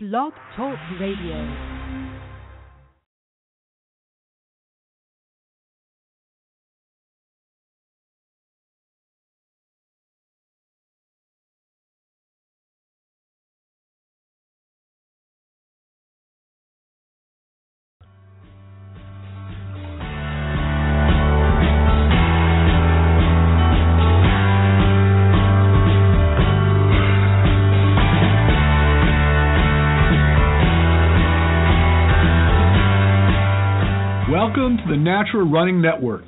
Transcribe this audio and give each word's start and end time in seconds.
Blog 0.00 0.32
Talk 0.54 0.78
Radio. 1.00 1.77
Welcome 34.68 34.86
to 34.86 34.96
the 34.96 35.02
Natural 35.02 35.50
Running 35.50 35.80
Network. 35.80 36.26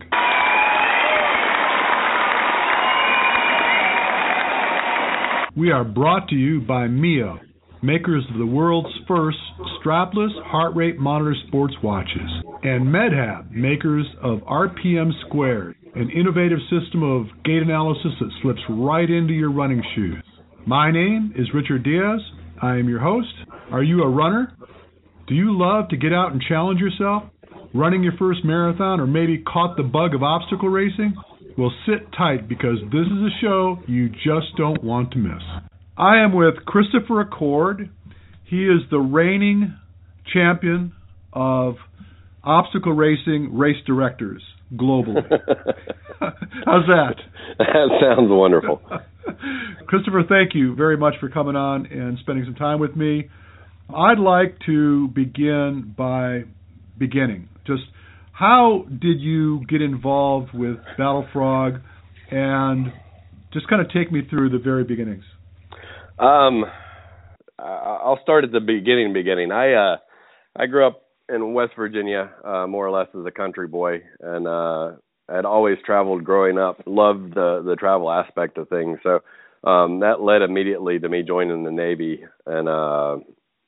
We 5.54 5.70
are 5.70 5.84
brought 5.84 6.26
to 6.28 6.34
you 6.36 6.62
by 6.62 6.86
Mio, 6.86 7.38
makers 7.82 8.24
of 8.32 8.38
the 8.38 8.46
world's 8.46 8.88
first 9.06 9.36
strapless 9.78 10.30
heart 10.42 10.74
rate 10.74 10.98
monitor 10.98 11.36
sports 11.48 11.74
watches, 11.82 12.30
and 12.62 12.86
MedHab, 12.86 13.50
makers 13.50 14.06
of 14.22 14.38
RPM 14.38 15.10
Squared, 15.26 15.76
an 15.94 16.08
innovative 16.08 16.60
system 16.70 17.02
of 17.02 17.26
gait 17.44 17.60
analysis 17.60 18.12
that 18.20 18.30
slips 18.40 18.62
right 18.70 19.10
into 19.10 19.34
your 19.34 19.52
running 19.52 19.82
shoes. 19.94 20.24
My 20.66 20.90
name 20.90 21.34
is 21.36 21.46
Richard 21.52 21.82
Diaz. 21.82 22.20
I 22.62 22.76
am 22.76 22.88
your 22.88 23.00
host. 23.00 23.34
Are 23.70 23.82
you 23.82 24.02
a 24.02 24.08
runner? 24.08 24.56
Do 25.28 25.34
you 25.34 25.58
love 25.58 25.90
to 25.90 25.98
get 25.98 26.14
out 26.14 26.32
and 26.32 26.40
challenge 26.48 26.80
yourself? 26.80 27.24
Running 27.72 28.02
your 28.02 28.14
first 28.18 28.44
marathon 28.44 29.00
or 29.00 29.06
maybe 29.06 29.38
caught 29.38 29.76
the 29.76 29.82
bug 29.82 30.14
of 30.14 30.22
obstacle 30.22 30.68
racing? 30.68 31.14
Well, 31.56 31.72
sit 31.86 32.12
tight 32.16 32.48
because 32.48 32.78
this 32.90 33.06
is 33.06 33.22
a 33.22 33.40
show 33.40 33.78
you 33.86 34.08
just 34.08 34.56
don't 34.56 34.82
want 34.82 35.12
to 35.12 35.18
miss. 35.18 35.42
I 35.96 36.18
am 36.18 36.34
with 36.34 36.64
Christopher 36.66 37.24
Acord. 37.24 37.90
He 38.44 38.64
is 38.64 38.80
the 38.90 38.98
reigning 38.98 39.76
champion 40.32 40.92
of 41.32 41.76
obstacle 42.42 42.92
racing 42.92 43.56
race 43.56 43.76
directors 43.86 44.42
globally. 44.74 45.22
How's 46.20 46.86
that? 46.86 47.14
That 47.58 47.88
sounds 48.00 48.30
wonderful. 48.30 48.80
Christopher, 49.86 50.22
thank 50.28 50.54
you 50.54 50.74
very 50.74 50.96
much 50.96 51.14
for 51.20 51.28
coming 51.28 51.56
on 51.56 51.86
and 51.86 52.18
spending 52.20 52.44
some 52.44 52.54
time 52.54 52.80
with 52.80 52.96
me. 52.96 53.28
I'd 53.94 54.18
like 54.18 54.56
to 54.66 55.08
begin 55.08 55.94
by 55.96 56.44
beginning. 56.98 57.48
Just 57.70 57.88
how 58.32 58.84
did 58.88 59.20
you 59.20 59.60
get 59.68 59.80
involved 59.80 60.50
with 60.52 60.78
Battle 60.98 61.26
Frog 61.32 61.74
and 62.30 62.92
just 63.52 63.68
kind 63.68 63.80
of 63.80 63.92
take 63.92 64.10
me 64.10 64.22
through 64.28 64.50
the 64.50 64.58
very 64.58 64.82
beginnings? 64.82 65.24
Um, 66.18 66.64
I'll 67.58 68.18
start 68.22 68.44
at 68.44 68.50
the 68.50 68.60
beginning. 68.60 69.12
Beginning. 69.12 69.52
I 69.52 69.74
uh, 69.74 69.96
I 70.56 70.66
grew 70.66 70.86
up 70.86 71.02
in 71.28 71.54
West 71.54 71.72
Virginia, 71.76 72.30
uh, 72.44 72.66
more 72.66 72.86
or 72.86 72.90
less 72.90 73.08
as 73.14 73.24
a 73.24 73.30
country 73.30 73.68
boy, 73.68 74.02
and 74.20 74.48
uh, 74.48 74.92
had 75.28 75.44
always 75.44 75.78
traveled 75.86 76.24
growing 76.24 76.58
up. 76.58 76.82
Loved 76.86 77.34
the 77.34 77.62
the 77.64 77.76
travel 77.76 78.10
aspect 78.10 78.58
of 78.58 78.68
things. 78.68 78.98
So 79.04 79.20
um, 79.68 80.00
that 80.00 80.20
led 80.20 80.42
immediately 80.42 80.98
to 80.98 81.08
me 81.08 81.22
joining 81.22 81.62
the 81.62 81.70
Navy, 81.70 82.24
and 82.46 82.68
uh, 82.68 83.18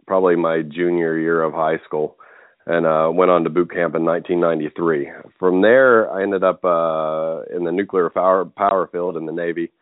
probably 0.07 0.37
my 0.37 0.63
junior 0.63 1.19
year 1.19 1.43
of 1.43 1.53
high 1.53 1.79
school 1.87 2.17
and 2.67 2.87
uh, 2.87 3.11
went 3.13 3.31
on 3.31 3.45
to 3.45 3.51
boot 3.51 3.71
camp 3.71 3.95
in 3.95 4.05
1993. 4.05 5.11
From 5.39 5.63
there, 5.63 6.11
I 6.11 6.23
ended 6.23 6.45
up 6.45 6.65
uh, 6.65 7.43
in 7.55 7.65
the 7.65 7.73
nuclear 7.73 8.09
power, 8.11 8.45
power 8.45 8.89
field 8.91 9.17
in 9.17 9.27
the 9.27 9.33
Navy 9.33 9.73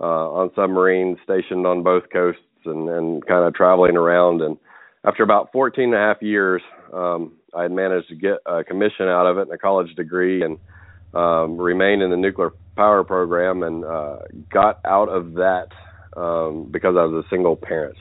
uh, 0.00 0.30
on 0.30 0.50
submarines 0.54 1.18
stationed 1.24 1.66
on 1.66 1.82
both 1.82 2.04
coasts 2.12 2.42
and, 2.64 2.88
and 2.88 3.26
kind 3.26 3.46
of 3.46 3.54
traveling 3.54 3.96
around. 3.96 4.42
And 4.42 4.58
after 5.04 5.22
about 5.22 5.50
14 5.52 5.84
and 5.84 5.94
a 5.94 5.96
half 5.96 6.20
years, 6.20 6.62
um, 6.92 7.32
I 7.54 7.62
had 7.62 7.72
managed 7.72 8.08
to 8.08 8.14
get 8.14 8.38
a 8.44 8.62
commission 8.64 9.08
out 9.08 9.26
of 9.26 9.38
it 9.38 9.42
and 9.42 9.52
a 9.52 9.58
college 9.58 9.94
degree 9.94 10.42
and 10.42 10.58
um, 11.14 11.56
remained 11.56 12.02
in 12.02 12.10
the 12.10 12.16
nuclear 12.16 12.50
power 12.76 13.02
program 13.02 13.62
and 13.62 13.84
uh, 13.84 14.18
got 14.52 14.80
out 14.84 15.08
of 15.08 15.34
that 15.34 15.68
um, 16.16 16.68
because 16.70 16.96
I 16.98 17.04
was 17.04 17.24
a 17.24 17.28
single 17.30 17.56
parent. 17.56 17.96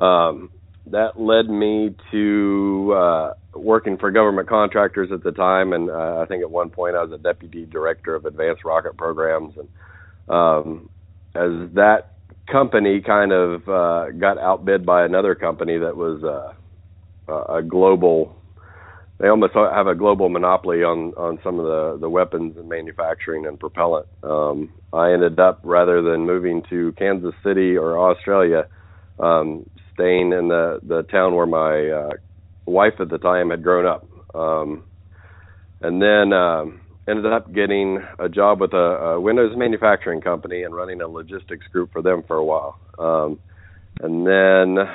Um, 0.00 0.50
that 0.90 1.20
led 1.20 1.48
me 1.48 1.94
to 2.10 2.92
uh, 2.96 3.34
working 3.54 3.98
for 3.98 4.10
government 4.10 4.48
contractors 4.48 5.10
at 5.12 5.22
the 5.22 5.32
time, 5.32 5.72
and 5.72 5.90
uh, 5.90 6.20
I 6.20 6.26
think 6.26 6.42
at 6.42 6.50
one 6.50 6.70
point 6.70 6.96
I 6.96 7.02
was 7.02 7.12
a 7.12 7.18
deputy 7.18 7.66
director 7.66 8.14
of 8.14 8.24
advanced 8.24 8.64
rocket 8.64 8.96
programs. 8.96 9.54
And 9.56 9.68
um, 10.34 10.88
as 11.34 11.72
that 11.74 12.14
company 12.50 13.00
kind 13.00 13.32
of 13.32 13.68
uh, 13.68 14.10
got 14.12 14.38
outbid 14.38 14.84
by 14.86 15.04
another 15.04 15.34
company 15.34 15.78
that 15.78 15.96
was 15.96 16.22
uh, 16.24 16.52
a 17.52 17.62
global, 17.62 18.36
they 19.18 19.28
almost 19.28 19.54
have 19.54 19.86
a 19.86 19.94
global 19.94 20.28
monopoly 20.28 20.82
on 20.82 21.12
on 21.16 21.38
some 21.44 21.60
of 21.60 21.66
the 21.66 21.98
the 22.00 22.08
weapons 22.08 22.56
and 22.56 22.68
manufacturing 22.68 23.46
and 23.46 23.60
propellant. 23.60 24.06
Um, 24.22 24.70
I 24.92 25.12
ended 25.12 25.38
up 25.38 25.60
rather 25.62 26.02
than 26.02 26.26
moving 26.26 26.62
to 26.70 26.92
Kansas 26.98 27.34
City 27.44 27.76
or 27.76 27.98
Australia. 27.98 28.66
Um, 29.18 29.68
staying 29.94 30.32
in 30.32 30.48
the 30.48 30.80
the 30.82 31.02
town 31.04 31.34
where 31.34 31.46
my 31.46 31.88
uh, 31.88 32.10
wife 32.66 32.94
at 33.00 33.08
the 33.08 33.18
time 33.18 33.50
had 33.50 33.62
grown 33.62 33.86
up, 33.86 34.06
um, 34.34 34.84
and 35.80 36.00
then 36.00 36.32
um, 36.32 36.80
ended 37.08 37.26
up 37.32 37.52
getting 37.52 37.98
a 38.18 38.28
job 38.28 38.60
with 38.60 38.72
a, 38.72 38.76
a 38.76 39.20
Windows 39.20 39.52
manufacturing 39.56 40.20
company 40.20 40.62
and 40.62 40.74
running 40.74 41.00
a 41.00 41.08
logistics 41.08 41.66
group 41.72 41.92
for 41.92 42.02
them 42.02 42.22
for 42.26 42.36
a 42.36 42.44
while, 42.44 42.78
um, 42.98 43.38
and 44.00 44.26
then 44.26 44.86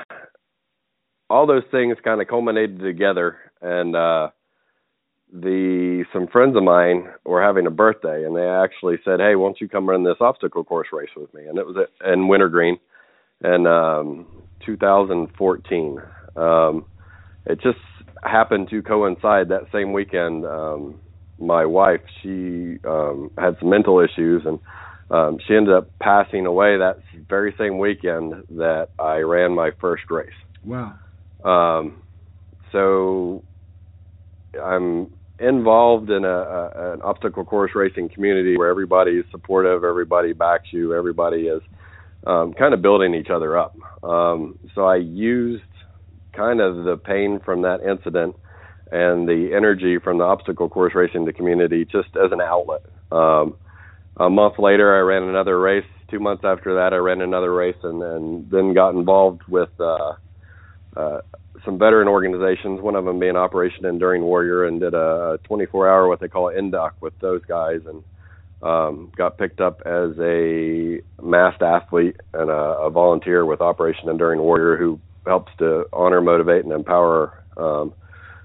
all 1.30 1.46
those 1.46 1.64
things 1.72 1.98
kind 2.04 2.22
of 2.22 2.28
culminated 2.28 2.80
together 2.80 3.38
and 3.62 3.96
uh 3.96 4.30
the 5.34 6.06
some 6.14 6.26
friends 6.28 6.56
of 6.56 6.64
mine 6.64 7.10
were 7.26 7.44
having 7.44 7.68
a 7.68 7.70
birthday 7.70 8.24
and 8.24 8.34
they 8.34 8.48
actually 8.48 8.96
said 9.04 9.20
hey 9.20 9.36
won't 9.36 9.60
you 9.60 9.68
come 9.68 9.90
run 9.90 10.06
this 10.06 10.16
obstacle 10.22 10.64
course 10.64 10.88
race 10.94 11.10
with 11.18 11.34
me? 11.34 11.46
And 11.46 11.58
it 11.58 11.68
was 11.68 11.76
in 12.06 12.30
wintergreen 12.30 12.80
and 13.44 13.68
um 13.68 14.26
2014. 14.66 16.00
Um, 16.36 16.86
it 17.50 17.62
just 17.62 17.80
happened 18.24 18.70
to 18.70 18.82
coincide 18.82 19.50
that 19.50 19.68
same 19.72 19.94
weekend. 19.94 20.46
Um, 20.46 21.00
my 21.40 21.66
wife, 21.66 22.02
she 22.22 22.78
um, 22.84 23.32
had 23.38 23.56
some 23.60 23.70
mental 23.70 24.00
issues, 24.00 24.44
and 24.46 24.60
um, 25.10 25.38
she 25.48 25.56
ended 25.56 25.74
up 25.74 25.90
passing 26.02 26.46
away 26.46 26.78
that 26.78 26.98
very 27.30 27.54
same 27.58 27.78
weekend 27.78 28.34
that 28.50 28.90
I 29.00 29.18
ran 29.18 29.54
my 29.54 29.72
first 29.80 30.04
race. 30.10 30.30
Wow. 30.64 30.96
Um, 31.44 32.04
so 32.72 33.44
I'm 34.62 35.10
involved 35.40 36.10
in 36.10 36.26
a, 36.26 36.28
a 36.28 36.94
an 36.94 37.02
obstacle 37.04 37.46
course 37.46 37.72
racing 37.76 38.10
community 38.10 38.58
where 38.58 38.70
everybody 38.70 39.12
is 39.12 39.26
supportive, 39.32 39.84
everybody 39.84 40.34
backs 40.34 40.68
you, 40.72 40.94
everybody 40.94 41.44
is 41.48 41.62
um, 42.26 42.54
kind 42.54 42.74
of 42.74 42.82
building 42.82 43.14
each 43.14 43.30
other 43.34 43.58
up. 43.58 43.76
Um, 44.04 44.58
so 44.74 44.86
I 44.86 44.98
used 44.98 45.64
kind 46.38 46.62
of 46.62 46.86
the 46.86 46.96
pain 46.96 47.40
from 47.44 47.64
that 47.64 47.82
incident 47.82 48.36
and 48.92 49.28
the 49.28 49.50
energy 49.56 49.98
from 49.98 50.20
the 50.20 50.24
obstacle 50.24 50.70
course 50.70 50.94
racing 50.96 51.26
the 51.26 51.34
community 51.34 51.84
just 51.84 52.10
as 52.16 52.32
an 52.32 52.40
outlet. 52.40 52.84
Um, 53.12 53.56
a 54.16 54.30
month 54.30 54.58
later, 54.60 54.96
I 54.96 55.00
ran 55.00 55.24
another 55.24 55.60
race. 55.60 55.86
Two 56.10 56.20
months 56.20 56.44
after 56.46 56.76
that, 56.76 56.94
I 56.94 56.98
ran 56.98 57.22
another 57.22 57.54
race, 57.54 57.76
and, 57.84 58.02
and 58.02 58.50
then 58.50 58.74
got 58.74 58.92
involved 58.92 59.42
with 59.48 59.70
uh, 59.80 60.14
uh, 60.96 61.22
some 61.66 61.78
veteran 61.78 62.08
organizations. 62.08 62.82
One 62.82 62.96
of 62.96 63.06
them 63.06 63.20
being 63.20 63.36
Operation 63.36 63.86
Enduring 63.86 64.24
Warrior, 64.24 64.66
and 64.66 64.80
did 64.80 64.94
a 64.94 65.40
24-hour 65.50 66.08
what 66.08 66.20
they 66.20 66.30
call 66.30 66.52
NDOC 66.52 66.92
with 67.02 67.20
those 67.20 67.44
guys, 67.46 67.82
and 67.86 68.04
um, 68.64 69.12
got 69.16 69.38
picked 69.38 69.60
up 69.60 69.82
as 69.86 70.18
a 70.20 71.02
massed 71.22 71.62
athlete 71.62 72.16
and 72.34 72.50
a, 72.50 72.54
a 72.54 72.90
volunteer 72.90 73.46
with 73.46 73.62
Operation 73.62 74.10
Enduring 74.10 74.40
Warrior, 74.40 74.78
who 74.78 75.00
helps 75.28 75.52
to 75.60 75.86
honor, 75.94 76.22
motivate, 76.22 76.64
and 76.64 76.74
empower 76.74 77.44
um, 77.58 77.94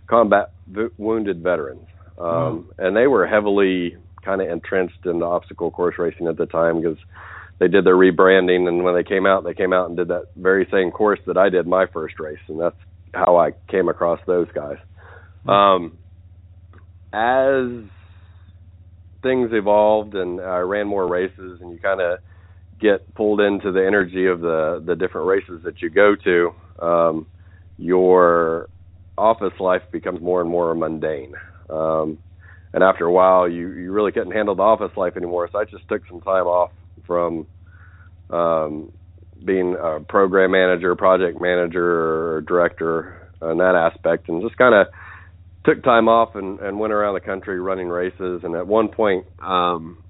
combat 0.09 0.53
v- 0.67 0.89
wounded 0.99 1.43
veterans. 1.43 1.87
Um, 2.19 2.27
mm. 2.27 2.65
And 2.79 2.97
they 2.97 3.07
were 3.07 3.27
heavily 3.27 3.97
kind 4.25 4.41
of 4.41 4.49
entrenched 4.49 5.05
in 5.05 5.19
the 5.19 5.27
obstacle 5.27 5.71
course 5.71 5.97
racing 5.99 6.29
at 6.29 6.37
the 6.37 6.47
time 6.47 6.81
because 6.81 6.99
they 7.59 7.69
did 7.69 7.85
their 7.85 7.97
rebranding, 7.97 8.69
and 8.69 8.85
when 8.85 8.95
they 8.95 9.05
came 9.05 9.27
out, 9.27 9.45
they 9.45 9.55
came 9.55 9.73
out 9.73 9.89
and 9.89 9.97
did 9.97 10.09
that 10.09 10.27
very 10.37 10.67
same 10.71 10.91
course 10.91 11.21
that 11.27 11.37
I 11.37 11.49
did 11.49 11.67
my 11.67 11.87
first 11.87 12.19
race, 12.19 12.39
and 12.49 12.61
that's 12.61 12.77
how 13.15 13.37
I 13.37 13.53
came 13.71 13.89
across 13.89 14.21
those 14.27 14.49
guys. 14.55 14.79
Um, 15.47 15.99
as 17.13 17.85
things 19.23 19.51
evolved 19.53 20.15
and 20.15 20.41
I 20.41 20.59
ran 20.59 20.87
more 20.87 21.07
races 21.07 21.61
and 21.61 21.73
you 21.73 21.79
kind 21.79 22.01
of 22.01 22.19
get 22.81 23.15
pulled 23.15 23.41
into 23.41 23.71
the 23.71 23.87
energy 23.87 24.27
of 24.27 24.41
the 24.41 24.83
the 24.85 24.97
different 24.97 25.29
races 25.29 25.63
that 25.65 25.81
you 25.81 25.91
go 25.91 26.17
to. 26.25 26.51
Um, 26.79 27.27
your 27.79 28.69
office 29.19 29.53
life 29.61 29.83
becomes 29.91 30.21
more 30.21 30.41
and 30.41 30.51
more 30.51 30.75
mundane. 30.75 31.35
Um, 31.69 32.19
and 32.73 32.83
after 32.83 33.05
a 33.05 33.13
while, 33.13 33.49
you 33.49 33.69
you 33.73 33.93
really 33.93 34.13
couldn't 34.13 34.33
handle 34.33 34.55
the 34.55 34.63
office 34.63 34.97
life 34.97 35.17
anymore. 35.17 35.49
So 35.53 35.59
I 35.59 35.65
just 35.65 35.87
took 35.89 36.03
some 36.09 36.21
time 36.21 36.47
off 36.47 36.71
from 37.07 37.47
um, 38.31 38.93
being 39.45 39.77
a 39.81 40.01
program 40.01 40.53
manager, 40.53 40.95
project 40.97 41.41
manager, 41.41 42.37
or 42.37 42.41
director 42.43 43.31
in 43.43 43.59
that 43.59 43.75
aspect, 43.75 44.29
and 44.29 44.43
just 44.43 44.57
kind 44.57 44.75
of 44.75 44.87
took 45.65 45.83
time 45.83 46.09
off 46.09 46.35
and, 46.35 46.61
and 46.61 46.79
went 46.79 46.93
around 46.93 47.15
the 47.15 47.21
country 47.21 47.61
running 47.61 47.89
races. 47.89 48.41
And 48.43 48.55
at 48.57 48.67
one 48.67 48.89
point, 48.89 49.27
um, 49.41 50.03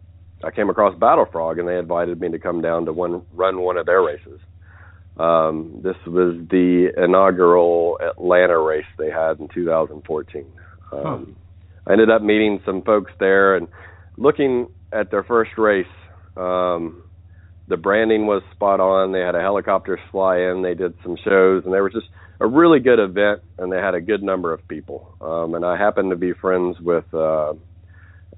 I 0.45 0.51
came 0.51 0.71
across 0.71 0.99
Battle 0.99 1.27
Frog, 1.31 1.59
and 1.59 1.69
they 1.69 1.79
invited 1.79 2.21
me 2.21 2.31
to 2.31 2.39
come 2.39 2.63
down 2.63 2.85
to 2.87 2.93
one 2.93 3.23
run 3.35 3.61
one 3.61 3.77
of 3.77 3.87
their 3.87 4.03
races. 4.03 4.41
Um, 5.19 5.81
this 5.83 5.97
was 6.07 6.37
the 6.51 6.91
inaugural 6.97 7.99
Atlanta 8.01 8.59
race 8.59 8.87
they 8.99 9.11
had 9.11 9.39
in 9.41 9.49
2014. 9.49 10.47
Um, 10.91 11.03
huh. 11.03 11.19
I 11.87 11.93
ended 11.93 12.11
up 12.11 12.23
meeting 12.23 12.61
some 12.65 12.83
folks 12.83 13.13
there 13.19 13.57
and 13.57 13.69
looking 14.17 14.69
at 14.93 15.11
their 15.11 15.23
first 15.23 15.53
race. 15.59 15.87
Um, 16.37 17.03
the 17.69 17.77
branding 17.77 18.27
was 18.27 18.43
spot 18.53 18.81
on. 18.81 19.13
They 19.13 19.21
had 19.21 19.35
a 19.35 19.41
helicopter 19.41 19.99
fly 20.11 20.39
in. 20.39 20.63
They 20.63 20.75
did 20.75 20.95
some 21.03 21.17
shows, 21.23 21.65
and 21.65 21.75
they 21.75 21.81
were 21.81 21.91
just 21.91 22.07
a 22.41 22.47
really 22.47 22.81
good 22.81 22.99
event. 22.99 23.43
And 23.59 23.71
they 23.71 23.79
had 23.79 23.95
a 23.95 24.01
good 24.01 24.23
number 24.23 24.53
of 24.53 24.67
people. 24.69 25.15
Um, 25.21 25.55
and 25.55 25.65
I 25.65 25.77
happened 25.77 26.11
to 26.11 26.17
be 26.17 26.33
friends 26.33 26.79
with 26.81 27.13
uh, 27.13 27.55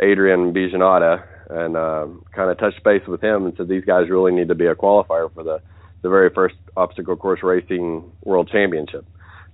Adrian 0.00 0.52
Bijanada, 0.52 1.24
and 1.50 1.76
uh, 1.76 2.06
kind 2.34 2.50
of 2.50 2.58
touched 2.58 2.82
base 2.84 3.06
with 3.06 3.22
him 3.22 3.44
and 3.44 3.54
said 3.56 3.68
these 3.68 3.84
guys 3.84 4.08
really 4.08 4.32
need 4.32 4.48
to 4.48 4.54
be 4.54 4.66
a 4.66 4.74
qualifier 4.74 5.32
for 5.32 5.42
the 5.42 5.60
the 6.04 6.10
very 6.10 6.28
first 6.28 6.54
obstacle 6.76 7.16
course 7.16 7.40
racing 7.42 8.12
world 8.22 8.50
championship. 8.52 9.06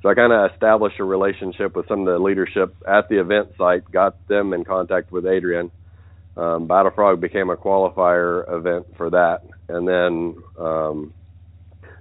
So 0.02 0.08
I 0.08 0.14
kind 0.14 0.32
of 0.32 0.50
established 0.50 0.98
a 0.98 1.04
relationship 1.04 1.76
with 1.76 1.86
some 1.86 2.00
of 2.00 2.06
the 2.06 2.18
leadership 2.18 2.74
at 2.88 3.08
the 3.08 3.20
event 3.20 3.50
site, 3.56 3.88
got 3.90 4.26
them 4.26 4.52
in 4.52 4.64
contact 4.64 5.12
with 5.12 5.26
Adrian. 5.26 5.70
Um, 6.36 6.66
Battle 6.66 6.90
Frog 6.90 7.20
became 7.20 7.50
a 7.50 7.56
qualifier 7.56 8.52
event 8.52 8.86
for 8.96 9.10
that, 9.10 9.42
and 9.68 9.86
then 9.86 10.42
um, 10.58 11.14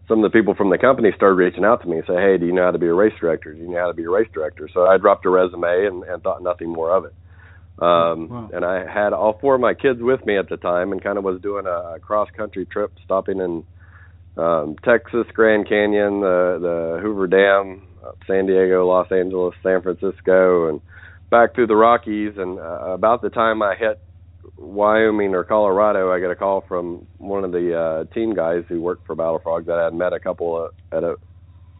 some 0.07 0.23
of 0.23 0.31
the 0.31 0.35
people 0.35 0.55
from 0.55 0.71
the 0.71 0.79
company 0.79 1.11
started 1.15 1.35
reaching 1.35 1.63
out 1.63 1.83
to 1.83 1.87
me 1.87 1.97
and 1.97 2.07
say, 2.07 2.15
"Hey, 2.15 2.37
do 2.39 2.47
you 2.47 2.53
know 2.53 2.63
how 2.63 2.71
to 2.71 2.79
be 2.79 2.87
a 2.87 2.93
race 2.93 3.13
director? 3.19 3.53
Do 3.53 3.59
you 3.59 3.69
know 3.69 3.79
how 3.79 3.87
to 3.87 3.93
be 3.93 4.05
a 4.05 4.09
race 4.09 4.29
director?" 4.33 4.67
So 4.73 4.87
I 4.87 4.97
dropped 4.97 5.25
a 5.25 5.29
resume 5.29 5.85
and, 5.85 6.03
and 6.03 6.23
thought 6.23 6.41
nothing 6.41 6.69
more 6.69 6.91
of 6.95 7.05
it. 7.05 7.13
Um, 7.77 8.29
wow. 8.29 8.49
And 8.53 8.65
I 8.65 8.91
had 8.91 9.13
all 9.13 9.37
four 9.39 9.55
of 9.55 9.61
my 9.61 9.73
kids 9.75 10.01
with 10.01 10.25
me 10.25 10.37
at 10.37 10.49
the 10.49 10.57
time, 10.57 10.91
and 10.91 11.03
kind 11.03 11.19
of 11.19 11.23
was 11.23 11.39
doing 11.41 11.65
a 11.67 11.99
cross 11.99 12.29
country 12.35 12.65
trip, 12.65 12.93
stopping 13.03 13.39
in 13.39 13.63
um, 14.39 14.75
Texas, 14.83 15.25
Grand 15.33 15.67
Canyon, 15.67 16.21
the 16.21 16.57
the 16.61 16.99
Hoover 17.01 17.27
Dam, 17.27 17.83
uh, 18.05 18.11
San 18.27 18.45
Diego, 18.45 18.87
Los 18.87 19.11
Angeles, 19.11 19.55
San 19.61 19.81
Francisco, 19.81 20.69
and 20.69 20.81
back 21.29 21.53
through 21.53 21.67
the 21.67 21.75
Rockies. 21.75 22.33
And 22.37 22.59
uh, 22.59 22.93
about 22.93 23.21
the 23.21 23.29
time 23.29 23.61
I 23.61 23.75
hit 23.75 23.99
Wyoming 24.57 25.35
or 25.35 25.43
Colorado, 25.43 26.11
I 26.11 26.19
get 26.19 26.31
a 26.31 26.35
call 26.35 26.63
from 26.67 27.07
one 27.17 27.43
of 27.43 27.51
the 27.51 27.75
uh, 28.09 28.13
team 28.13 28.33
guys 28.33 28.63
who 28.67 28.81
worked 28.81 29.05
for 29.05 29.15
Battle 29.15 29.39
Frog 29.43 29.65
that 29.65 29.77
I 29.77 29.85
had 29.85 29.93
met 29.93 30.13
a 30.13 30.19
couple 30.19 30.65
of, 30.65 30.71
at 30.91 31.03
a 31.03 31.15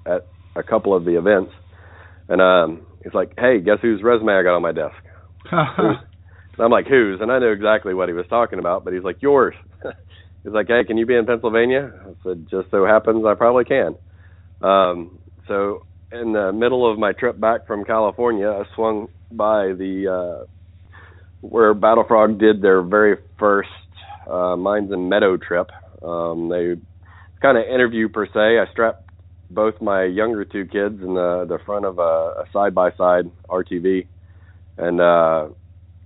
at 0.06 0.28
a 0.56 0.64
couple 0.64 0.96
of 0.96 1.06
the 1.06 1.18
events, 1.18 1.52
and 2.28 2.42
um, 2.42 2.86
he's 3.04 3.14
like, 3.14 3.34
"Hey, 3.38 3.60
guess 3.60 3.78
whose 3.82 4.04
resume 4.04 4.34
I 4.34 4.44
got 4.44 4.56
on 4.56 4.62
my 4.62 4.72
desk?" 4.72 4.96
and 5.52 5.98
I'm 6.60 6.72
like, 6.72 6.88
"Whose?" 6.88 7.22
And 7.22 7.32
I 7.32 7.40
knew 7.40 7.52
exactly 7.52 7.94
what 7.94 8.10
he 8.10 8.14
was 8.14 8.26
talking 8.30 8.60
about, 8.60 8.84
but 8.84 8.94
he's 8.94 9.04
like, 9.04 9.22
"Yours." 9.22 9.56
he's 10.44 10.54
like, 10.54 10.68
"Hey, 10.68 10.84
can 10.86 10.98
you 10.98 11.06
be 11.06 11.16
in 11.16 11.26
Pennsylvania?" 11.26 11.92
I 12.06 12.14
said, 12.24 12.48
"Just 12.50 12.72
so 12.72 12.86
happens 12.86 13.26
I 13.26 13.36
probably 13.36 13.66
can." 13.66 13.96
Um, 14.62 15.20
so 15.48 15.86
in 16.12 16.34
the 16.34 16.52
middle 16.52 16.90
of 16.92 16.98
my 16.98 17.12
trip 17.14 17.40
back 17.40 17.68
from 17.68 17.86
California, 17.86 18.50
I 18.50 18.64
swung 18.76 19.08
by 19.32 19.74
the 19.74 20.08
uh, 20.08 20.46
where 21.42 21.74
Battle 21.74 22.04
Frog 22.08 22.40
did 22.40 22.62
their 22.62 22.82
very 22.82 23.18
first 23.38 23.70
uh, 24.30 24.56
Mines 24.56 24.92
and 24.92 25.10
Meadow 25.10 25.38
trip. 25.38 25.70
Um, 26.02 26.50
they 26.50 26.76
kind 27.42 27.58
of 27.58 27.66
interview 27.66 28.10
per 28.10 28.26
se. 28.26 28.60
I 28.60 28.66
strapped 28.72 29.10
both 29.50 29.82
my 29.82 30.04
younger 30.04 30.46
two 30.46 30.66
kids 30.66 31.02
in 31.02 31.14
the 31.16 31.46
the 31.48 31.60
front 31.66 31.86
of 31.86 32.00
a 32.00 32.46
side 32.54 32.76
by 32.76 32.92
side 32.92 33.30
RTV, 33.50 34.08
and 34.78 35.02
uh, 35.02 35.48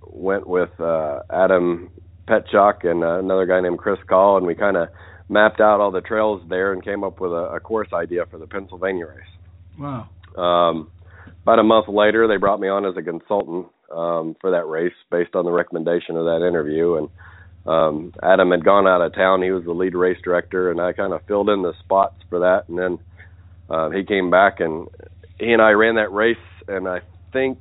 went 0.06 0.46
with 0.46 0.70
uh, 0.80 1.20
Adam 1.30 1.90
Petchak 2.28 2.84
and 2.84 3.04
uh, 3.04 3.18
another 3.18 3.46
guy 3.46 3.60
named 3.60 3.78
Chris 3.78 3.98
Call, 4.08 4.36
and 4.36 4.46
we 4.46 4.54
kind 4.54 4.76
of 4.76 4.88
mapped 5.28 5.60
out 5.60 5.80
all 5.80 5.90
the 5.90 6.00
trails 6.00 6.42
there 6.48 6.72
and 6.72 6.84
came 6.84 7.04
up 7.04 7.20
with 7.20 7.32
a, 7.32 7.54
a 7.54 7.60
course 7.60 7.88
idea 7.92 8.26
for 8.30 8.38
the 8.38 8.46
Pennsylvania 8.46 9.06
race. 9.06 9.78
Wow. 9.78 10.08
Um, 10.36 10.90
about 11.42 11.58
a 11.58 11.62
month 11.62 11.88
later, 11.88 12.26
they 12.26 12.36
brought 12.36 12.60
me 12.60 12.68
on 12.68 12.86
as 12.86 12.96
a 12.96 13.02
consultant 13.02 13.66
um, 13.92 14.36
for 14.40 14.50
that 14.50 14.66
race 14.66 14.94
based 15.10 15.34
on 15.34 15.44
the 15.44 15.50
recommendation 15.50 16.16
of 16.16 16.24
that 16.24 16.46
interview. 16.46 16.96
And 16.96 17.08
um, 17.66 18.12
Adam 18.22 18.50
had 18.50 18.64
gone 18.64 18.86
out 18.86 19.02
of 19.02 19.14
town; 19.14 19.42
he 19.42 19.50
was 19.50 19.64
the 19.64 19.72
lead 19.72 19.94
race 19.94 20.18
director, 20.22 20.70
and 20.70 20.80
I 20.80 20.92
kind 20.92 21.12
of 21.12 21.22
filled 21.26 21.48
in 21.50 21.62
the 21.62 21.72
spots 21.84 22.16
for 22.28 22.40
that. 22.40 22.68
And 22.68 22.78
then 22.78 22.98
uh, 23.68 23.90
he 23.90 24.04
came 24.04 24.30
back, 24.30 24.60
and 24.60 24.88
he 25.38 25.52
and 25.52 25.62
I 25.62 25.70
ran 25.70 25.96
that 25.96 26.12
race. 26.12 26.36
And 26.66 26.88
I 26.88 27.00
think, 27.32 27.58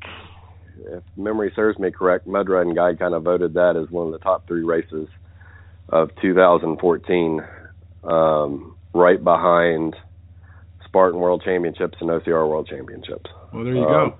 if 0.77 1.03
memory 1.17 1.51
serves 1.55 1.77
me 1.79 1.91
correct, 1.91 2.27
Mud 2.27 2.49
Run 2.49 2.73
Guide 2.73 2.99
kind 2.99 3.13
of 3.13 3.23
voted 3.23 3.53
that 3.55 3.75
as 3.75 3.89
one 3.91 4.07
of 4.07 4.13
the 4.13 4.19
top 4.19 4.47
three 4.47 4.63
races 4.63 5.07
of 5.89 6.09
2014, 6.21 7.41
um, 8.03 8.75
right 8.93 9.23
behind 9.23 9.95
Spartan 10.85 11.19
World 11.19 11.41
Championships 11.43 11.97
and 12.01 12.09
OCR 12.09 12.47
World 12.47 12.67
Championships. 12.67 13.29
Well, 13.51 13.63
there 13.63 13.75
you 13.75 13.83
uh, 13.83 13.87
go. 13.87 14.15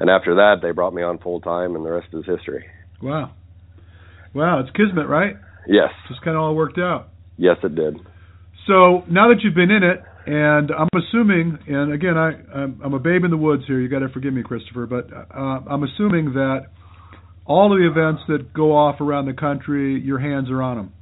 And 0.00 0.10
after 0.10 0.36
that, 0.36 0.56
they 0.62 0.70
brought 0.70 0.94
me 0.94 1.02
on 1.02 1.18
full 1.18 1.40
time, 1.40 1.74
and 1.74 1.84
the 1.84 1.90
rest 1.90 2.08
is 2.12 2.24
history. 2.24 2.66
Wow. 3.02 3.32
Wow, 4.34 4.60
it's 4.60 4.70
kismet, 4.70 5.08
right? 5.08 5.36
Yes. 5.66 5.90
Just 6.08 6.22
kind 6.22 6.36
of 6.36 6.42
all 6.42 6.54
worked 6.54 6.78
out. 6.78 7.08
Yes, 7.36 7.56
it 7.62 7.74
did. 7.74 7.96
So 8.66 9.04
now 9.08 9.28
that 9.28 9.40
you've 9.42 9.54
been 9.54 9.70
in 9.70 9.82
it, 9.82 10.02
and 10.28 10.70
I'm 10.70 10.88
assuming, 10.94 11.58
and 11.68 11.90
again, 11.90 12.18
I 12.18 12.32
I'm, 12.54 12.80
I'm 12.84 12.92
a 12.92 12.98
babe 12.98 13.24
in 13.24 13.30
the 13.30 13.36
woods 13.38 13.62
here. 13.66 13.80
You 13.80 13.88
got 13.88 14.00
to 14.00 14.10
forgive 14.10 14.34
me, 14.34 14.42
Christopher, 14.42 14.84
but 14.84 15.10
uh, 15.10 15.60
I'm 15.70 15.82
assuming 15.84 16.34
that 16.34 16.66
all 17.46 17.72
of 17.72 17.78
the 17.78 17.88
events 17.88 18.22
that 18.28 18.52
go 18.52 18.76
off 18.76 19.00
around 19.00 19.24
the 19.24 19.32
country, 19.32 19.98
your 19.98 20.18
hands 20.18 20.50
are 20.50 20.62
on 20.62 20.76
them. 20.76 20.92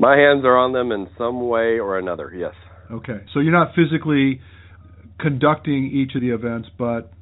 My 0.00 0.16
hands 0.16 0.44
are 0.44 0.56
on 0.56 0.72
them 0.72 0.90
in 0.90 1.08
some 1.16 1.48
way 1.48 1.78
or 1.78 2.00
another. 2.00 2.32
Yes. 2.36 2.54
Okay, 2.90 3.24
so 3.32 3.38
you're 3.38 3.52
not 3.52 3.76
physically 3.76 4.40
conducting 5.20 5.92
each 5.94 6.16
of 6.16 6.20
the 6.20 6.30
events, 6.30 6.68
but 6.76 7.12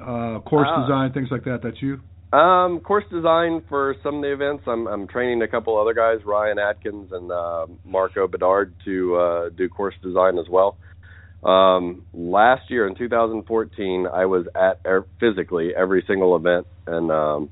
uh, 0.00 0.40
course 0.40 0.68
uh, 0.74 0.80
design, 0.80 1.12
things 1.12 1.28
like 1.30 1.44
that. 1.44 1.60
That's 1.62 1.76
you. 1.82 2.00
Um, 2.36 2.80
course 2.80 3.04
design 3.12 3.62
for 3.68 3.96
some 4.02 4.16
of 4.16 4.22
the 4.22 4.32
events. 4.32 4.64
I'm 4.66 4.86
I'm 4.86 5.06
training 5.06 5.42
a 5.42 5.48
couple 5.48 5.78
other 5.78 5.92
guys, 5.92 6.24
Ryan 6.24 6.58
Atkins 6.58 7.10
and 7.12 7.30
uh, 7.30 7.66
Marco 7.84 8.26
Bedard, 8.26 8.72
to 8.86 9.16
uh, 9.16 9.48
do 9.50 9.68
course 9.68 9.94
design 10.02 10.38
as 10.38 10.46
well. 10.48 10.78
Um, 11.42 12.02
last 12.12 12.70
year 12.70 12.86
in 12.86 12.94
2014, 12.94 14.06
I 14.12 14.26
was 14.26 14.46
at 14.54 14.80
er- 14.86 15.06
physically 15.18 15.74
every 15.76 16.04
single 16.06 16.36
event 16.36 16.66
and 16.86 17.10
um, 17.10 17.50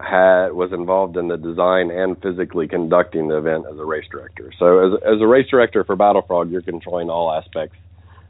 had 0.00 0.48
was 0.48 0.72
involved 0.72 1.16
in 1.16 1.28
the 1.28 1.36
design 1.36 1.90
and 1.90 2.20
physically 2.20 2.68
conducting 2.68 3.28
the 3.28 3.38
event 3.38 3.64
as 3.70 3.78
a 3.78 3.84
race 3.84 4.04
director. 4.10 4.52
So 4.58 4.86
as 4.86 5.00
as 5.06 5.20
a 5.20 5.26
race 5.26 5.48
director 5.50 5.84
for 5.84 5.96
Battle 5.96 6.22
Frog, 6.22 6.50
you're 6.50 6.62
controlling 6.62 7.08
all 7.08 7.32
aspects 7.32 7.76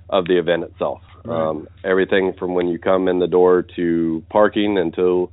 of 0.09 0.27
the 0.27 0.39
event 0.39 0.65
itself. 0.65 1.01
Right. 1.25 1.49
Um, 1.49 1.69
everything 1.83 2.35
from 2.39 2.55
when 2.55 2.69
you 2.69 2.79
come 2.79 3.09
in 3.09 3.19
the 3.19 3.27
door 3.27 3.65
to 3.77 4.23
parking 4.31 4.79
until 4.79 5.33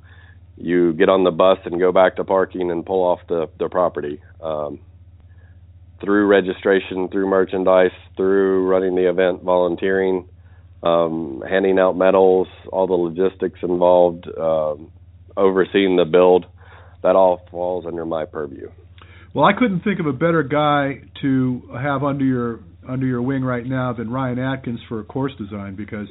you 0.58 0.94
get 0.94 1.10
on 1.10 1.24
the 1.24 1.32
bus 1.32 1.58
and 1.65 1.80
go 1.80 1.91
back 1.91 2.15
to 2.15 2.24
parking 2.24 2.72
and 2.72 2.86
pull 2.86 3.03
off 3.03 3.20
the, 3.27 3.50
the 3.60 3.68
property. 3.68 4.22
Um, 4.41 4.80
through 6.03 6.27
registration, 6.27 7.10
through 7.10 7.29
merchandise, 7.29 7.91
through 8.17 8.67
running 8.67 8.96
the 8.96 9.10
event, 9.10 9.43
volunteering, 9.43 10.27
um, 10.84 11.43
handing 11.48 11.79
out 11.79 11.96
medals, 11.96 12.48
all 12.72 12.88
the 12.88 12.93
logistics 12.93 13.60
involved, 13.62 14.27
um, 14.27 14.91
overseeing 15.38 15.96
the 15.96 16.05
build, 16.05 16.46
that 17.03 17.15
all 17.15 17.41
falls 17.51 17.86
under 17.86 18.05
my 18.05 18.25
purview. 18.25 18.70
Well, 19.34 19.46
I 19.46 19.53
couldn't 19.58 19.81
think 19.81 20.00
of 20.00 20.08
a 20.08 20.13
better 20.13 20.43
guy 20.43 21.01
to 21.22 21.62
have 21.74 22.03
under 22.03 22.25
your 22.25 22.60
under 22.88 23.05
your 23.05 23.22
wing 23.22 23.43
right 23.43 23.65
now 23.65 23.93
than 23.93 24.10
Ryan 24.10 24.39
Atkins 24.39 24.79
for 24.89 25.03
course 25.03 25.34
design 25.38 25.75
because 25.75 26.08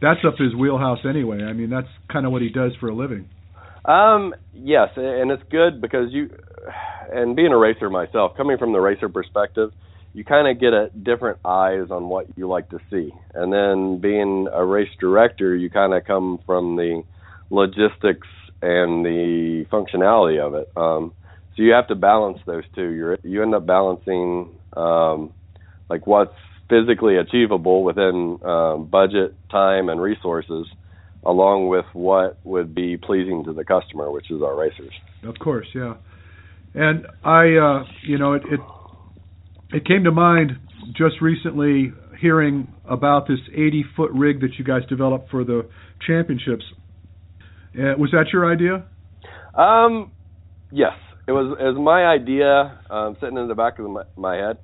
that's 0.00 0.20
up 0.26 0.34
his 0.38 0.54
wheelhouse 0.54 1.00
anyway. 1.08 1.42
I 1.42 1.52
mean, 1.52 1.68
that's 1.68 1.88
kind 2.10 2.24
of 2.24 2.32
what 2.32 2.42
he 2.42 2.48
does 2.48 2.72
for 2.80 2.88
a 2.88 2.94
living. 2.94 3.28
Um, 3.84 4.34
yes, 4.52 4.88
and 4.96 5.30
it's 5.30 5.42
good 5.50 5.80
because 5.80 6.08
you, 6.10 6.30
and 7.12 7.36
being 7.36 7.52
a 7.52 7.58
racer 7.58 7.90
myself, 7.90 8.36
coming 8.36 8.58
from 8.58 8.72
the 8.72 8.80
racer 8.80 9.08
perspective, 9.08 9.72
you 10.12 10.24
kind 10.24 10.48
of 10.48 10.58
get 10.58 10.72
a 10.72 10.90
different 10.90 11.38
eyes 11.44 11.90
on 11.90 12.08
what 12.08 12.26
you 12.36 12.48
like 12.48 12.70
to 12.70 12.78
see. 12.90 13.12
And 13.34 13.52
then 13.52 14.00
being 14.00 14.48
a 14.52 14.64
race 14.64 14.88
director, 14.98 15.54
you 15.54 15.68
kind 15.68 15.92
of 15.92 16.04
come 16.04 16.40
from 16.46 16.76
the 16.76 17.02
logistics 17.50 18.26
and 18.62 19.04
the 19.04 19.66
functionality 19.70 20.40
of 20.40 20.54
it. 20.54 20.70
Um, 20.76 21.12
so 21.54 21.62
you 21.62 21.72
have 21.72 21.88
to 21.88 21.94
balance 21.94 22.38
those 22.46 22.64
two. 22.74 22.88
You 22.90 23.16
you 23.22 23.42
end 23.42 23.54
up 23.54 23.66
balancing 23.66 24.50
um, 24.76 25.32
like 25.88 26.06
what's 26.06 26.34
physically 26.68 27.16
achievable 27.16 27.84
within 27.84 28.38
um, 28.42 28.86
budget, 28.86 29.34
time, 29.50 29.88
and 29.88 30.00
resources, 30.00 30.66
along 31.24 31.68
with 31.68 31.86
what 31.92 32.38
would 32.44 32.74
be 32.74 32.96
pleasing 32.96 33.44
to 33.44 33.52
the 33.52 33.64
customer, 33.64 34.10
which 34.10 34.30
is 34.30 34.42
our 34.42 34.56
racers. 34.56 34.92
Of 35.22 35.38
course, 35.38 35.66
yeah. 35.74 35.94
And 36.76 37.06
I, 37.24 37.56
uh, 37.56 37.84
you 38.06 38.18
know, 38.18 38.34
it, 38.34 38.42
it 38.50 38.60
it 39.70 39.86
came 39.86 40.04
to 40.04 40.12
mind 40.12 40.52
just 40.96 41.20
recently 41.20 41.92
hearing 42.20 42.72
about 42.84 43.26
this 43.26 43.38
80 43.52 43.84
foot 43.96 44.10
rig 44.12 44.40
that 44.40 44.50
you 44.58 44.64
guys 44.64 44.82
developed 44.88 45.30
for 45.30 45.42
the 45.42 45.68
championships. 46.06 46.64
Uh, 47.74 47.96
was 47.98 48.10
that 48.12 48.26
your 48.32 48.50
idea? 48.50 48.86
Um, 49.54 50.12
yes, 50.70 50.92
it 51.26 51.32
was. 51.32 51.56
It 51.58 51.64
was 51.64 51.76
my 51.78 52.04
idea, 52.04 52.78
um, 52.90 53.16
sitting 53.20 53.38
in 53.38 53.48
the 53.48 53.54
back 53.54 53.78
of 53.78 53.90
my, 53.90 54.02
my 54.16 54.36
head. 54.36 54.58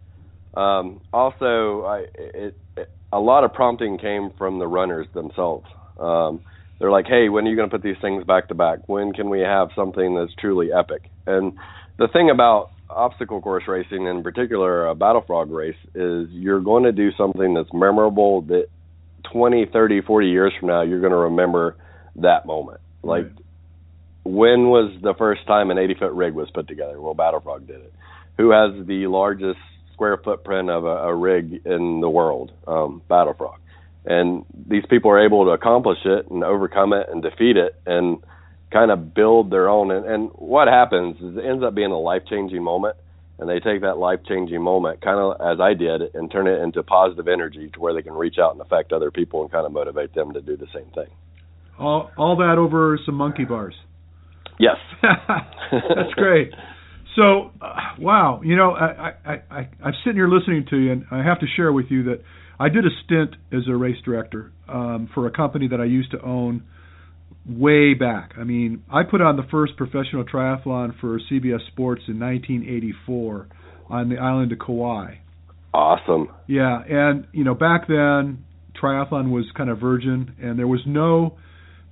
Um, 0.54 1.00
also, 1.12 1.82
I, 1.84 2.04
it, 2.14 2.58
it, 2.76 2.90
a 3.10 3.18
lot 3.18 3.44
of 3.44 3.52
prompting 3.54 3.98
came 3.98 4.30
from 4.36 4.58
the 4.58 4.66
runners 4.66 5.06
themselves. 5.14 5.66
Um, 5.98 6.40
they're 6.78 6.90
like, 6.90 7.06
"Hey, 7.06 7.28
when 7.28 7.46
are 7.46 7.50
you 7.50 7.56
going 7.56 7.68
to 7.68 7.74
put 7.74 7.82
these 7.82 8.00
things 8.00 8.24
back 8.24 8.48
to 8.48 8.54
back? 8.54 8.80
When 8.86 9.12
can 9.12 9.30
we 9.30 9.40
have 9.40 9.68
something 9.74 10.14
that's 10.14 10.32
truly 10.38 10.70
epic?" 10.72 11.10
And 11.26 11.52
the 11.98 12.08
thing 12.08 12.30
about 12.30 12.70
obstacle 12.88 13.40
course 13.40 13.64
racing, 13.66 14.06
in 14.06 14.22
particular 14.22 14.86
a 14.86 14.94
battle 14.94 15.22
frog 15.26 15.50
race, 15.50 15.76
is 15.94 16.28
you're 16.30 16.60
going 16.60 16.84
to 16.84 16.92
do 16.92 17.10
something 17.16 17.54
that's 17.54 17.72
memorable 17.72 18.42
that 18.42 18.66
20, 19.32 19.66
30, 19.72 20.02
40 20.02 20.28
years 20.28 20.52
from 20.58 20.68
now 20.68 20.82
you're 20.82 21.00
going 21.00 21.12
to 21.12 21.16
remember 21.16 21.76
that 22.16 22.46
moment. 22.46 22.80
Like 23.02 23.24
Right. 23.24 23.32
when 24.24 24.68
was 24.68 24.92
the 25.02 25.14
first 25.14 25.46
time 25.46 25.70
an 25.70 25.78
80 25.78 25.94
foot 25.94 26.12
rig 26.12 26.34
was 26.34 26.50
put 26.50 26.68
together? 26.68 27.00
Well, 27.00 27.14
Battle 27.14 27.40
Frog 27.40 27.66
did 27.66 27.80
it. 27.80 27.92
Who 28.38 28.50
has 28.50 28.86
the 28.86 29.06
largest 29.06 29.58
square 29.92 30.16
footprint 30.16 30.70
of 30.70 30.84
a, 30.84 31.08
a 31.08 31.14
rig 31.14 31.62
in 31.64 32.00
the 32.00 32.08
world? 32.08 32.52
Um, 32.66 33.02
Battle 33.08 33.34
Frog. 33.34 33.58
And 34.04 34.44
these 34.68 34.84
people 34.90 35.10
are 35.10 35.24
able 35.24 35.44
to 35.44 35.50
accomplish 35.52 35.98
it 36.04 36.28
and 36.28 36.42
overcome 36.42 36.92
it 36.92 37.08
and 37.08 37.22
defeat 37.22 37.56
it 37.56 37.74
and 37.86 38.18
kind 38.72 38.90
of 38.90 39.14
build 39.14 39.50
their 39.50 39.68
own. 39.68 39.90
And, 39.90 40.06
and 40.06 40.30
what 40.34 40.68
happens 40.68 41.16
is 41.16 41.36
it 41.36 41.44
ends 41.44 41.62
up 41.64 41.74
being 41.74 41.92
a 41.92 41.98
life 41.98 42.22
changing 42.28 42.62
moment. 42.62 42.96
And 43.38 43.48
they 43.48 43.58
take 43.58 43.80
that 43.80 43.98
life 43.98 44.20
changing 44.28 44.62
moment, 44.62 45.00
kind 45.00 45.18
of 45.18 45.40
as 45.40 45.58
I 45.60 45.74
did, 45.74 46.14
and 46.14 46.30
turn 46.30 46.46
it 46.46 46.60
into 46.60 46.82
positive 46.82 47.26
energy 47.26 47.70
to 47.74 47.80
where 47.80 47.92
they 47.92 48.02
can 48.02 48.12
reach 48.12 48.36
out 48.40 48.52
and 48.52 48.60
affect 48.60 48.92
other 48.92 49.10
people 49.10 49.42
and 49.42 49.50
kind 49.50 49.66
of 49.66 49.72
motivate 49.72 50.14
them 50.14 50.32
to 50.34 50.40
do 50.40 50.56
the 50.56 50.66
same 50.72 50.86
thing. 50.94 51.08
All 51.76 52.10
all 52.16 52.36
that 52.36 52.56
over 52.58 52.98
some 53.04 53.16
monkey 53.16 53.44
bars. 53.44 53.74
Yes. 54.60 54.76
That's 55.02 56.14
great. 56.14 56.52
So, 57.16 57.50
uh, 57.60 57.74
wow, 57.98 58.40
you 58.44 58.56
know, 58.56 58.72
I, 58.72 59.12
I, 59.24 59.32
I, 59.50 59.68
I'm 59.84 59.94
sitting 60.04 60.16
here 60.16 60.28
listening 60.28 60.66
to 60.70 60.76
you, 60.76 60.92
and 60.92 61.04
I 61.10 61.22
have 61.22 61.40
to 61.40 61.46
share 61.56 61.72
with 61.72 61.86
you 61.90 62.04
that 62.04 62.22
I 62.58 62.68
did 62.68 62.84
a 62.86 62.90
stint 63.04 63.34
as 63.52 63.62
a 63.68 63.74
race 63.74 63.98
director 64.04 64.52
um, 64.68 65.10
for 65.14 65.26
a 65.26 65.30
company 65.30 65.68
that 65.68 65.80
I 65.80 65.84
used 65.84 66.12
to 66.12 66.22
own 66.22 66.62
way 67.48 67.94
back. 67.94 68.32
I 68.38 68.44
mean, 68.44 68.84
I 68.90 69.02
put 69.02 69.20
on 69.20 69.36
the 69.36 69.42
first 69.50 69.76
professional 69.76 70.24
triathlon 70.24 70.98
for 71.00 71.18
CBS 71.30 71.66
Sports 71.68 72.02
in 72.08 72.20
1984 72.20 73.48
on 73.88 74.08
the 74.08 74.18
island 74.18 74.52
of 74.52 74.58
Kauai. 74.58 75.16
Awesome. 75.74 76.28
Yeah, 76.46 76.82
and 76.88 77.26
you 77.32 77.44
know, 77.44 77.54
back 77.54 77.88
then 77.88 78.44
triathlon 78.80 79.30
was 79.30 79.50
kind 79.56 79.70
of 79.70 79.78
virgin, 79.78 80.34
and 80.40 80.58
there 80.58 80.68
was 80.68 80.82
no 80.86 81.36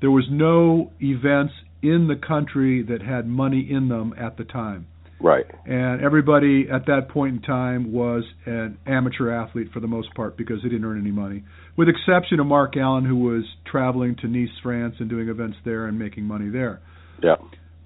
there 0.00 0.10
was 0.10 0.26
no 0.30 0.92
events 1.00 1.52
in 1.82 2.08
the 2.08 2.16
country 2.16 2.82
that 2.82 3.02
had 3.02 3.26
money 3.26 3.66
in 3.70 3.88
them 3.88 4.14
at 4.18 4.36
the 4.36 4.44
time. 4.44 4.86
Right. 5.22 5.44
And 5.66 6.02
everybody 6.02 6.66
at 6.72 6.86
that 6.86 7.08
point 7.10 7.36
in 7.36 7.42
time 7.42 7.92
was 7.92 8.24
an 8.46 8.78
amateur 8.86 9.30
athlete 9.30 9.68
for 9.72 9.80
the 9.80 9.86
most 9.86 10.14
part 10.14 10.36
because 10.36 10.62
they 10.62 10.70
didn't 10.70 10.84
earn 10.84 10.98
any 10.98 11.10
money, 11.10 11.44
with 11.80 11.88
exception 11.88 12.40
of 12.40 12.46
Mark 12.46 12.76
Allen, 12.76 13.06
who 13.06 13.16
was 13.16 13.42
traveling 13.64 14.14
to 14.16 14.28
Nice, 14.28 14.50
France, 14.62 14.96
and 14.98 15.08
doing 15.08 15.30
events 15.30 15.56
there 15.64 15.86
and 15.86 15.98
making 15.98 16.24
money 16.24 16.50
there. 16.50 16.78
Yeah. 17.22 17.36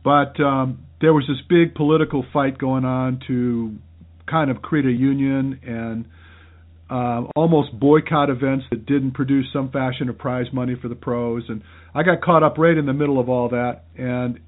But 0.03 0.41
um, 0.43 0.81
there 1.01 1.15
was 1.15 1.25
this 1.29 1.37
big 1.49 1.77
political 1.77 2.27
fight 2.33 2.59
going 2.59 2.85
on 2.85 3.21
to 3.29 3.77
kind 4.29 4.51
of 4.51 4.63
create 4.63 4.85
a 4.85 4.91
union 4.91 5.61
and 5.63 6.07
uh, 6.91 7.29
almost 7.37 7.79
boycott 7.79 8.31
events 8.31 8.65
that 8.73 8.85
didn't 8.85 9.13
produce 9.13 9.47
some 9.53 9.71
fashion 9.71 10.09
of 10.09 10.19
prize 10.19 10.47
money 10.53 10.75
for 10.83 10.89
the 10.89 10.97
pros. 10.97 11.45
And 11.49 11.63
I 11.95 12.03
got 12.03 12.21
caught 12.21 12.43
up 12.43 12.59
right 12.59 12.77
in 12.77 12.87
the 12.87 12.93
middle 12.93 13.21
of 13.21 13.29
all 13.29 13.51
that. 13.51 13.83
And 13.97 14.41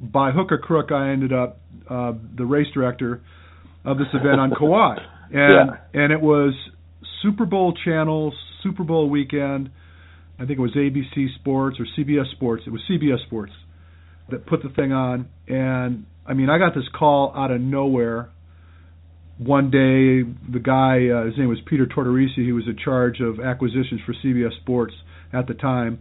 by 0.00 0.30
hook 0.30 0.52
or 0.52 0.58
crook, 0.58 0.92
I 0.92 1.10
ended 1.10 1.32
up 1.32 1.58
uh, 1.90 2.12
the 2.38 2.44
race 2.44 2.68
director 2.72 3.22
of 3.84 3.98
this 3.98 4.06
event 4.14 4.38
on 4.38 4.52
Kauai. 4.56 4.98
And 5.32 5.70
Yeah. 5.70 6.02
and 6.04 6.12
it 6.12 6.20
was 6.20 6.54
Super 7.22 7.46
Bowl 7.46 7.74
channel, 7.84 8.32
Super 8.64 8.82
Bowl 8.82 9.08
weekend. 9.08 9.70
I 10.36 10.46
think 10.46 10.58
it 10.58 10.62
was 10.62 10.72
ABC 10.74 11.32
Sports 11.36 11.78
or 11.78 11.86
CBS 11.96 12.32
Sports. 12.32 12.64
It 12.66 12.70
was 12.70 12.80
CBS 12.90 13.24
Sports 13.26 13.52
that 14.30 14.46
put 14.46 14.62
the 14.62 14.70
thing 14.70 14.92
on. 14.92 15.28
And 15.46 16.06
I 16.26 16.34
mean, 16.34 16.50
I 16.50 16.58
got 16.58 16.74
this 16.74 16.84
call 16.98 17.32
out 17.36 17.52
of 17.52 17.60
nowhere. 17.60 18.30
One 19.38 19.70
day, 19.70 20.22
the 20.50 20.60
guy, 20.60 21.08
uh, 21.08 21.26
his 21.26 21.36
name 21.36 21.48
was 21.48 21.58
Peter 21.66 21.86
Tortorici, 21.86 22.36
he 22.36 22.52
was 22.52 22.64
in 22.66 22.76
charge 22.82 23.20
of 23.20 23.40
acquisitions 23.40 24.00
for 24.06 24.14
CBS 24.24 24.56
Sports 24.62 24.94
at 25.32 25.48
the 25.48 25.54
time, 25.54 25.98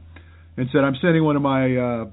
and 0.55 0.69
said, 0.71 0.83
"I'm 0.83 0.95
sending 1.01 1.23
one 1.23 1.35
of 1.35 1.41
my 1.41 1.75
uh, 1.75 2.05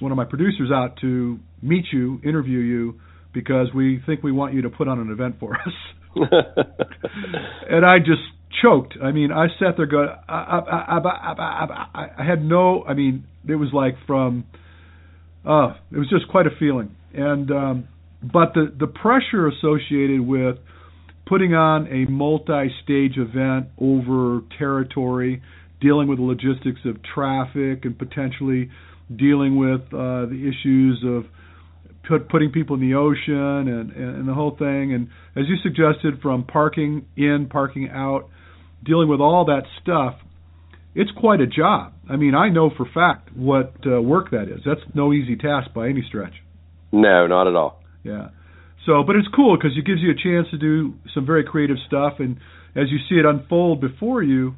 one 0.00 0.10
of 0.10 0.16
my 0.16 0.24
producers 0.24 0.70
out 0.72 0.96
to 1.02 1.38
meet 1.60 1.84
you, 1.92 2.18
interview 2.24 2.60
you, 2.60 2.98
because 3.34 3.68
we 3.74 4.02
think 4.06 4.22
we 4.22 4.32
want 4.32 4.54
you 4.54 4.62
to 4.62 4.70
put 4.70 4.88
on 4.88 4.98
an 5.00 5.10
event 5.10 5.36
for 5.38 5.54
us." 5.54 5.74
and 6.16 7.84
I 7.84 7.98
just 7.98 8.22
choked. 8.62 8.94
I 9.02 9.12
mean, 9.12 9.32
I 9.32 9.46
sat 9.58 9.76
there 9.76 9.86
going, 9.86 10.08
I, 10.28 10.32
I, 10.32 10.98
I, 10.98 12.08
I, 12.18 12.24
had 12.24 12.44
no. 12.44 12.84
I 12.84 12.94
mean, 12.94 13.24
it 13.48 13.56
was 13.56 13.70
like 13.72 13.94
from, 14.06 14.44
uh, 15.44 15.74
it 15.92 15.98
was 15.98 16.08
just 16.08 16.28
quite 16.28 16.46
a 16.46 16.56
feeling. 16.58 16.94
And 17.12 17.50
um, 17.50 17.88
but 18.22 18.54
the 18.54 18.72
the 18.78 18.86
pressure 18.86 19.48
associated 19.48 20.20
with 20.20 20.56
putting 21.26 21.54
on 21.54 21.86
a 21.88 22.10
multi-stage 22.10 23.16
event 23.16 23.68
over 23.80 24.42
territory, 24.58 25.42
dealing 25.80 26.08
with 26.08 26.18
the 26.18 26.24
logistics 26.24 26.80
of 26.84 26.96
traffic, 27.02 27.84
and 27.84 27.98
potentially 27.98 28.70
dealing 29.14 29.56
with 29.56 29.82
uh, 29.92 30.26
the 30.26 30.50
issues 30.50 31.02
of 31.06 31.24
put, 32.08 32.28
putting 32.28 32.50
people 32.50 32.74
in 32.74 32.80
the 32.80 32.94
ocean 32.94 33.68
and, 33.68 33.92
and, 33.92 34.16
and 34.16 34.28
the 34.28 34.34
whole 34.34 34.56
thing. 34.56 34.92
And 34.92 35.08
as 35.36 35.44
you 35.48 35.56
suggested, 35.62 36.20
from 36.22 36.44
parking 36.44 37.06
in, 37.16 37.48
parking 37.50 37.88
out, 37.90 38.28
dealing 38.84 39.08
with 39.08 39.20
all 39.20 39.44
that 39.46 39.62
stuff, 39.82 40.14
it's 40.94 41.10
quite 41.12 41.40
a 41.40 41.46
job. 41.46 41.92
I 42.08 42.16
mean, 42.16 42.34
I 42.34 42.50
know 42.50 42.70
for 42.76 42.86
fact 42.92 43.34
what 43.34 43.74
uh, 43.86 44.00
work 44.00 44.30
that 44.30 44.44
is. 44.44 44.60
That's 44.64 44.80
no 44.94 45.12
easy 45.12 45.36
task 45.36 45.72
by 45.74 45.88
any 45.88 46.02
stretch. 46.06 46.34
no, 46.92 47.26
not 47.26 47.46
at 47.48 47.54
all. 47.56 47.82
Yeah. 48.02 48.28
So, 48.86 49.02
but 49.02 49.16
it's 49.16 49.28
cool 49.34 49.56
because 49.56 49.76
it 49.78 49.86
gives 49.86 50.00
you 50.02 50.10
a 50.10 50.14
chance 50.14 50.46
to 50.50 50.58
do 50.58 50.94
some 51.14 51.24
very 51.24 51.42
creative 51.42 51.78
stuff, 51.86 52.14
and 52.18 52.36
as 52.76 52.90
you 52.90 52.98
see 53.08 53.14
it 53.18 53.24
unfold 53.24 53.80
before 53.80 54.22
you, 54.22 54.54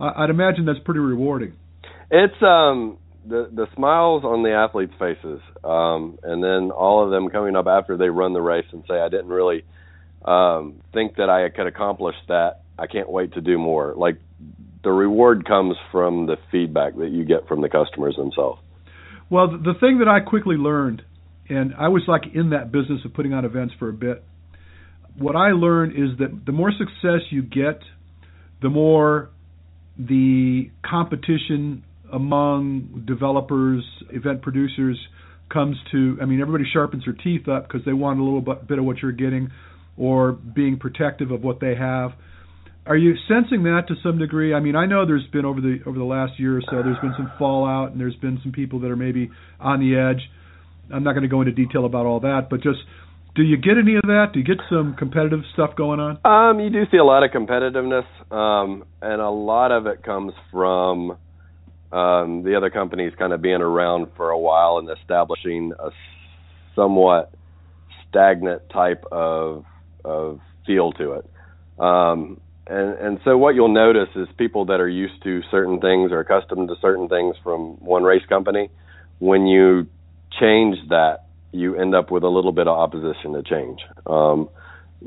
I- 0.00 0.22
I'd 0.22 0.30
imagine 0.30 0.64
that's 0.66 0.78
pretty 0.84 1.00
rewarding. 1.00 1.54
It's 2.10 2.40
um 2.42 2.98
the 3.28 3.50
the 3.52 3.66
smiles 3.74 4.22
on 4.24 4.44
the 4.44 4.52
athletes' 4.52 4.92
faces, 5.00 5.40
um, 5.64 6.16
and 6.22 6.44
then 6.44 6.70
all 6.70 7.02
of 7.04 7.10
them 7.10 7.28
coming 7.28 7.56
up 7.56 7.66
after 7.66 7.96
they 7.96 8.08
run 8.08 8.32
the 8.34 8.40
race 8.40 8.66
and 8.72 8.84
say, 8.88 9.00
"I 9.00 9.08
didn't 9.08 9.30
really 9.30 9.64
um, 10.24 10.76
think 10.92 11.16
that 11.16 11.28
I 11.28 11.48
could 11.48 11.66
accomplish 11.66 12.14
that. 12.28 12.60
I 12.78 12.86
can't 12.86 13.10
wait 13.10 13.32
to 13.34 13.40
do 13.40 13.58
more." 13.58 13.94
Like 13.96 14.16
the 14.82 14.92
reward 14.92 15.44
comes 15.46 15.76
from 15.90 16.26
the 16.26 16.36
feedback 16.50 16.96
that 16.96 17.10
you 17.10 17.24
get 17.24 17.48
from 17.48 17.60
the 17.60 17.68
customers 17.68 18.16
themselves. 18.16 18.60
Well, 19.28 19.48
the 19.48 19.74
thing 19.80 19.98
that 19.98 20.08
I 20.08 20.20
quickly 20.20 20.56
learned, 20.56 21.02
and 21.48 21.74
I 21.76 21.88
was 21.88 22.02
like 22.06 22.34
in 22.34 22.50
that 22.50 22.70
business 22.70 23.04
of 23.04 23.12
putting 23.14 23.32
on 23.32 23.44
events 23.44 23.74
for 23.78 23.88
a 23.88 23.92
bit. 23.92 24.22
What 25.18 25.34
I 25.34 25.52
learned 25.52 25.92
is 25.92 26.18
that 26.18 26.44
the 26.44 26.52
more 26.52 26.70
success 26.70 27.22
you 27.30 27.42
get, 27.42 27.80
the 28.62 28.68
more 28.68 29.30
the 29.98 30.70
competition 30.88 31.82
among 32.12 33.02
developers, 33.06 33.82
event 34.10 34.42
producers 34.42 34.98
comes 35.52 35.76
to. 35.90 36.18
I 36.20 36.26
mean, 36.26 36.40
everybody 36.40 36.64
sharpens 36.72 37.04
their 37.04 37.14
teeth 37.14 37.48
up 37.48 37.66
because 37.66 37.84
they 37.84 37.94
want 37.94 38.20
a 38.20 38.22
little 38.22 38.42
bit 38.42 38.78
of 38.78 38.84
what 38.84 38.98
you're 39.02 39.10
getting, 39.10 39.50
or 39.96 40.32
being 40.32 40.78
protective 40.78 41.30
of 41.30 41.42
what 41.42 41.58
they 41.60 41.74
have. 41.74 42.12
Are 42.86 42.96
you 42.96 43.14
sensing 43.26 43.64
that 43.64 43.88
to 43.88 43.94
some 44.02 44.18
degree? 44.18 44.54
I 44.54 44.60
mean, 44.60 44.76
I 44.76 44.86
know 44.86 45.04
there's 45.04 45.26
been 45.32 45.44
over 45.44 45.60
the 45.60 45.80
over 45.86 45.98
the 45.98 46.04
last 46.04 46.38
year 46.38 46.56
or 46.56 46.62
so, 46.62 46.82
there's 46.82 46.98
been 47.00 47.14
some 47.16 47.32
fallout, 47.38 47.90
and 47.90 48.00
there's 48.00 48.14
been 48.16 48.38
some 48.42 48.52
people 48.52 48.80
that 48.80 48.90
are 48.90 48.96
maybe 48.96 49.30
on 49.58 49.80
the 49.80 49.96
edge. 49.96 50.22
I'm 50.94 51.02
not 51.02 51.12
going 51.12 51.22
to 51.22 51.28
go 51.28 51.40
into 51.40 51.52
detail 51.52 51.84
about 51.84 52.06
all 52.06 52.20
that, 52.20 52.46
but 52.48 52.62
just 52.62 52.78
do 53.34 53.42
you 53.42 53.56
get 53.56 53.76
any 53.76 53.96
of 53.96 54.02
that? 54.02 54.28
Do 54.32 54.38
you 54.38 54.44
get 54.44 54.58
some 54.70 54.94
competitive 54.96 55.40
stuff 55.52 55.76
going 55.76 56.00
on? 56.00 56.18
Um, 56.24 56.60
you 56.60 56.70
do 56.70 56.84
see 56.90 56.96
a 56.96 57.04
lot 57.04 57.24
of 57.24 57.30
competitiveness, 57.32 58.06
um, 58.32 58.84
and 59.02 59.20
a 59.20 59.30
lot 59.30 59.72
of 59.72 59.86
it 59.86 60.04
comes 60.04 60.32
from 60.52 61.10
um, 61.92 62.44
the 62.44 62.54
other 62.56 62.70
companies 62.70 63.12
kind 63.18 63.32
of 63.32 63.42
being 63.42 63.60
around 63.62 64.08
for 64.16 64.30
a 64.30 64.38
while 64.38 64.78
and 64.78 64.88
establishing 65.00 65.72
a 65.78 65.90
somewhat 66.76 67.32
stagnant 68.08 68.62
type 68.70 69.04
of 69.10 69.64
of 70.04 70.40
feel 70.66 70.92
to 70.92 71.12
it. 71.14 71.30
Um, 71.78 72.40
and 72.66 72.98
and 72.98 73.20
so 73.24 73.38
what 73.38 73.54
you'll 73.54 73.72
notice 73.72 74.08
is 74.16 74.26
people 74.36 74.66
that 74.66 74.80
are 74.80 74.88
used 74.88 75.22
to 75.22 75.42
certain 75.50 75.80
things 75.80 76.10
or 76.10 76.20
accustomed 76.20 76.68
to 76.68 76.74
certain 76.80 77.08
things 77.08 77.36
from 77.42 77.76
one 77.84 78.02
race 78.02 78.24
company, 78.28 78.70
when 79.18 79.46
you 79.46 79.86
change 80.40 80.76
that, 80.88 81.26
you 81.52 81.76
end 81.76 81.94
up 81.94 82.10
with 82.10 82.24
a 82.24 82.28
little 82.28 82.52
bit 82.52 82.66
of 82.66 82.76
opposition 82.76 83.32
to 83.34 83.42
change, 83.42 83.80
um, 84.06 84.48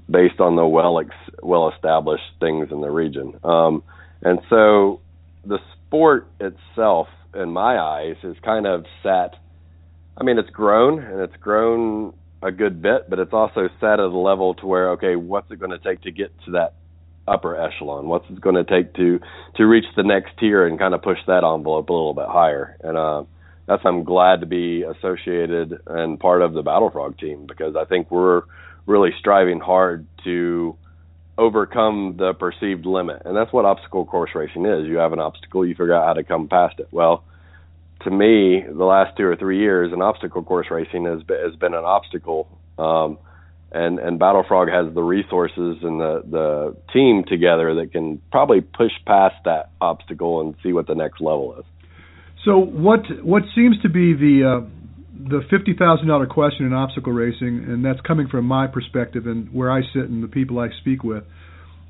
based 0.10 0.40
on 0.40 0.56
the 0.56 0.66
well 0.66 1.00
ex- 1.00 1.36
well 1.44 1.70
established 1.70 2.24
things 2.40 2.70
in 2.72 2.82
the 2.82 2.90
region. 2.90 3.38
Um, 3.44 3.84
and 4.22 4.40
so 4.50 5.02
the 5.46 5.60
sport 5.74 6.28
itself, 6.40 7.08
in 7.34 7.52
my 7.52 7.78
eyes, 7.78 8.16
is 8.24 8.38
kind 8.44 8.68
of 8.68 8.86
set. 9.04 9.36
I 10.18 10.24
mean, 10.24 10.38
it's 10.38 10.50
grown 10.50 11.00
and 11.04 11.22
it's 11.22 11.36
grown 11.38 12.14
a 12.42 12.52
good 12.52 12.82
bit, 12.82 13.10
but 13.10 13.20
it's 13.20 13.34
also 13.34 13.68
set 13.82 13.94
at 13.94 14.00
a 14.00 14.08
level 14.08 14.54
to 14.56 14.66
where 14.66 14.92
okay, 14.92 15.18
what's 15.18 15.52
it 15.52 15.60
going 15.60 15.72
to 15.72 15.80
take 15.80 16.02
to 16.04 16.12
get 16.12 16.32
to 16.46 16.52
that 16.52 16.76
upper 17.30 17.60
echelon? 17.60 18.08
What's 18.08 18.30
it 18.30 18.42
going 18.42 18.56
to 18.56 18.64
take 18.64 18.94
to 18.96 19.20
to 19.56 19.66
reach 19.66 19.86
the 19.96 20.04
next 20.04 20.38
tier 20.40 20.66
and 20.66 20.80
kind 20.80 20.94
of 20.94 21.02
push 21.02 21.20
that 21.28 21.44
envelope 21.44 21.90
a 21.90 21.94
little 21.94 22.14
bit 22.14 22.28
higher? 22.28 22.78
And 22.82 22.98
uh, 22.98 23.24
that's 23.68 23.84
I'm 23.86 24.04
glad 24.04 24.42
to 24.42 24.46
be 24.46 24.84
associated 24.84 25.82
and 25.88 26.20
part 26.20 26.42
of 26.42 26.54
the 26.54 26.64
Battle 26.64 26.90
Frog 26.90 27.18
team 27.18 27.46
because 27.48 27.76
I 27.76 27.86
think 27.86 28.10
we're 28.10 28.44
really 28.86 29.12
striving 29.20 29.60
hard 29.60 30.08
to 30.24 30.76
overcome 31.38 32.16
the 32.18 32.34
perceived 32.34 32.86
limit, 32.86 33.22
and 33.24 33.36
that's 33.36 33.54
what 33.54 33.64
obstacle 33.64 34.06
course 34.06 34.32
racing 34.36 34.66
is. 34.66 34.88
You 34.88 34.98
have 34.98 35.14
an 35.14 35.20
obstacle, 35.20 35.66
you 35.66 35.74
figure 35.74 35.94
out 35.94 36.06
how 36.06 36.14
to 36.14 36.24
come 36.24 36.50
past 36.50 36.80
it. 36.80 36.90
Well, 36.92 37.24
to 38.02 38.12
me, 38.12 38.64
the 38.68 38.84
last 38.84 39.16
two 39.18 39.26
or 39.26 39.36
three 39.36 39.60
years, 39.60 39.94
an 39.94 40.02
obstacle 40.02 40.44
course 40.44 40.68
racing 40.70 41.06
has 41.06 41.24
been, 41.24 41.40
has 41.40 41.56
been 41.56 41.74
an 41.74 41.86
obstacle. 41.86 42.48
Um, 42.78 43.18
and 43.72 44.00
and 44.00 44.18
Battle 44.18 44.44
Frog 44.48 44.70
has 44.70 44.94
the 44.94 45.02
resources 45.02 45.78
and 45.82 46.00
the 46.00 46.24
the 46.30 46.76
team 46.94 47.24
together 47.28 47.76
that 47.76 47.92
can 47.92 48.22
probably 48.32 48.62
push 48.62 48.92
past 49.06 49.36
that 49.46 49.70
obstacle 49.80 50.42
and 50.42 50.56
see 50.64 50.74
what 50.74 50.88
the 50.88 50.96
next 50.96 51.22
level 51.22 51.56
is. 51.60 51.66
So 52.46 52.58
what 52.58 53.02
what 53.24 53.44
seems 53.56 53.80
to 53.82 53.90
be 53.90 54.14
the 54.14 54.62
uh, 54.64 54.68
the 55.30 55.42
fifty 55.50 55.76
thousand 55.78 56.08
dollar 56.08 56.26
question 56.26 56.66
in 56.66 56.74
obstacle 56.74 57.14
racing, 57.14 57.66
and 57.68 57.86
that's 57.86 58.02
coming 58.02 58.28
from 58.28 58.46
my 58.46 58.68
perspective 58.68 59.28
and 59.28 59.54
where 59.54 59.72
I 59.72 59.82
sit 59.94 60.04
and 60.10 60.24
the 60.24 60.28
people 60.28 60.60
I 60.60 60.70
speak 60.82 61.04
with, 61.04 61.24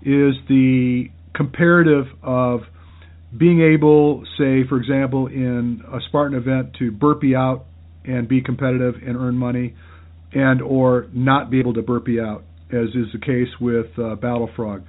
is 0.02 0.36
the 0.50 1.10
comparative 1.34 2.08
of 2.24 2.62
being 3.38 3.62
able, 3.62 4.26
say, 4.40 4.68
for 4.68 4.78
example, 4.78 5.28
in 5.28 5.84
a 5.88 6.00
Spartan 6.08 6.36
event, 6.36 6.76
to 6.80 6.92
burpee 6.92 7.36
out 7.36 7.66
and 8.04 8.28
be 8.28 8.42
competitive 8.42 8.96
and 9.06 9.16
earn 9.16 9.36
money 9.36 9.76
and 10.34 10.62
or 10.62 11.08
not 11.14 11.50
be 11.50 11.60
able 11.60 11.74
to 11.74 11.82
burpee 11.82 12.20
out, 12.20 12.44
as 12.72 12.90
is 12.90 13.12
the 13.14 13.20
case 13.20 13.50
with 13.60 13.88
uh, 13.98 14.16
Battle 14.16 14.50
Frog. 14.56 14.84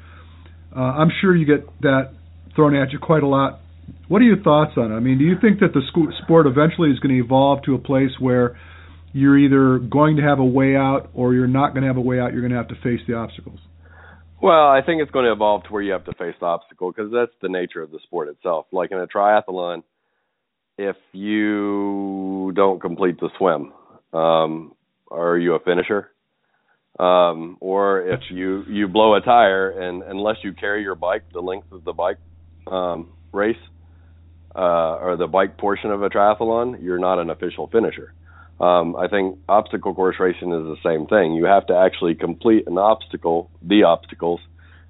Uh, 0.74 0.80
I'm 0.80 1.10
sure 1.20 1.34
you 1.34 1.46
get 1.46 1.66
that 1.80 2.12
thrown 2.54 2.74
at 2.76 2.92
you 2.92 2.98
quite 2.98 3.22
a 3.22 3.26
lot. 3.26 3.60
What 4.08 4.22
are 4.22 4.24
your 4.24 4.42
thoughts 4.42 4.72
on 4.76 4.92
it? 4.92 4.94
I 4.94 5.00
mean, 5.00 5.18
do 5.18 5.24
you 5.24 5.36
think 5.40 5.60
that 5.60 5.72
the 5.72 5.82
sport 6.22 6.46
eventually 6.46 6.90
is 6.90 6.98
going 7.00 7.14
to 7.14 7.22
evolve 7.22 7.62
to 7.64 7.74
a 7.74 7.78
place 7.78 8.10
where 8.18 8.58
you're 9.12 9.38
either 9.38 9.78
going 9.78 10.16
to 10.16 10.22
have 10.22 10.38
a 10.38 10.44
way 10.44 10.76
out 10.76 11.10
or 11.14 11.34
you're 11.34 11.48
not 11.48 11.70
going 11.70 11.82
to 11.82 11.88
have 11.88 11.96
a 11.96 12.00
way 12.00 12.20
out? 12.20 12.32
You're 12.32 12.42
going 12.42 12.52
to 12.52 12.58
have 12.58 12.68
to 12.68 12.76
face 12.76 13.00
the 13.08 13.14
obstacles. 13.14 13.58
Well, 14.42 14.68
I 14.68 14.80
think 14.84 15.02
it's 15.02 15.10
going 15.10 15.26
to 15.26 15.32
evolve 15.32 15.64
to 15.64 15.70
where 15.70 15.82
you 15.82 15.92
have 15.92 16.04
to 16.04 16.12
face 16.14 16.34
the 16.40 16.46
obstacle 16.46 16.92
because 16.92 17.12
that's 17.12 17.32
the 17.42 17.48
nature 17.48 17.82
of 17.82 17.90
the 17.90 17.98
sport 18.04 18.28
itself. 18.28 18.66
Like 18.72 18.90
in 18.90 18.98
a 18.98 19.06
triathlon, 19.06 19.82
if 20.78 20.96
you 21.12 22.52
don't 22.54 22.80
complete 22.80 23.20
the 23.20 23.28
swim, 23.36 23.72
um, 24.18 24.72
are 25.10 25.38
you 25.38 25.54
a 25.54 25.60
finisher? 25.60 26.10
Um, 26.98 27.56
or 27.60 28.02
if 28.02 28.20
you 28.30 28.64
you 28.68 28.88
blow 28.88 29.14
a 29.14 29.20
tire 29.20 29.70
and 29.70 30.02
unless 30.02 30.36
you 30.42 30.52
carry 30.52 30.82
your 30.82 30.96
bike 30.96 31.22
the 31.32 31.40
length 31.40 31.72
of 31.72 31.84
the 31.84 31.92
bike 31.92 32.18
um, 32.66 33.10
race 33.32 33.56
uh, 34.54 34.96
or 34.96 35.16
the 35.16 35.26
bike 35.26 35.56
portion 35.56 35.90
of 35.90 36.02
a 36.02 36.10
triathlon, 36.10 36.82
you're 36.82 36.98
not 36.98 37.18
an 37.18 37.30
official 37.30 37.68
finisher. 37.68 38.12
Um, 38.60 38.96
I 38.96 39.08
think 39.08 39.38
obstacle 39.48 39.94
course 39.94 40.16
racing 40.20 40.52
is 40.52 40.64
the 40.64 40.76
same 40.84 41.06
thing. 41.06 41.32
You 41.34 41.46
have 41.46 41.66
to 41.68 41.76
actually 41.76 42.14
complete 42.14 42.66
an 42.66 42.76
obstacle, 42.76 43.50
the 43.62 43.84
obstacles, 43.84 44.40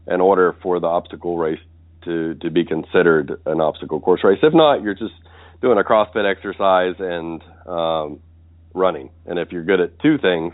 in 0.08 0.20
order 0.20 0.56
for 0.62 0.80
the 0.80 0.88
obstacle 0.88 1.38
race 1.38 1.60
to 2.04 2.34
to 2.36 2.50
be 2.50 2.64
considered 2.64 3.40
an 3.46 3.60
obstacle 3.60 4.00
course 4.00 4.22
race. 4.24 4.40
If 4.42 4.54
not, 4.54 4.82
you're 4.82 4.94
just 4.94 5.14
doing 5.60 5.78
a 5.78 5.84
CrossFit 5.84 6.28
exercise 6.28 6.96
and 6.98 7.42
um, 7.66 8.20
running. 8.74 9.10
And 9.26 9.38
if 9.38 9.52
you're 9.52 9.64
good 9.64 9.80
at 9.80 9.98
two 10.00 10.18
things, 10.18 10.52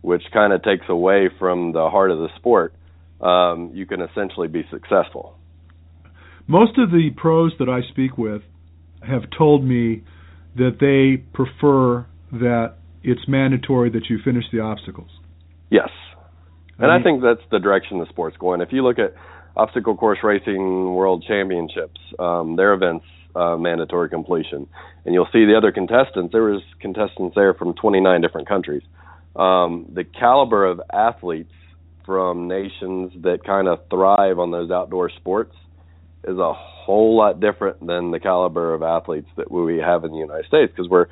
which 0.00 0.22
kind 0.32 0.52
of 0.52 0.62
takes 0.62 0.86
away 0.88 1.28
from 1.38 1.72
the 1.72 1.88
heart 1.90 2.10
of 2.10 2.18
the 2.18 2.28
sport, 2.36 2.74
um, 3.20 3.70
you 3.72 3.86
can 3.86 4.00
essentially 4.00 4.48
be 4.48 4.64
successful. 4.70 5.38
Most 6.46 6.78
of 6.78 6.90
the 6.90 7.10
pros 7.16 7.52
that 7.58 7.68
I 7.68 7.80
speak 7.92 8.18
with 8.18 8.42
have 9.06 9.22
told 9.36 9.64
me 9.64 10.02
that 10.56 10.78
they 10.80 11.22
prefer 11.32 12.06
that 12.32 12.74
it's 13.02 13.22
mandatory 13.28 13.90
that 13.90 14.08
you 14.08 14.18
finish 14.24 14.44
the 14.52 14.60
obstacles. 14.60 15.10
Yes. 15.70 15.88
And 16.78 16.90
I, 16.90 16.98
mean, 16.98 17.00
I 17.00 17.04
think 17.04 17.22
that's 17.22 17.50
the 17.50 17.58
direction 17.58 17.98
the 17.98 18.06
sport's 18.08 18.36
going. 18.36 18.60
If 18.60 18.68
you 18.72 18.82
look 18.84 18.98
at 18.98 19.14
obstacle 19.56 19.96
course 19.96 20.18
racing 20.22 20.94
world 20.94 21.24
championships, 21.26 22.00
um, 22.18 22.56
their 22.56 22.72
events 22.74 23.04
uh, 23.34 23.56
mandatory 23.56 24.08
completion. 24.08 24.66
And 25.04 25.14
you'll 25.14 25.28
see 25.32 25.44
the 25.44 25.56
other 25.56 25.72
contestants. 25.72 26.32
There 26.32 26.42
was 26.42 26.62
contestants 26.80 27.34
there 27.34 27.54
from 27.54 27.74
29 27.74 28.20
different 28.20 28.48
countries. 28.48 28.82
Um, 29.34 29.86
the 29.92 30.04
caliber 30.04 30.66
of 30.66 30.80
athletes 30.92 31.52
from 32.04 32.48
nations 32.48 33.12
that 33.22 33.44
kind 33.44 33.68
of 33.68 33.80
thrive 33.88 34.38
on 34.38 34.50
those 34.50 34.70
outdoor 34.70 35.10
sports 35.10 35.54
is 36.24 36.38
a 36.38 36.52
whole 36.52 37.16
lot 37.16 37.40
different 37.40 37.84
than 37.84 38.10
the 38.10 38.20
caliber 38.20 38.74
of 38.74 38.82
athletes 38.82 39.28
that 39.36 39.50
we 39.50 39.78
have 39.78 40.04
in 40.04 40.12
the 40.12 40.18
United 40.18 40.46
States 40.46 40.72
because 40.74 40.88
we're 40.88 41.06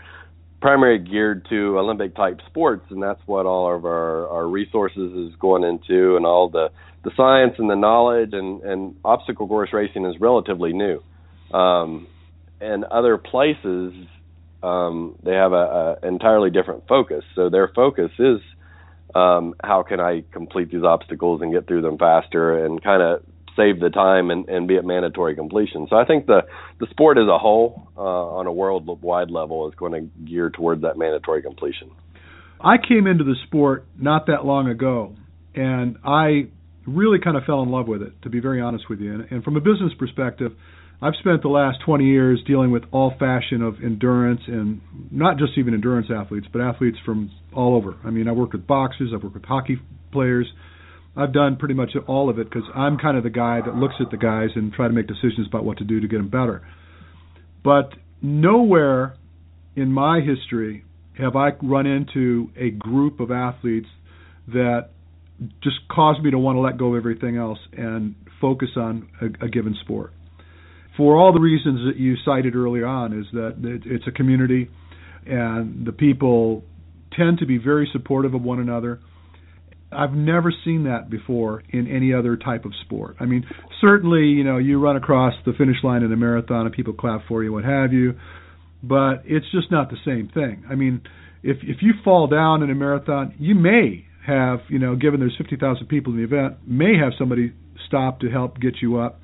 primarily 0.60 1.02
geared 1.02 1.46
to 1.48 1.78
Olympic 1.78 2.14
type 2.14 2.40
sports, 2.46 2.84
and 2.90 3.02
that's 3.02 3.20
what 3.26 3.46
all 3.46 3.74
of 3.74 3.84
our, 3.84 4.28
our 4.28 4.46
resources 4.46 5.12
is 5.12 5.34
going 5.40 5.64
into, 5.64 6.16
and 6.16 6.26
all 6.26 6.50
the 6.50 6.70
the 7.02 7.10
science 7.16 7.54
and 7.58 7.70
the 7.70 7.76
knowledge 7.76 8.30
and 8.32 8.62
and 8.62 8.96
obstacle 9.04 9.48
course 9.48 9.70
racing 9.72 10.04
is 10.04 10.20
relatively 10.20 10.72
new. 10.72 11.02
Um, 11.52 12.06
and 12.60 12.84
other 12.84 13.16
places, 13.16 13.94
um, 14.62 15.16
they 15.24 15.32
have 15.32 15.52
a, 15.52 15.98
a 16.02 16.06
entirely 16.06 16.50
different 16.50 16.86
focus. 16.86 17.24
So 17.34 17.48
their 17.48 17.68
focus 17.74 18.10
is 18.18 18.40
um, 19.14 19.54
how 19.62 19.82
can 19.82 20.00
I 20.00 20.24
complete 20.32 20.70
these 20.70 20.84
obstacles 20.84 21.40
and 21.42 21.52
get 21.52 21.66
through 21.66 21.82
them 21.82 21.98
faster 21.98 22.64
and 22.64 22.82
kind 22.82 23.02
of 23.02 23.22
save 23.56 23.80
the 23.80 23.90
time 23.90 24.30
and, 24.30 24.48
and 24.48 24.68
be 24.68 24.76
at 24.76 24.84
mandatory 24.84 25.34
completion. 25.34 25.86
So 25.90 25.96
I 25.96 26.04
think 26.04 26.26
the 26.26 26.42
the 26.78 26.86
sport 26.90 27.18
as 27.18 27.28
a 27.28 27.38
whole, 27.38 27.88
uh, 27.96 28.00
on 28.00 28.46
a 28.46 28.52
worldwide 28.52 29.30
level, 29.30 29.68
is 29.68 29.74
going 29.74 29.92
to 29.92 30.24
gear 30.24 30.50
towards 30.50 30.82
that 30.82 30.96
mandatory 30.96 31.42
completion. 31.42 31.90
I 32.60 32.76
came 32.76 33.06
into 33.06 33.24
the 33.24 33.36
sport 33.46 33.86
not 33.98 34.26
that 34.26 34.44
long 34.44 34.68
ago, 34.68 35.16
and 35.54 35.96
I 36.04 36.48
really 36.94 37.18
kind 37.18 37.36
of 37.36 37.44
fell 37.44 37.62
in 37.62 37.70
love 37.70 37.88
with 37.88 38.02
it. 38.02 38.12
To 38.22 38.30
be 38.30 38.40
very 38.40 38.60
honest 38.60 38.88
with 38.88 39.00
you, 39.00 39.14
and, 39.14 39.26
and 39.30 39.44
from 39.44 39.56
a 39.56 39.60
business 39.60 39.92
perspective, 39.98 40.52
I've 41.02 41.14
spent 41.18 41.42
the 41.42 41.48
last 41.48 41.78
20 41.86 42.04
years 42.04 42.42
dealing 42.46 42.70
with 42.70 42.82
all 42.92 43.14
fashion 43.18 43.62
of 43.62 43.76
endurance 43.82 44.42
and 44.46 44.82
not 45.10 45.38
just 45.38 45.52
even 45.56 45.72
endurance 45.72 46.08
athletes, 46.14 46.46
but 46.52 46.60
athletes 46.60 46.98
from 47.04 47.30
all 47.54 47.74
over. 47.74 47.96
I 48.04 48.10
mean, 48.10 48.28
I 48.28 48.32
worked 48.32 48.52
with 48.52 48.66
boxers, 48.66 49.10
I've 49.14 49.22
worked 49.22 49.34
with 49.34 49.44
hockey 49.44 49.78
players. 50.12 50.46
I've 51.16 51.32
done 51.32 51.56
pretty 51.56 51.74
much 51.74 51.90
all 52.06 52.30
of 52.30 52.38
it 52.38 52.48
because 52.48 52.68
I'm 52.74 52.96
kind 52.96 53.16
of 53.16 53.24
the 53.24 53.30
guy 53.30 53.60
that 53.64 53.74
looks 53.74 53.94
at 54.00 54.10
the 54.10 54.16
guys 54.16 54.50
and 54.54 54.72
try 54.72 54.86
to 54.86 54.94
make 54.94 55.06
decisions 55.06 55.46
about 55.48 55.64
what 55.64 55.78
to 55.78 55.84
do 55.84 56.00
to 56.00 56.06
get 56.06 56.18
them 56.18 56.28
better. 56.28 56.62
But 57.64 57.90
nowhere 58.22 59.16
in 59.74 59.92
my 59.92 60.20
history 60.20 60.84
have 61.18 61.34
I 61.34 61.50
run 61.62 61.86
into 61.86 62.50
a 62.56 62.70
group 62.70 63.20
of 63.20 63.30
athletes 63.30 63.88
that 64.48 64.90
just 65.62 65.76
caused 65.90 66.22
me 66.22 66.30
to 66.30 66.38
want 66.38 66.56
to 66.56 66.60
let 66.60 66.78
go 66.78 66.94
of 66.94 66.96
everything 66.96 67.36
else 67.36 67.58
and 67.72 68.14
focus 68.40 68.70
on 68.76 69.08
a, 69.20 69.46
a 69.46 69.48
given 69.48 69.76
sport 69.82 70.12
for 71.00 71.16
all 71.16 71.32
the 71.32 71.40
reasons 71.40 71.80
that 71.86 71.98
you 71.98 72.14
cited 72.26 72.54
earlier 72.54 72.86
on, 72.86 73.18
is 73.18 73.24
that 73.32 73.54
it's 73.86 74.06
a 74.06 74.10
community, 74.10 74.68
and 75.24 75.86
the 75.86 75.92
people 75.92 76.62
tend 77.16 77.38
to 77.38 77.46
be 77.46 77.56
very 77.56 77.88
supportive 77.90 78.34
of 78.34 78.42
one 78.42 78.60
another. 78.60 79.00
I've 79.90 80.12
never 80.12 80.52
seen 80.64 80.84
that 80.84 81.08
before 81.08 81.62
in 81.70 81.86
any 81.86 82.12
other 82.12 82.36
type 82.36 82.66
of 82.66 82.72
sport. 82.84 83.16
I 83.18 83.24
mean, 83.24 83.46
certainly, 83.80 84.26
you 84.26 84.44
know, 84.44 84.58
you 84.58 84.78
run 84.78 84.96
across 84.96 85.32
the 85.46 85.52
finish 85.56 85.78
line 85.82 86.02
in 86.02 86.12
a 86.12 86.16
marathon 86.16 86.66
and 86.66 86.74
people 86.74 86.92
clap 86.92 87.26
for 87.26 87.42
you, 87.42 87.52
what 87.52 87.64
have 87.64 87.94
you, 87.94 88.14
but 88.82 89.22
it's 89.24 89.50
just 89.50 89.70
not 89.70 89.88
the 89.88 89.96
same 90.04 90.28
thing. 90.28 90.64
I 90.70 90.74
mean, 90.74 91.00
if 91.42 91.56
if 91.62 91.78
you 91.80 91.94
fall 92.04 92.26
down 92.26 92.62
in 92.62 92.70
a 92.70 92.74
marathon, 92.74 93.34
you 93.38 93.54
may 93.54 94.04
have, 94.26 94.60
you 94.68 94.78
know, 94.78 94.96
given 94.96 95.20
there's 95.20 95.36
50,000 95.38 95.86
people 95.86 96.12
in 96.12 96.18
the 96.18 96.24
event, 96.24 96.58
may 96.66 96.96
have 96.98 97.12
somebody 97.18 97.52
stop 97.86 98.20
to 98.20 98.28
help 98.30 98.60
get 98.60 98.76
you 98.82 98.98
up 98.98 99.20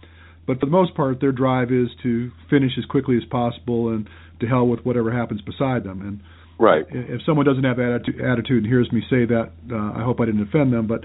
but 0.46 0.60
for 0.60 0.66
the 0.66 0.72
most 0.72 0.94
part, 0.94 1.20
their 1.20 1.32
drive 1.32 1.72
is 1.72 1.88
to 2.04 2.30
finish 2.48 2.72
as 2.78 2.84
quickly 2.84 3.16
as 3.16 3.24
possible 3.24 3.88
and 3.88 4.08
to 4.40 4.46
hell 4.46 4.66
with 4.66 4.80
whatever 4.84 5.12
happens 5.12 5.40
beside 5.42 5.82
them. 5.82 6.00
And 6.02 6.20
right, 6.58 6.86
if 6.88 7.20
someone 7.26 7.44
doesn't 7.44 7.64
have 7.64 7.80
attitude, 7.80 8.20
attitude 8.20 8.62
and 8.62 8.66
hears 8.66 8.90
me 8.92 9.02
say 9.10 9.26
that, 9.26 9.50
uh, 9.70 9.98
I 9.98 10.04
hope 10.04 10.20
I 10.20 10.26
didn't 10.26 10.42
offend 10.42 10.72
them. 10.72 10.86
But 10.86 11.00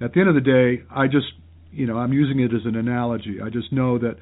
at 0.00 0.12
the 0.12 0.20
end 0.20 0.28
of 0.28 0.34
the 0.34 0.40
day, 0.40 0.82
I 0.90 1.06
just 1.06 1.26
you 1.72 1.86
know, 1.86 1.96
I'm 1.96 2.12
using 2.12 2.40
it 2.40 2.52
as 2.52 2.62
an 2.64 2.74
analogy. 2.74 3.38
I 3.40 3.48
just 3.48 3.72
know 3.72 3.96
that 3.98 4.16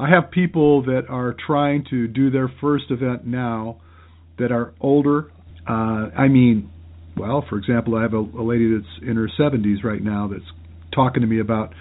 I 0.00 0.10
have 0.10 0.32
people 0.32 0.82
that 0.82 1.02
are 1.08 1.36
trying 1.46 1.84
to 1.90 2.08
do 2.08 2.30
their 2.30 2.52
first 2.60 2.86
event 2.90 3.24
now 3.24 3.80
that 4.40 4.50
are 4.50 4.74
older. 4.80 5.30
Uh, 5.68 6.10
I 6.16 6.26
mean, 6.26 6.72
well, 7.16 7.44
for 7.48 7.58
example, 7.58 7.96
I 7.96 8.02
have 8.02 8.14
a, 8.14 8.18
a 8.18 8.44
lady 8.44 8.72
that's 8.74 9.08
in 9.08 9.16
her 9.16 9.28
70s 9.38 9.84
right 9.84 10.02
now 10.02 10.28
that's 10.28 10.44
talking 10.94 11.22
to 11.22 11.26
me 11.26 11.40
about 11.40 11.72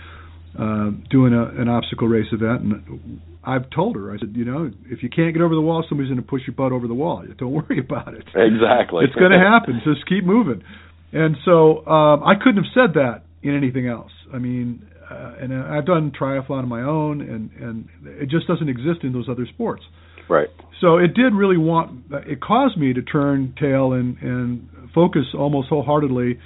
uh, 0.57 0.91
doing 1.09 1.33
a, 1.33 1.61
an 1.61 1.69
obstacle 1.69 2.07
race 2.07 2.27
event, 2.31 2.61
and 2.61 3.21
I've 3.43 3.69
told 3.69 3.95
her, 3.95 4.11
I 4.11 4.17
said, 4.19 4.33
you 4.35 4.45
know, 4.45 4.69
if 4.89 5.01
you 5.01 5.09
can't 5.09 5.33
get 5.33 5.41
over 5.41 5.55
the 5.55 5.61
wall, 5.61 5.85
somebody's 5.87 6.11
going 6.11 6.21
to 6.21 6.27
push 6.27 6.41
your 6.45 6.55
butt 6.55 6.71
over 6.71 6.87
the 6.87 6.93
wall. 6.93 7.23
Don't 7.37 7.53
worry 7.53 7.79
about 7.79 8.13
it. 8.13 8.25
Exactly. 8.35 9.05
it's 9.05 9.15
going 9.15 9.31
to 9.31 9.39
happen. 9.39 9.81
Just 9.85 10.07
keep 10.07 10.23
moving. 10.23 10.63
And 11.11 11.37
so 11.45 11.85
um, 11.87 12.23
I 12.23 12.33
couldn't 12.35 12.63
have 12.63 12.71
said 12.73 12.93
that 12.95 13.23
in 13.41 13.55
anything 13.55 13.87
else. 13.87 14.11
I 14.33 14.37
mean, 14.37 14.85
uh, 15.09 15.33
and 15.41 15.53
I've 15.53 15.85
done 15.85 16.11
triathlon 16.11 16.63
on 16.63 16.69
my 16.69 16.81
own, 16.81 17.21
and 17.21 17.49
and 17.59 17.89
it 18.21 18.29
just 18.29 18.45
doesn't 18.47 18.69
exist 18.69 18.99
in 19.01 19.11
those 19.11 19.27
other 19.27 19.47
sports. 19.51 19.81
Right. 20.29 20.49
So 20.81 20.97
it 20.97 21.15
did 21.15 21.33
really 21.33 21.57
want. 21.57 22.03
It 22.27 22.39
caused 22.41 22.77
me 22.77 22.93
to 22.93 23.01
turn 23.01 23.55
tail 23.59 23.93
and 23.93 24.17
and 24.21 24.69
focus 24.93 25.25
almost 25.33 25.69
wholeheartedly 25.69 26.39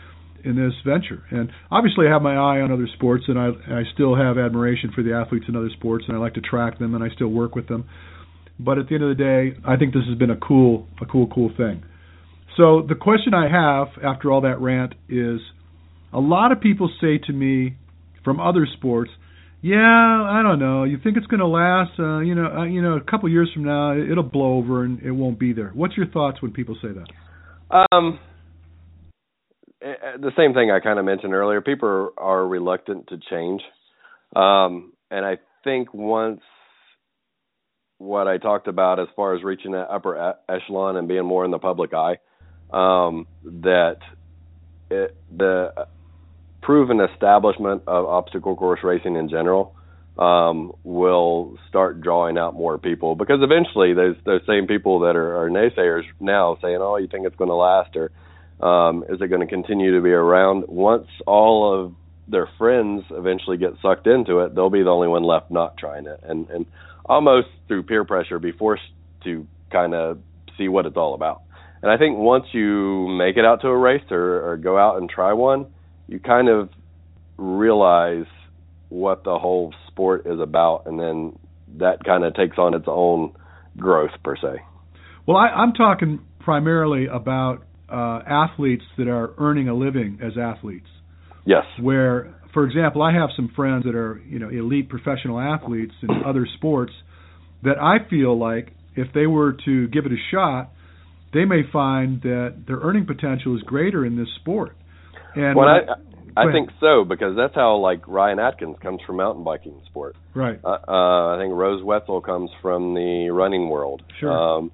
in 0.43 0.55
this 0.55 0.73
venture. 0.85 1.23
And 1.31 1.49
obviously, 1.71 2.07
I 2.07 2.11
have 2.11 2.21
my 2.21 2.35
eye 2.35 2.61
on 2.61 2.71
other 2.71 2.87
sports, 2.95 3.25
and 3.27 3.39
I 3.39 3.49
I 3.67 3.83
still 3.93 4.15
have 4.15 4.37
admiration 4.37 4.91
for 4.93 5.03
the 5.03 5.13
athletes 5.13 5.45
in 5.47 5.55
other 5.55 5.69
sports, 5.77 6.05
and 6.07 6.15
I 6.17 6.19
like 6.19 6.33
to 6.35 6.41
track 6.41 6.79
them, 6.79 6.95
and 6.95 7.03
I 7.03 7.09
still 7.15 7.29
work 7.29 7.55
with 7.55 7.67
them. 7.67 7.85
But 8.59 8.77
at 8.77 8.87
the 8.87 8.95
end 8.95 9.03
of 9.03 9.17
the 9.17 9.23
day, 9.23 9.59
I 9.65 9.77
think 9.77 9.93
this 9.93 10.03
has 10.07 10.17
been 10.17 10.31
a 10.31 10.37
cool 10.37 10.87
a 11.01 11.05
cool 11.05 11.27
cool 11.27 11.51
thing. 11.55 11.83
So 12.57 12.85
the 12.87 12.95
question 12.95 13.33
I 13.33 13.49
have 13.49 13.87
after 14.03 14.31
all 14.31 14.41
that 14.41 14.61
rant 14.61 14.93
is, 15.09 15.39
a 16.11 16.19
lot 16.19 16.51
of 16.51 16.61
people 16.61 16.89
say 17.01 17.17
to 17.25 17.33
me 17.33 17.77
from 18.23 18.39
other 18.39 18.67
sports, 18.77 19.09
yeah, 19.61 19.77
I 19.77 20.41
don't 20.43 20.59
know. 20.59 20.83
You 20.83 20.99
think 21.01 21.17
it's 21.17 21.25
going 21.25 21.39
to 21.39 21.47
last? 21.47 21.93
Uh, 21.97 22.19
you 22.19 22.35
know, 22.35 22.45
uh, 22.45 22.63
you 22.65 22.81
know, 22.81 22.93
a 22.93 23.01
couple 23.01 23.29
years 23.29 23.49
from 23.53 23.63
now, 23.63 23.97
it'll 23.97 24.21
blow 24.21 24.57
over 24.57 24.83
and 24.83 25.01
it 25.01 25.11
won't 25.11 25.39
be 25.39 25.53
there. 25.53 25.71
What's 25.73 25.97
your 25.97 26.07
thoughts 26.07 26.41
when 26.41 26.51
people 26.51 26.77
say 26.81 26.89
that? 26.89 27.87
Um, 27.91 28.19
the 29.83 30.31
same 30.37 30.53
thing 30.53 30.71
I 30.71 30.79
kind 30.79 30.97
of 30.97 31.05
mentioned 31.05 31.33
earlier. 31.33 31.61
People 31.61 32.11
are, 32.17 32.47
reluctant 32.47 33.07
to 33.07 33.17
change, 33.29 33.61
um, 34.35 34.93
and 35.11 35.25
I 35.25 35.37
think 35.63 35.93
once 35.93 36.41
what 37.97 38.27
I 38.27 38.37
talked 38.37 38.67
about 38.67 38.99
as 38.99 39.07
far 39.15 39.35
as 39.35 39.43
reaching 39.43 39.71
that 39.73 39.89
upper 39.89 40.35
echelon 40.49 40.97
and 40.97 41.07
being 41.07 41.25
more 41.25 41.45
in 41.45 41.51
the 41.51 41.59
public 41.59 41.93
eye, 41.93 42.17
um, 42.71 43.27
that 43.43 43.97
it, 44.89 45.15
the 45.35 45.87
proven 46.61 46.99
establishment 47.01 47.83
of 47.87 48.05
obstacle 48.05 48.55
course 48.55 48.79
racing 48.83 49.15
in 49.15 49.29
general 49.29 49.75
um, 50.17 50.71
will 50.83 51.57
start 51.69 52.01
drawing 52.01 52.37
out 52.37 52.53
more 52.53 52.77
people 52.77 53.15
because 53.15 53.39
eventually 53.41 53.93
those 53.93 54.15
those 54.25 54.41
same 54.47 54.67
people 54.67 55.01
that 55.01 55.15
are, 55.15 55.43
are 55.43 55.49
naysayers 55.49 56.03
now 56.19 56.57
saying, 56.61 56.77
"Oh, 56.79 56.97
you 56.97 57.07
think 57.07 57.25
it's 57.25 57.35
going 57.35 57.49
to 57.49 57.55
last?" 57.55 57.95
or 57.95 58.11
um, 58.59 59.03
is 59.09 59.21
it 59.21 59.27
going 59.27 59.41
to 59.41 59.47
continue 59.47 59.95
to 59.95 60.01
be 60.01 60.11
around? 60.11 60.65
Once 60.67 61.07
all 61.25 61.83
of 61.83 61.93
their 62.27 62.49
friends 62.57 63.03
eventually 63.11 63.57
get 63.57 63.71
sucked 63.81 64.07
into 64.07 64.39
it, 64.39 64.55
they'll 64.55 64.69
be 64.69 64.83
the 64.83 64.89
only 64.89 65.07
one 65.07 65.23
left 65.23 65.51
not 65.51 65.77
trying 65.77 66.05
it, 66.05 66.19
and 66.23 66.49
and 66.49 66.65
almost 67.05 67.47
through 67.67 67.83
peer 67.83 68.05
pressure, 68.05 68.39
be 68.39 68.51
forced 68.51 68.83
to 69.23 69.45
kind 69.71 69.93
of 69.93 70.19
see 70.57 70.67
what 70.67 70.85
it's 70.85 70.97
all 70.97 71.13
about. 71.15 71.41
And 71.81 71.91
I 71.91 71.97
think 71.97 72.17
once 72.17 72.45
you 72.53 73.07
make 73.09 73.35
it 73.35 73.43
out 73.43 73.61
to 73.61 73.67
a 73.67 73.77
race 73.77 74.03
or, 74.09 74.51
or 74.51 74.57
go 74.57 74.77
out 74.77 74.97
and 74.97 75.09
try 75.09 75.33
one, 75.33 75.65
you 76.07 76.19
kind 76.19 76.47
of 76.47 76.69
realize 77.37 78.25
what 78.87 79.23
the 79.25 79.37
whole 79.37 79.73
sport 79.87 80.25
is 80.25 80.39
about, 80.39 80.83
and 80.85 80.99
then 80.99 81.37
that 81.79 82.03
kind 82.05 82.23
of 82.23 82.35
takes 82.35 82.57
on 82.57 82.73
its 82.73 82.85
own 82.87 83.35
growth 83.77 84.11
per 84.23 84.35
se. 84.37 84.61
Well, 85.25 85.37
I, 85.37 85.47
I'm 85.47 85.73
talking 85.73 86.21
primarily 86.39 87.07
about 87.07 87.63
uh, 87.93 88.23
athletes 88.27 88.83
that 88.97 89.07
are 89.07 89.33
earning 89.37 89.69
a 89.69 89.73
living 89.73 90.19
as 90.21 90.33
athletes. 90.37 90.87
Yes. 91.45 91.63
Where, 91.79 92.35
for 92.53 92.65
example, 92.65 93.01
I 93.01 93.13
have 93.13 93.29
some 93.35 93.51
friends 93.55 93.83
that 93.85 93.95
are 93.95 94.21
you 94.27 94.39
know 94.39 94.49
elite 94.49 94.89
professional 94.89 95.39
athletes 95.39 95.93
in 96.01 96.09
other 96.25 96.47
sports 96.57 96.93
that 97.63 97.79
I 97.79 98.09
feel 98.09 98.37
like 98.37 98.73
if 98.95 99.13
they 99.13 99.27
were 99.27 99.57
to 99.65 99.87
give 99.87 100.05
it 100.05 100.11
a 100.11 100.21
shot, 100.31 100.71
they 101.33 101.45
may 101.45 101.61
find 101.71 102.21
that 102.21 102.63
their 102.67 102.77
earning 102.77 103.05
potential 103.05 103.55
is 103.55 103.61
greater 103.63 104.05
in 104.05 104.17
this 104.17 104.27
sport. 104.41 104.75
And 105.35 105.55
well, 105.55 105.67
I, 105.67 106.41
I 106.47 106.51
think 106.51 106.69
so 106.79 107.03
because 107.03 107.35
that's 107.35 107.55
how 107.55 107.77
like 107.77 108.07
Ryan 108.07 108.39
Atkins 108.39 108.77
comes 108.81 109.01
from 109.05 109.17
mountain 109.17 109.43
biking 109.43 109.81
sport. 109.87 110.15
Right. 110.35 110.59
Uh, 110.63 110.77
uh, 110.87 111.35
I 111.35 111.37
think 111.39 111.53
Rose 111.53 111.83
Wetzel 111.83 112.21
comes 112.21 112.49
from 112.61 112.93
the 112.93 113.29
running 113.31 113.69
world. 113.69 114.03
Sure. 114.19 114.31
Um, 114.31 114.71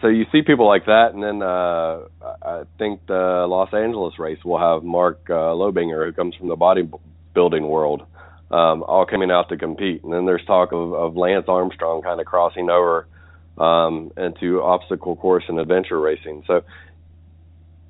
so 0.00 0.08
you 0.08 0.24
see 0.32 0.42
people 0.42 0.66
like 0.66 0.86
that, 0.86 1.10
and 1.14 1.22
then 1.22 1.42
uh, 1.42 2.00
I 2.42 2.62
think 2.78 3.06
the 3.06 3.46
Los 3.48 3.72
Angeles 3.72 4.18
race 4.18 4.42
will 4.44 4.58
have 4.58 4.82
Mark 4.82 5.20
uh, 5.28 5.54
Lobliner, 5.54 6.06
who 6.06 6.12
comes 6.12 6.34
from 6.36 6.48
the 6.48 6.56
bodybuilding 6.56 7.68
world, 7.68 8.02
um, 8.50 8.82
all 8.82 9.06
coming 9.06 9.30
out 9.30 9.48
to 9.50 9.56
compete. 9.56 10.02
And 10.04 10.12
then 10.12 10.26
there's 10.26 10.44
talk 10.46 10.72
of, 10.72 10.92
of 10.92 11.16
Lance 11.16 11.46
Armstrong 11.48 12.02
kind 12.02 12.20
of 12.20 12.26
crossing 12.26 12.70
over 12.70 13.06
um, 13.58 14.12
into 14.16 14.62
obstacle 14.62 15.16
course 15.16 15.44
and 15.48 15.58
adventure 15.58 16.00
racing. 16.00 16.44
So 16.46 16.62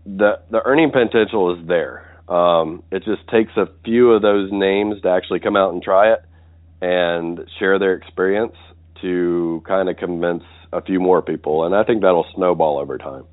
the 0.05 0.41
the 0.51 0.61
earning 0.65 0.91
potential 0.91 1.59
is 1.59 1.67
there. 1.67 2.11
Um, 2.29 2.83
it 2.91 3.05
just 3.05 3.27
takes 3.29 3.53
a 3.57 3.69
few 3.85 4.13
of 4.13 4.23
those 4.23 4.51
names 4.51 5.03
to 5.03 5.11
actually 5.11 5.41
come 5.41 5.57
out 5.57 5.73
and 5.73 5.83
try 5.83 6.13
it 6.13 6.25
and 6.81 7.41
share 7.59 7.79
their 7.79 7.95
experience 7.95 8.55
to 9.05 9.63
kind 9.67 9.89
of 9.89 9.97
convince 9.97 10.43
a 10.73 10.83
few 10.83 10.99
more 10.99 11.23
people, 11.23 11.65
and 11.65 11.75
I 11.75 11.85
think 11.85 12.03
that'll 12.03 12.27
snowball 12.35 12.79
over 12.79 12.99
time. 12.99 13.25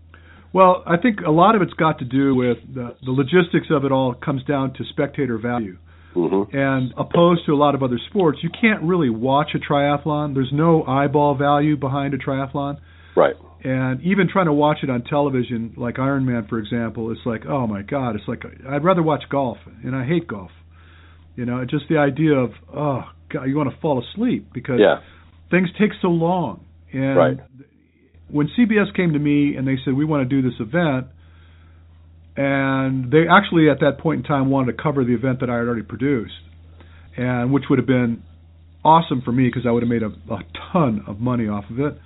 Well, 0.53 0.83
I 0.85 0.97
think 0.97 1.21
a 1.25 1.31
lot 1.31 1.55
of 1.55 1.61
it's 1.61 1.73
got 1.73 1.99
to 1.99 2.05
do 2.05 2.35
with 2.35 2.57
the, 2.73 2.95
the 3.03 3.11
logistics 3.11 3.67
of 3.71 3.85
it 3.85 3.91
all 3.91 4.13
comes 4.13 4.43
down 4.43 4.73
to 4.73 4.83
spectator 4.89 5.37
value. 5.37 5.77
Mm-hmm. 6.13 6.55
And 6.55 6.93
opposed 6.97 7.45
to 7.45 7.53
a 7.53 7.55
lot 7.55 7.73
of 7.73 7.83
other 7.83 7.97
sports, 8.09 8.39
you 8.43 8.49
can't 8.49 8.83
really 8.83 9.09
watch 9.09 9.51
a 9.55 9.59
triathlon. 9.59 10.33
There's 10.33 10.51
no 10.51 10.83
eyeball 10.83 11.35
value 11.37 11.77
behind 11.77 12.13
a 12.13 12.17
triathlon. 12.17 12.79
Right. 13.15 13.35
And 13.63 14.01
even 14.01 14.27
trying 14.27 14.47
to 14.47 14.53
watch 14.53 14.79
it 14.83 14.89
on 14.89 15.03
television, 15.03 15.73
like 15.77 15.95
Ironman, 15.95 16.49
for 16.49 16.59
example, 16.59 17.11
it's 17.11 17.21
like, 17.25 17.45
oh 17.47 17.65
my 17.65 17.81
God, 17.81 18.15
it's 18.15 18.27
like 18.27 18.43
I'd 18.69 18.83
rather 18.83 19.03
watch 19.03 19.23
golf, 19.29 19.57
and 19.83 19.95
I 19.95 20.05
hate 20.05 20.27
golf. 20.27 20.51
You 21.35 21.45
know, 21.45 21.63
just 21.63 21.85
the 21.87 21.97
idea 21.97 22.33
of, 22.33 22.51
oh 22.75 23.03
God, 23.31 23.45
you 23.45 23.55
want 23.55 23.73
to 23.73 23.79
fall 23.79 24.03
asleep 24.03 24.49
because 24.53 24.79
yeah. 24.79 24.97
Things 25.51 25.69
take 25.79 25.91
so 26.01 26.07
long. 26.07 26.65
And 26.93 27.17
right. 27.17 27.37
when 28.29 28.49
CBS 28.57 28.95
came 28.95 29.13
to 29.13 29.19
me 29.19 29.55
and 29.55 29.67
they 29.67 29.77
said 29.83 29.93
we 29.93 30.05
want 30.05 30.27
to 30.27 30.41
do 30.41 30.47
this 30.47 30.59
event, 30.59 31.07
and 32.35 33.11
they 33.11 33.27
actually 33.29 33.69
at 33.69 33.81
that 33.81 33.99
point 33.99 34.19
in 34.19 34.23
time 34.23 34.49
wanted 34.49 34.77
to 34.77 34.81
cover 34.81 35.03
the 35.03 35.13
event 35.13 35.41
that 35.41 35.49
I 35.49 35.57
had 35.57 35.67
already 35.67 35.83
produced, 35.83 36.33
and 37.17 37.51
which 37.53 37.65
would 37.69 37.77
have 37.77 37.87
been 37.87 38.23
awesome 38.83 39.21
for 39.21 39.31
me 39.31 39.47
because 39.47 39.63
I 39.67 39.71
would 39.71 39.83
have 39.83 39.89
made 39.89 40.03
a, 40.03 40.07
a 40.33 40.39
ton 40.71 41.03
of 41.07 41.19
money 41.19 41.47
off 41.47 41.65
of 41.69 41.79
it. 41.79 41.97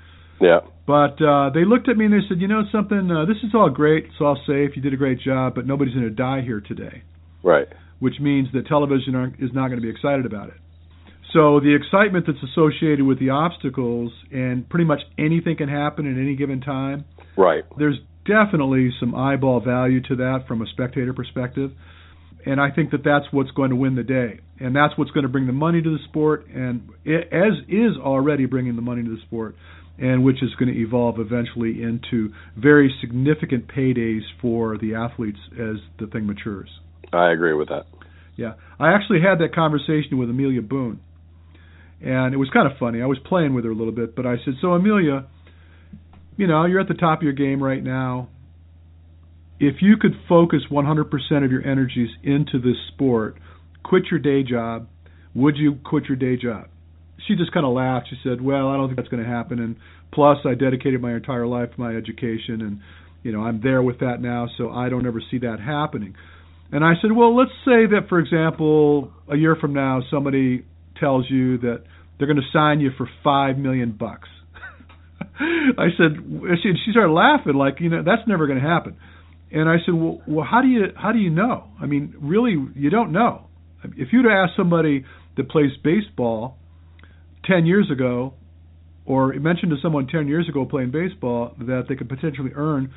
Yeah. 0.41 0.59
But 0.85 1.21
uh, 1.21 1.49
they 1.53 1.65
looked 1.65 1.89
at 1.89 1.97
me 1.97 2.05
and 2.05 2.13
they 2.13 2.25
said, 2.27 2.41
you 2.41 2.47
know 2.47 2.63
something, 2.71 3.09
uh, 3.09 3.25
this 3.25 3.37
is 3.43 3.55
all 3.55 3.69
great, 3.69 4.05
it's 4.05 4.21
all 4.21 4.37
safe, 4.45 4.71
you 4.75 4.81
did 4.81 4.93
a 4.93 4.97
great 4.97 5.19
job, 5.19 5.55
but 5.55 5.65
nobody's 5.65 5.93
going 5.93 6.07
to 6.07 6.13
die 6.13 6.41
here 6.41 6.61
today. 6.61 7.03
Right. 7.41 7.67
Which 7.99 8.15
means 8.19 8.49
that 8.53 8.67
television 8.67 9.35
is 9.39 9.51
not 9.53 9.69
going 9.69 9.79
to 9.79 9.81
be 9.81 9.89
excited 9.89 10.25
about 10.25 10.49
it. 10.49 10.55
So 11.35 11.59
the 11.59 11.75
excitement 11.75 12.25
that's 12.27 12.39
associated 12.53 13.05
with 13.05 13.19
the 13.19 13.31
obstacles 13.31 14.13
and 14.31 14.67
pretty 14.69 14.85
much 14.85 15.01
anything 15.19 15.57
can 15.57 15.67
happen 15.67 16.09
at 16.09 16.17
any 16.17 16.37
given 16.37 16.61
time. 16.61 17.03
Right. 17.35 17.65
There's 17.77 17.99
definitely 18.25 18.91
some 19.01 19.13
eyeball 19.13 19.59
value 19.59 20.01
to 20.03 20.15
that 20.15 20.45
from 20.47 20.61
a 20.61 20.65
spectator 20.67 21.13
perspective. 21.13 21.71
And 22.45 22.61
I 22.61 22.71
think 22.71 22.91
that 22.91 23.03
that's 23.03 23.25
what's 23.31 23.51
going 23.51 23.71
to 23.71 23.75
win 23.75 23.95
the 23.95 24.03
day. 24.03 24.39
And 24.61 24.73
that's 24.73 24.97
what's 24.97 25.11
going 25.11 25.23
to 25.23 25.29
bring 25.29 25.45
the 25.45 25.53
money 25.53 25.81
to 25.81 25.89
the 25.97 26.03
sport 26.07 26.47
and 26.47 26.89
it, 27.03 27.27
as 27.33 27.59
is 27.67 27.97
already 27.99 28.45
bringing 28.45 28.77
the 28.77 28.81
money 28.81 29.03
to 29.03 29.09
the 29.09 29.21
sport 29.27 29.55
and 29.97 30.23
which 30.23 30.41
is 30.41 30.55
going 30.57 30.73
to 30.73 30.79
evolve 30.79 31.19
eventually 31.19 31.83
into 31.83 32.31
very 32.55 32.95
significant 33.01 33.67
paydays 33.67 34.21
for 34.41 34.77
the 34.77 34.95
athletes 34.95 35.39
as 35.53 35.77
the 35.99 36.07
thing 36.07 36.27
matures. 36.27 36.69
I 37.11 37.31
agree 37.31 37.53
with 37.53 37.67
that. 37.67 37.87
Yeah. 38.37 38.53
I 38.79 38.93
actually 38.93 39.19
had 39.19 39.39
that 39.39 39.53
conversation 39.53 40.17
with 40.17 40.29
Amelia 40.29 40.61
Boone 40.61 41.01
and 42.01 42.33
it 42.33 42.37
was 42.37 42.49
kind 42.49 42.71
of 42.71 42.77
funny. 42.77 43.01
I 43.01 43.05
was 43.05 43.19
playing 43.19 43.53
with 43.53 43.65
her 43.65 43.71
a 43.71 43.75
little 43.75 43.93
bit, 43.93 44.15
but 44.15 44.25
I 44.25 44.35
said, 44.43 44.55
"So 44.61 44.73
Amelia, 44.73 45.25
you 46.37 46.47
know, 46.47 46.65
you're 46.65 46.79
at 46.79 46.87
the 46.87 46.93
top 46.93 47.19
of 47.19 47.23
your 47.23 47.33
game 47.33 47.61
right 47.61 47.83
now. 47.83 48.29
If 49.59 49.81
you 49.81 49.97
could 49.97 50.15
focus 50.27 50.63
100% 50.69 51.45
of 51.45 51.51
your 51.51 51.65
energies 51.65 52.09
into 52.23 52.59
this 52.59 52.77
sport, 52.89 53.37
quit 53.83 54.11
your 54.11 54.19
day 54.19 54.43
job, 54.43 54.87
would 55.33 55.57
you 55.57 55.75
quit 55.83 56.05
your 56.09 56.17
day 56.17 56.35
job?" 56.35 56.67
She 57.27 57.35
just 57.35 57.51
kind 57.53 57.65
of 57.65 57.73
laughed. 57.73 58.09
She 58.09 58.17
said, 58.23 58.41
"Well, 58.41 58.67
I 58.69 58.77
don't 58.77 58.87
think 58.87 58.97
that's 58.97 59.09
going 59.09 59.23
to 59.23 59.29
happen, 59.29 59.59
and 59.59 59.77
plus, 60.11 60.45
I 60.45 60.53
dedicated 60.55 61.01
my 61.01 61.13
entire 61.13 61.47
life 61.47 61.73
to 61.73 61.79
my 61.79 61.95
education, 61.95 62.61
and 62.61 62.79
you 63.23 63.31
know, 63.31 63.41
I'm 63.41 63.61
there 63.61 63.81
with 63.81 63.99
that 63.99 64.21
now, 64.21 64.47
so 64.57 64.69
I 64.69 64.89
don't 64.89 65.07
ever 65.07 65.21
see 65.31 65.39
that 65.39 65.59
happening." 65.59 66.15
And 66.71 66.83
I 66.83 66.93
said, 67.01 67.11
well, 67.11 67.35
let's 67.35 67.51
say 67.63 67.85
that, 67.85 68.09
for 68.09 68.19
example, 68.19 69.11
a 69.29 69.37
year 69.37 69.55
from 69.55 69.73
now, 69.73 70.01
somebody 70.09 70.65
tells 70.99 71.29
you 71.29 71.57
that 71.59 71.83
they're 72.17 72.27
going 72.27 72.37
to 72.37 72.49
sign 72.53 72.79
you 72.79 72.91
for 72.97 73.09
five 73.23 73.57
million 73.57 73.91
bucks. 73.91 74.29
I 75.39 75.87
said, 75.97 76.17
she, 76.63 76.73
she 76.85 76.91
started 76.91 77.11
laughing, 77.11 77.53
like, 77.53 77.79
you 77.79 77.89
know, 77.89 78.03
that's 78.03 78.27
never 78.27 78.47
going 78.47 78.59
to 78.61 78.67
happen. 78.67 78.97
And 79.51 79.69
I 79.69 79.75
said, 79.85 79.93
well, 79.93 80.21
well, 80.27 80.45
how 80.49 80.61
do 80.61 80.67
you 80.67 80.87
how 80.95 81.11
do 81.11 81.19
you 81.19 81.29
know? 81.29 81.65
I 81.79 81.85
mean, 81.85 82.15
really, 82.19 82.57
you 82.75 82.89
don't 82.89 83.11
know. 83.11 83.47
If 83.83 84.09
you'd 84.11 84.25
asked 84.25 84.53
somebody 84.57 85.05
that 85.37 85.49
plays 85.49 85.71
baseball 85.83 86.57
ten 87.45 87.65
years 87.65 87.89
ago, 87.91 88.33
or 89.05 89.33
mentioned 89.33 89.71
to 89.71 89.77
someone 89.81 90.07
ten 90.07 90.27
years 90.27 90.49
ago 90.49 90.65
playing 90.65 90.91
baseball 90.91 91.53
that 91.59 91.85
they 91.87 91.95
could 91.95 92.09
potentially 92.09 92.51
earn 92.55 92.93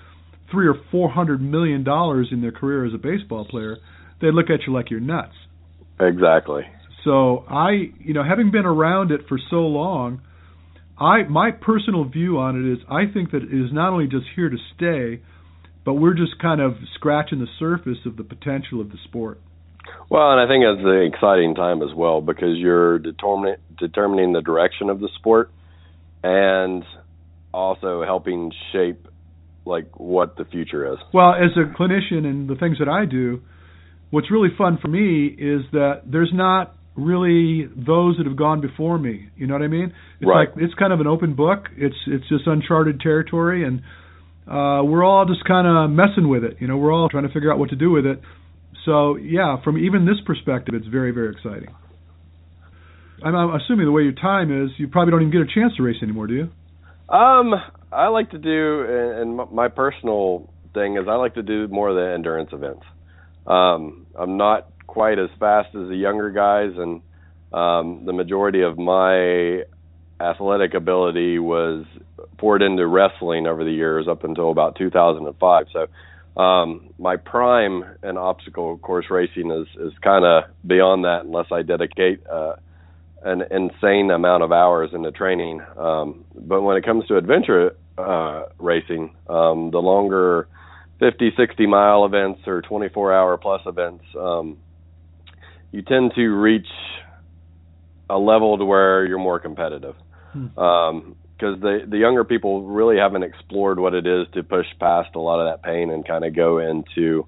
three 0.50 0.66
or 0.66 0.74
four 0.90 1.10
hundred 1.10 1.40
million 1.42 1.84
dollars 1.84 2.28
in 2.32 2.40
their 2.40 2.52
career 2.52 2.86
as 2.86 2.94
a 2.94 2.98
baseball 2.98 3.44
player, 3.44 3.76
they'd 4.20 4.34
look 4.34 4.50
at 4.50 4.66
you 4.66 4.72
like 4.72 4.90
you're 4.90 5.00
nuts. 5.00 5.34
Exactly. 6.00 6.62
So 7.04 7.44
I, 7.48 7.92
you 8.00 8.14
know, 8.14 8.24
having 8.24 8.50
been 8.50 8.66
around 8.66 9.10
it 9.12 9.22
for 9.28 9.38
so 9.50 9.56
long, 9.56 10.20
I 10.98 11.22
my 11.24 11.50
personal 11.52 12.04
view 12.04 12.38
on 12.38 12.56
it 12.56 12.72
is 12.72 12.78
I 12.90 13.12
think 13.12 13.30
that 13.30 13.42
it 13.42 13.52
is 13.52 13.72
not 13.72 13.92
only 13.92 14.06
just 14.06 14.26
here 14.34 14.48
to 14.48 14.56
stay, 14.76 15.22
but 15.84 15.94
we're 15.94 16.14
just 16.14 16.38
kind 16.40 16.60
of 16.60 16.74
scratching 16.94 17.38
the 17.38 17.46
surface 17.58 17.98
of 18.04 18.16
the 18.16 18.24
potential 18.24 18.80
of 18.80 18.90
the 18.90 18.98
sport. 19.04 19.40
Well, 20.10 20.32
and 20.32 20.40
I 20.40 20.46
think 20.46 20.64
it's 20.64 20.84
an 20.84 21.12
exciting 21.12 21.54
time 21.54 21.82
as 21.82 21.94
well 21.94 22.20
because 22.20 22.56
you're 22.56 22.98
determining 22.98 23.56
determining 23.78 24.32
the 24.32 24.42
direction 24.42 24.90
of 24.90 25.00
the 25.00 25.08
sport 25.18 25.50
and 26.22 26.84
also 27.54 28.02
helping 28.04 28.52
shape 28.72 29.06
like 29.64 29.98
what 29.98 30.36
the 30.36 30.44
future 30.44 30.92
is. 30.92 30.98
Well, 31.12 31.34
as 31.34 31.50
a 31.56 31.72
clinician 31.78 32.24
and 32.24 32.48
the 32.48 32.56
things 32.56 32.78
that 32.78 32.88
I 32.88 33.04
do, 33.04 33.42
what's 34.10 34.30
really 34.30 34.48
fun 34.56 34.78
for 34.80 34.88
me 34.88 35.26
is 35.26 35.62
that 35.72 36.02
there's 36.06 36.32
not 36.32 36.74
really 36.98 37.66
those 37.76 38.16
that 38.18 38.26
have 38.26 38.36
gone 38.36 38.60
before 38.60 38.98
me. 38.98 39.30
You 39.36 39.46
know 39.46 39.54
what 39.54 39.62
I 39.62 39.68
mean? 39.68 39.94
It's 40.20 40.28
right. 40.28 40.48
like 40.48 40.62
it's 40.62 40.74
kind 40.74 40.92
of 40.92 41.00
an 41.00 41.06
open 41.06 41.34
book. 41.34 41.66
It's 41.76 41.96
it's 42.06 42.28
just 42.28 42.46
uncharted 42.46 43.00
territory 43.00 43.64
and 43.64 43.80
uh 44.46 44.82
we're 44.82 45.04
all 45.04 45.24
just 45.24 45.44
kind 45.44 45.66
of 45.66 45.90
messing 45.90 46.28
with 46.28 46.44
it. 46.44 46.56
You 46.60 46.66
know, 46.66 46.76
we're 46.76 46.92
all 46.92 47.08
trying 47.08 47.26
to 47.26 47.32
figure 47.32 47.52
out 47.52 47.58
what 47.58 47.70
to 47.70 47.76
do 47.76 47.90
with 47.90 48.04
it. 48.04 48.20
So, 48.84 49.16
yeah, 49.16 49.62
from 49.62 49.78
even 49.78 50.06
this 50.06 50.16
perspective 50.26 50.74
it's 50.74 50.86
very 50.86 51.12
very 51.12 51.32
exciting. 51.32 51.74
I'm, 53.24 53.34
I'm 53.34 53.60
assuming 53.60 53.86
the 53.86 53.92
way 53.92 54.02
your 54.02 54.12
time 54.12 54.64
is, 54.64 54.70
you 54.76 54.88
probably 54.88 55.10
don't 55.12 55.22
even 55.22 55.32
get 55.32 55.40
a 55.40 55.52
chance 55.52 55.76
to 55.76 55.82
race 55.82 55.96
anymore, 56.02 56.26
do 56.26 56.34
you? 56.34 56.50
Um, 57.12 57.52
I 57.90 58.08
like 58.08 58.30
to 58.30 58.38
do, 58.38 58.84
and 58.86 59.40
my 59.52 59.68
personal 59.68 60.52
thing 60.72 60.96
is, 60.96 61.08
I 61.08 61.14
like 61.14 61.34
to 61.34 61.42
do 61.42 61.66
more 61.66 61.88
of 61.88 61.96
the 61.96 62.14
endurance 62.14 62.50
events. 62.52 62.84
Um, 63.46 64.06
I'm 64.16 64.36
not 64.36 64.68
quite 64.88 65.20
as 65.20 65.30
fast 65.38 65.68
as 65.76 65.88
the 65.88 65.96
younger 65.96 66.30
guys, 66.30 66.72
and 66.76 67.02
um, 67.52 68.04
the 68.04 68.12
majority 68.12 68.62
of 68.62 68.76
my 68.76 69.62
athletic 70.20 70.74
ability 70.74 71.38
was 71.38 71.86
poured 72.38 72.62
into 72.62 72.84
wrestling 72.86 73.46
over 73.46 73.62
the 73.62 73.70
years 73.70 74.08
up 74.08 74.24
until 74.24 74.50
about 74.50 74.74
2005. 74.76 75.66
So 75.72 76.42
um, 76.42 76.90
my 76.98 77.16
prime 77.16 77.84
in 78.02 78.16
obstacle 78.16 78.78
course 78.78 79.06
racing 79.10 79.50
is 79.50 79.68
is 79.80 79.92
kind 80.02 80.24
of 80.24 80.44
beyond 80.66 81.04
that 81.04 81.24
unless 81.24 81.46
I 81.52 81.62
dedicate 81.62 82.26
uh, 82.26 82.56
an 83.22 83.42
insane 83.50 84.10
amount 84.10 84.42
of 84.42 84.52
hours 84.52 84.90
into 84.92 85.10
training. 85.12 85.60
Um, 85.76 86.24
but 86.34 86.62
when 86.62 86.76
it 86.76 86.84
comes 86.84 87.06
to 87.06 87.16
adventure 87.16 87.76
uh, 87.96 88.44
racing, 88.58 89.14
um, 89.28 89.70
the 89.70 89.78
longer 89.78 90.48
50, 91.00 91.32
60 91.36 91.66
mile 91.66 92.04
events 92.04 92.40
or 92.46 92.62
24 92.62 93.12
hour 93.12 93.36
plus 93.36 93.62
events, 93.66 94.04
um, 94.18 94.58
you 95.72 95.82
tend 95.82 96.12
to 96.14 96.28
reach 96.28 96.66
a 98.10 98.18
level 98.18 98.58
to 98.58 98.64
where 98.64 99.04
you're 99.04 99.18
more 99.18 99.38
competitive. 99.38 99.94
Hmm. 100.32 100.58
Um, 100.58 101.16
because 101.38 101.60
the 101.60 101.86
the 101.88 101.98
younger 101.98 102.24
people 102.24 102.64
really 102.64 102.96
haven't 102.96 103.22
explored 103.22 103.78
what 103.78 103.94
it 103.94 104.06
is 104.06 104.26
to 104.34 104.42
push 104.42 104.66
past 104.80 105.14
a 105.14 105.20
lot 105.20 105.38
of 105.38 105.46
that 105.46 105.62
pain 105.62 105.90
and 105.90 106.04
kind 106.06 106.24
of 106.24 106.34
go 106.34 106.58
into 106.58 107.26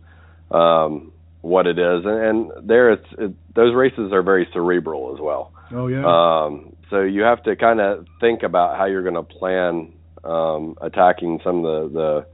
um, 0.51 1.13
what 1.43 1.67
it 1.67 1.79
is. 1.79 2.05
And, 2.05 2.51
and 2.51 2.69
there, 2.69 2.93
it's 2.93 3.07
it, 3.19 3.33
those 3.55 3.75
races 3.75 4.13
are 4.13 4.23
very 4.23 4.49
cerebral 4.53 5.15
as 5.15 5.21
well. 5.21 5.53
Oh 5.73 5.87
yeah. 5.87 6.05
Um, 6.05 6.75
so 6.91 7.03
you 7.03 7.23
have 7.23 7.43
to 7.45 7.55
kind 7.55 7.81
of 7.81 8.07
think 8.21 8.43
about 8.43 8.77
how 8.77 8.87
you're 8.87 9.05
going 9.05 9.15
to 9.15 9.23
plan 9.23 9.93
um, 10.25 10.77
attacking 10.81 11.41
some 11.45 11.65
of 11.65 11.93
the, 11.93 11.99
the 11.99 12.27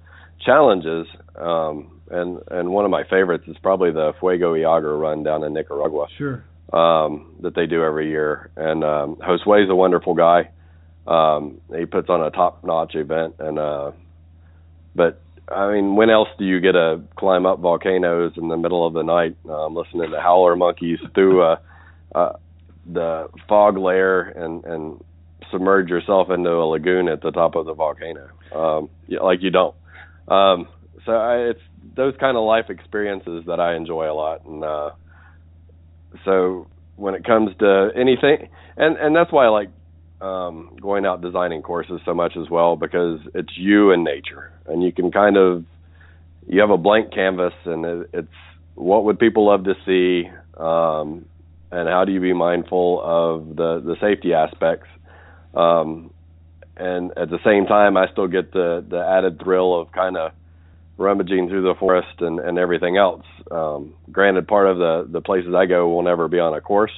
challenges. 0.44 1.06
Um, 1.36 1.95
and 2.10 2.40
and 2.50 2.70
one 2.70 2.84
of 2.84 2.90
my 2.90 3.04
favorites 3.04 3.44
is 3.48 3.56
probably 3.62 3.92
the 3.92 4.12
Fuego 4.20 4.54
Agua 4.54 4.94
run 4.94 5.22
down 5.22 5.44
in 5.44 5.52
Nicaragua. 5.52 6.06
Sure. 6.16 6.44
Um, 6.72 7.36
that 7.42 7.54
they 7.54 7.66
do 7.66 7.84
every 7.84 8.08
year. 8.08 8.50
And 8.56 8.82
um, 8.82 9.16
Josue's 9.16 9.70
a 9.70 9.74
wonderful 9.74 10.14
guy. 10.14 10.50
Um, 11.06 11.60
he 11.74 11.86
puts 11.86 12.08
on 12.08 12.20
a 12.20 12.30
top-notch 12.30 12.96
event, 12.96 13.36
and 13.38 13.58
uh, 13.58 13.92
but 14.94 15.20
I 15.48 15.72
mean, 15.72 15.94
when 15.94 16.10
else 16.10 16.28
do 16.38 16.44
you 16.44 16.60
get 16.60 16.72
to 16.72 17.02
climb 17.16 17.46
up 17.46 17.60
volcanoes 17.60 18.32
in 18.36 18.48
the 18.48 18.56
middle 18.56 18.84
of 18.84 18.94
the 18.94 19.02
night, 19.02 19.36
um, 19.48 19.76
listening 19.76 20.10
to 20.10 20.20
howler 20.20 20.56
monkeys 20.56 20.98
through 21.14 21.42
uh, 21.42 21.56
uh, 22.14 22.32
the 22.92 23.28
fog 23.48 23.78
layer 23.78 24.22
and 24.22 24.64
and 24.64 25.04
submerge 25.52 25.88
yourself 25.88 26.30
into 26.30 26.50
a 26.50 26.66
lagoon 26.66 27.08
at 27.08 27.20
the 27.22 27.30
top 27.30 27.54
of 27.54 27.66
the 27.66 27.74
volcano? 27.74 28.28
Um, 28.52 28.90
like 29.08 29.42
you 29.42 29.50
don't. 29.50 29.74
Um, 30.26 30.66
so 31.06 31.12
I, 31.12 31.36
it's 31.50 31.60
those 31.94 32.14
kind 32.20 32.36
of 32.36 32.44
life 32.44 32.66
experiences 32.68 33.44
that 33.46 33.60
I 33.60 33.76
enjoy 33.76 34.10
a 34.10 34.14
lot, 34.14 34.44
and 34.44 34.62
uh, 34.64 34.90
so 36.24 36.66
when 36.96 37.14
it 37.14 37.24
comes 37.24 37.56
to 37.60 37.90
anything, 37.94 38.48
and 38.76 38.96
and 38.96 39.14
that's 39.16 39.32
why 39.32 39.46
I 39.46 39.48
like 39.48 39.70
um, 40.20 40.76
going 40.80 41.06
out 41.06 41.22
designing 41.22 41.62
courses 41.62 42.00
so 42.04 42.14
much 42.14 42.36
as 42.36 42.50
well 42.50 42.76
because 42.76 43.20
it's 43.34 43.56
you 43.56 43.92
and 43.92 44.04
nature, 44.04 44.52
and 44.66 44.82
you 44.82 44.92
can 44.92 45.10
kind 45.10 45.36
of 45.36 45.64
you 46.46 46.60
have 46.60 46.70
a 46.70 46.76
blank 46.76 47.12
canvas, 47.12 47.54
and 47.64 47.84
it, 47.84 48.10
it's 48.12 48.28
what 48.74 49.04
would 49.04 49.18
people 49.18 49.46
love 49.46 49.64
to 49.64 49.74
see, 49.86 50.28
um, 50.58 51.24
and 51.70 51.88
how 51.88 52.04
do 52.04 52.12
you 52.12 52.20
be 52.20 52.32
mindful 52.32 53.00
of 53.02 53.56
the 53.56 53.80
the 53.80 53.96
safety 54.00 54.34
aspects, 54.34 54.88
um, 55.54 56.10
and 56.76 57.12
at 57.16 57.30
the 57.30 57.38
same 57.44 57.66
time, 57.66 57.96
I 57.96 58.06
still 58.12 58.28
get 58.28 58.52
the 58.52 58.84
the 58.88 58.98
added 58.98 59.40
thrill 59.42 59.80
of 59.80 59.92
kind 59.92 60.16
of 60.16 60.32
rummaging 60.98 61.48
through 61.48 61.62
the 61.62 61.74
forest 61.78 62.20
and, 62.20 62.40
and 62.40 62.58
everything 62.58 62.96
else. 62.96 63.24
Um, 63.50 63.94
granted, 64.10 64.48
part 64.48 64.68
of 64.68 64.78
the 64.78 65.06
the 65.10 65.20
places 65.20 65.54
I 65.54 65.66
go 65.66 65.88
will 65.88 66.02
never 66.02 66.28
be 66.28 66.38
on 66.38 66.54
a 66.54 66.60
course 66.60 66.92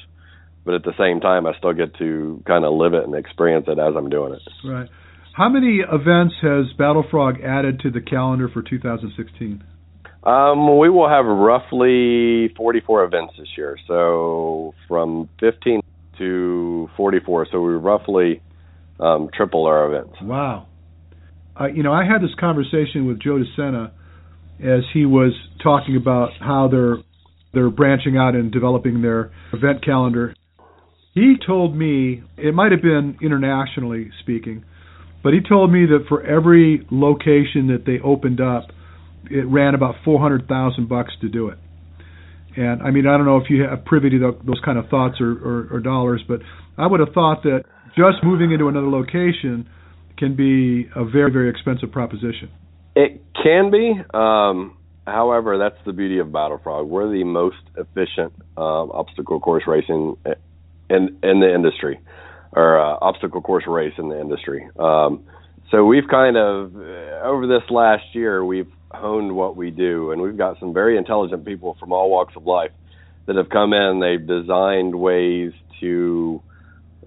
but 0.68 0.74
at 0.74 0.84
the 0.84 0.92
same 0.98 1.20
time, 1.20 1.46
I 1.46 1.56
still 1.56 1.72
get 1.72 1.96
to 1.96 2.42
kind 2.46 2.62
of 2.62 2.74
live 2.74 2.92
it 2.92 3.02
and 3.02 3.14
experience 3.14 3.64
it 3.68 3.78
as 3.78 3.94
I'm 3.96 4.10
doing 4.10 4.34
it. 4.34 4.42
Right. 4.62 4.86
How 5.32 5.48
many 5.48 5.78
events 5.78 6.34
has 6.42 6.66
Battle 6.76 7.06
Frog 7.10 7.40
added 7.42 7.80
to 7.84 7.90
the 7.90 8.02
calendar 8.02 8.50
for 8.50 8.60
2016? 8.60 9.64
Um, 10.24 10.78
we 10.78 10.90
will 10.90 11.08
have 11.08 11.24
roughly 11.24 12.52
44 12.54 13.04
events 13.04 13.32
this 13.38 13.48
year, 13.56 13.78
so 13.86 14.74
from 14.86 15.30
15 15.40 15.80
to 16.18 16.90
44. 16.98 17.46
So 17.50 17.62
we 17.62 17.72
roughly 17.72 18.42
um, 19.00 19.30
triple 19.32 19.64
our 19.64 19.90
events. 19.90 20.16
Wow. 20.20 20.67
You 21.74 21.82
know, 21.82 21.92
I 21.92 22.04
had 22.04 22.22
this 22.22 22.34
conversation 22.38 23.06
with 23.06 23.20
Joe 23.20 23.42
DeSena 23.42 23.90
as 24.60 24.84
he 24.92 25.04
was 25.06 25.32
talking 25.62 25.96
about 25.96 26.30
how 26.40 26.68
they're 26.70 26.98
they're 27.52 27.70
branching 27.70 28.16
out 28.16 28.34
and 28.34 28.52
developing 28.52 29.02
their 29.02 29.32
event 29.52 29.84
calendar. 29.84 30.34
He 31.14 31.36
told 31.44 31.74
me, 31.74 32.22
it 32.36 32.54
might 32.54 32.72
have 32.72 32.82
been 32.82 33.16
internationally 33.22 34.10
speaking, 34.20 34.64
but 35.22 35.32
he 35.32 35.40
told 35.40 35.72
me 35.72 35.86
that 35.86 36.04
for 36.08 36.22
every 36.22 36.86
location 36.90 37.68
that 37.68 37.84
they 37.86 37.98
opened 38.04 38.40
up, 38.40 38.64
it 39.30 39.46
ran 39.46 39.74
about 39.74 39.96
400,000 40.04 40.88
bucks 40.88 41.12
to 41.22 41.28
do 41.28 41.48
it. 41.48 41.58
And 42.56 42.82
I 42.82 42.90
mean, 42.90 43.06
I 43.06 43.16
don't 43.16 43.26
know 43.26 43.38
if 43.38 43.50
you 43.50 43.62
have 43.62 43.84
privy 43.84 44.10
to 44.10 44.38
those 44.46 44.60
kind 44.64 44.78
of 44.78 44.88
thoughts 44.88 45.20
or, 45.20 45.32
or, 45.32 45.68
or 45.72 45.80
dollars, 45.80 46.22
but 46.28 46.40
I 46.76 46.86
would 46.86 47.00
have 47.00 47.12
thought 47.14 47.42
that 47.44 47.64
just 47.96 48.22
moving 48.22 48.52
into 48.52 48.68
another 48.68 48.88
location 48.88 49.68
can 50.18 50.34
be 50.34 50.88
a 50.94 51.04
very, 51.04 51.30
very 51.30 51.50
expensive 51.50 51.92
proposition. 51.92 52.50
It 52.94 53.22
can 53.42 53.70
be. 53.70 53.94
Um, 54.12 54.76
however, 55.06 55.58
that's 55.58 55.78
the 55.86 55.92
beauty 55.92 56.18
of 56.18 56.32
Battle 56.32 56.60
Frog. 56.62 56.86
We're 56.86 57.10
the 57.10 57.24
most 57.24 57.56
efficient 57.76 58.32
um, 58.56 58.90
obstacle 58.92 59.40
course 59.40 59.64
racing 59.66 60.16
in 60.90 61.18
in 61.22 61.40
the 61.40 61.52
industry 61.54 62.00
or 62.52 62.80
uh, 62.80 62.98
obstacle 63.00 63.40
course 63.40 63.64
race 63.66 63.92
in 63.98 64.08
the 64.08 64.20
industry. 64.20 64.68
Um, 64.78 65.24
so 65.70 65.84
we've 65.84 66.08
kind 66.08 66.36
of 66.36 66.74
over 67.22 67.46
this 67.46 67.68
last 67.70 68.04
year 68.14 68.44
we've 68.44 68.70
honed 68.90 69.34
what 69.34 69.56
we 69.56 69.70
do, 69.70 70.12
and 70.12 70.22
we've 70.22 70.36
got 70.36 70.58
some 70.58 70.72
very 70.72 70.96
intelligent 70.96 71.44
people 71.44 71.76
from 71.78 71.92
all 71.92 72.10
walks 72.10 72.34
of 72.36 72.44
life 72.44 72.70
that 73.26 73.36
have 73.36 73.50
come 73.50 73.72
in. 73.72 74.00
They've 74.00 74.26
designed 74.26 74.94
ways 74.98 75.52
to 75.80 76.42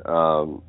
um, 0.05 0.61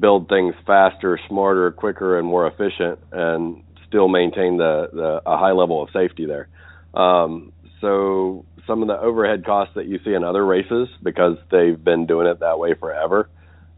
build 0.00 0.28
things 0.28 0.54
faster, 0.66 1.18
smarter, 1.28 1.70
quicker, 1.70 2.18
and 2.18 2.26
more 2.26 2.46
efficient, 2.46 2.98
and 3.12 3.62
still 3.86 4.08
maintain 4.08 4.56
the, 4.56 4.88
the 4.92 5.22
a 5.26 5.36
high 5.38 5.52
level 5.52 5.82
of 5.82 5.90
safety 5.92 6.26
there. 6.26 6.48
Um, 6.94 7.52
so 7.80 8.44
some 8.66 8.82
of 8.82 8.88
the 8.88 8.98
overhead 8.98 9.44
costs 9.44 9.74
that 9.74 9.86
you 9.86 9.98
see 10.04 10.12
in 10.12 10.24
other 10.24 10.44
races 10.44 10.88
because 11.02 11.38
they've 11.50 11.82
been 11.82 12.06
doing 12.06 12.26
it 12.26 12.40
that 12.40 12.58
way 12.58 12.74
forever. 12.74 13.28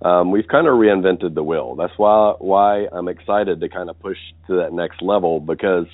Um, 0.02 0.30
we've 0.30 0.48
kind 0.48 0.66
of 0.66 0.74
reinvented 0.74 1.34
the 1.34 1.42
wheel. 1.42 1.74
That's 1.76 1.92
why 1.96 2.34
why 2.38 2.86
I'm 2.90 3.08
excited 3.08 3.60
to 3.60 3.68
kind 3.68 3.90
of 3.90 3.98
push 4.00 4.16
to 4.46 4.56
that 4.56 4.72
next 4.72 5.02
level 5.02 5.40
because 5.40 5.86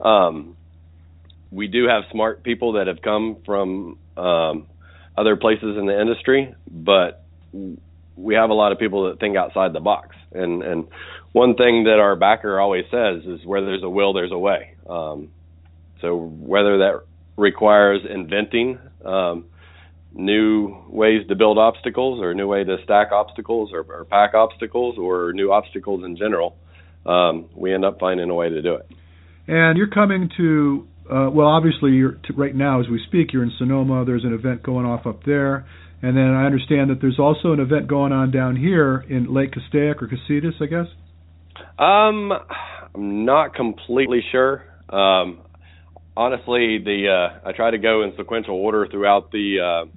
um, 0.00 0.56
we 1.50 1.66
do 1.66 1.88
have 1.88 2.04
smart 2.12 2.42
people 2.42 2.74
that 2.74 2.86
have 2.86 3.00
come 3.02 3.38
from 3.46 3.98
um, 4.16 4.66
other 5.16 5.36
places 5.36 5.76
in 5.78 5.86
the 5.86 5.98
industry, 5.98 6.54
but 6.70 7.24
we 8.18 8.34
have 8.34 8.50
a 8.50 8.54
lot 8.54 8.72
of 8.72 8.78
people 8.78 9.08
that 9.08 9.20
think 9.20 9.36
outside 9.36 9.72
the 9.72 9.80
box. 9.80 10.16
And 10.32 10.62
and 10.62 10.88
one 11.32 11.54
thing 11.54 11.84
that 11.84 11.98
our 12.00 12.16
backer 12.16 12.58
always 12.58 12.84
says 12.90 13.24
is 13.24 13.46
where 13.46 13.64
there's 13.64 13.82
a 13.82 13.88
will, 13.88 14.12
there's 14.12 14.32
a 14.32 14.38
way. 14.38 14.74
Um, 14.88 15.30
so 16.00 16.16
whether 16.16 16.78
that 16.78 17.02
requires 17.36 18.00
inventing 18.08 18.78
um, 19.04 19.46
new 20.12 20.76
ways 20.88 21.26
to 21.28 21.34
build 21.34 21.58
obstacles, 21.58 22.20
or 22.20 22.32
a 22.32 22.34
new 22.34 22.48
way 22.48 22.64
to 22.64 22.76
stack 22.84 23.12
obstacles, 23.12 23.70
or, 23.72 23.84
or 23.88 24.04
pack 24.04 24.34
obstacles, 24.34 24.96
or 24.98 25.32
new 25.32 25.52
obstacles 25.52 26.04
in 26.04 26.16
general, 26.16 26.56
um, 27.06 27.48
we 27.54 27.72
end 27.72 27.84
up 27.84 27.98
finding 28.00 28.30
a 28.30 28.34
way 28.34 28.48
to 28.48 28.62
do 28.62 28.74
it. 28.74 28.88
And 29.46 29.78
you're 29.78 29.88
coming 29.88 30.30
to 30.36 30.86
uh, 31.10 31.30
well, 31.30 31.46
obviously, 31.46 31.92
you're 31.92 32.18
to, 32.24 32.34
right 32.34 32.54
now 32.54 32.80
as 32.80 32.88
we 32.88 33.02
speak, 33.06 33.32
you're 33.32 33.42
in 33.42 33.52
Sonoma. 33.58 34.04
There's 34.04 34.24
an 34.24 34.34
event 34.34 34.62
going 34.62 34.84
off 34.84 35.06
up 35.06 35.24
there, 35.24 35.66
and 36.02 36.16
then 36.16 36.34
I 36.34 36.46
understand 36.46 36.90
that 36.90 37.00
there's 37.00 37.18
also 37.18 37.52
an 37.52 37.60
event 37.60 37.88
going 37.88 38.12
on 38.12 38.30
down 38.30 38.56
here 38.56 39.04
in 39.08 39.32
Lake 39.32 39.52
Castaic 39.52 40.00
or 40.02 40.08
Casitas, 40.08 40.60
I 40.60 40.66
guess. 40.66 40.86
Um, 41.78 42.32
I'm 42.94 43.24
not 43.24 43.54
completely 43.54 44.22
sure. 44.30 44.64
Um, 44.88 45.40
honestly, 46.16 46.78
the 46.78 47.08
uh, 47.08 47.48
I 47.48 47.52
try 47.52 47.70
to 47.70 47.78
go 47.78 48.02
in 48.02 48.12
sequential 48.16 48.54
order 48.54 48.86
throughout 48.90 49.30
the 49.32 49.58
uh, 49.60 49.90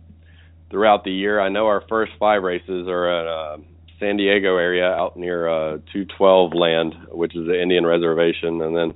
throughout 0.69 1.03
the 1.03 1.11
year. 1.11 1.39
I 1.39 1.49
know 1.49 1.67
our 1.67 1.83
first 1.87 2.13
five 2.19 2.43
races 2.43 2.87
are 2.87 3.09
at 3.09 3.27
uh, 3.27 3.57
San 3.99 4.17
Diego 4.17 4.57
area, 4.57 4.85
out 4.85 5.17
near 5.17 5.47
uh, 5.47 5.77
212 5.93 6.53
land, 6.53 6.95
which 7.11 7.35
is 7.35 7.45
the 7.45 7.61
Indian 7.61 7.85
reservation, 7.85 8.61
and 8.61 8.75
then 8.75 8.93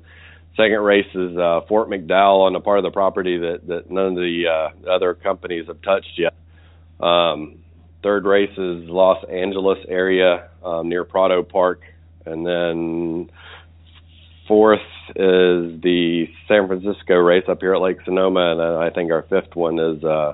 second 0.58 0.80
race 0.82 1.08
is 1.14 1.38
uh, 1.38 1.62
Fort 1.68 1.90
McDowell 1.90 2.48
on 2.48 2.56
a 2.56 2.62
part 2.62 2.80
of 2.80 2.84
the 2.84 2.92
property 2.92 3.38
that 3.38 3.68
that 3.68 3.92
none 3.92 4.08
of 4.08 4.16
the 4.16 4.44
uh, 4.48 4.92
other 4.92 5.14
companies 5.14 5.68
have 5.68 5.82
touched 5.82 6.18
yet. 6.18 6.34
Um, 7.00 7.60
third 8.04 8.26
race 8.26 8.52
is 8.52 8.90
Los 8.90 9.24
Angeles 9.30 9.80
area 9.88 10.50
um, 10.64 10.90
near 10.90 11.04
Prado 11.04 11.44
Park, 11.44 11.82
and 12.26 12.46
then 12.46 13.30
fourth 14.48 14.80
is 15.10 15.82
the 15.82 16.26
San 16.48 16.68
Francisco 16.68 17.16
race 17.16 17.46
up 17.48 17.60
here 17.62 17.74
at 17.74 17.82
Lake 17.82 17.98
Sonoma, 18.06 18.52
and 18.52 18.60
then 18.60 18.68
I 18.68 18.90
think 18.90 19.12
our 19.12 19.24
fifth 19.24 19.56
one 19.56 19.80
is 19.80 20.04
uh, 20.04 20.34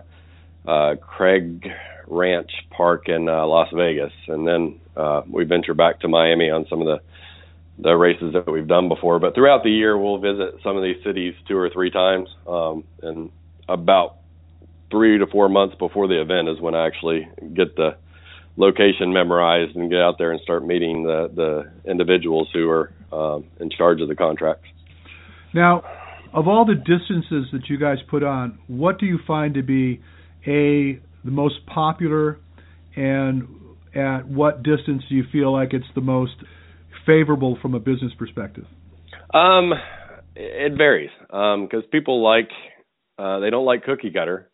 uh, 0.68 0.96
Craig 0.96 1.66
Ranch 2.08 2.52
Park 2.70 3.08
in 3.10 3.28
uh, 3.30 3.46
Las 3.46 3.70
Vegas, 3.74 4.14
and 4.28 4.48
then 4.48 4.80
uh, 4.96 5.22
we 5.30 5.46
venture 5.46 5.74
back 5.74 6.02
to 6.02 6.08
Miami 6.08 6.50
on 6.50 6.66
some 6.70 6.82
of 6.82 6.88
the 6.88 7.02
the 7.80 7.96
races 7.96 8.34
that 8.34 8.52
we've 8.52 8.68
done 8.68 8.90
before. 8.90 9.18
But 9.20 9.34
throughout 9.34 9.64
the 9.64 9.72
year, 9.72 9.98
we'll 9.98 10.20
visit 10.20 10.56
some 10.64 10.78
of 10.78 10.84
these 10.84 10.98
cities 11.04 11.34
two 11.48 11.58
or 11.58 11.70
three 11.70 11.90
times, 11.90 12.30
um, 12.48 12.84
and 13.02 13.32
about 13.68 14.18
three 14.92 15.18
to 15.18 15.26
four 15.28 15.50
months 15.50 15.76
before 15.80 16.08
the 16.08 16.22
event 16.22 16.50
is 16.50 16.60
when 16.60 16.76
I 16.76 16.86
actually 16.86 17.28
get 17.56 17.76
the 17.76 17.98
location 18.58 19.14
memorized 19.14 19.76
and 19.76 19.90
get 19.90 20.00
out 20.00 20.18
there 20.18 20.32
and 20.32 20.42
start 20.42 20.66
meeting 20.66 21.04
the 21.04 21.32
the 21.34 21.90
individuals 21.90 22.50
who 22.54 22.70
are 22.70 22.94
um, 23.12 23.46
in 23.60 23.70
charge 23.70 24.02
of 24.02 24.08
the 24.08 24.16
contracts. 24.16 24.68
Now, 25.54 25.84
of 26.34 26.48
all 26.48 26.66
the 26.66 26.76
distances 26.76 27.48
that 27.54 27.70
you 27.70 27.78
guys 27.78 27.98
put 28.10 28.24
on, 28.24 28.60
what 28.68 29.00
do 29.00 29.06
you 29.06 29.20
find 29.26 29.56
to 29.56 29.64
be 29.64 30.02
a 30.46 31.00
the 31.24 31.32
most 31.32 31.66
popular, 31.68 32.40
and 32.96 33.48
at 33.94 34.28
what 34.28 34.64
distance 34.64 35.04
do 35.10 35.16
you 35.16 35.24
feel 35.32 35.52
like 35.52 35.74
it's 35.74 35.86
the 35.96 36.02
most 36.02 36.34
favorable 37.06 37.58
from 37.62 37.74
a 37.74 37.80
business 37.80 38.12
perspective? 38.18 38.66
Um, 39.34 39.74
it 40.36 40.78
varies 40.78 41.10
because 41.28 41.84
um, 41.84 41.90
people 41.92 42.24
like 42.24 42.50
uh, 43.18 43.40
they 43.40 43.50
don't 43.50 43.66
like 43.66 43.84
cookie 43.84 44.12
cutter, 44.12 44.50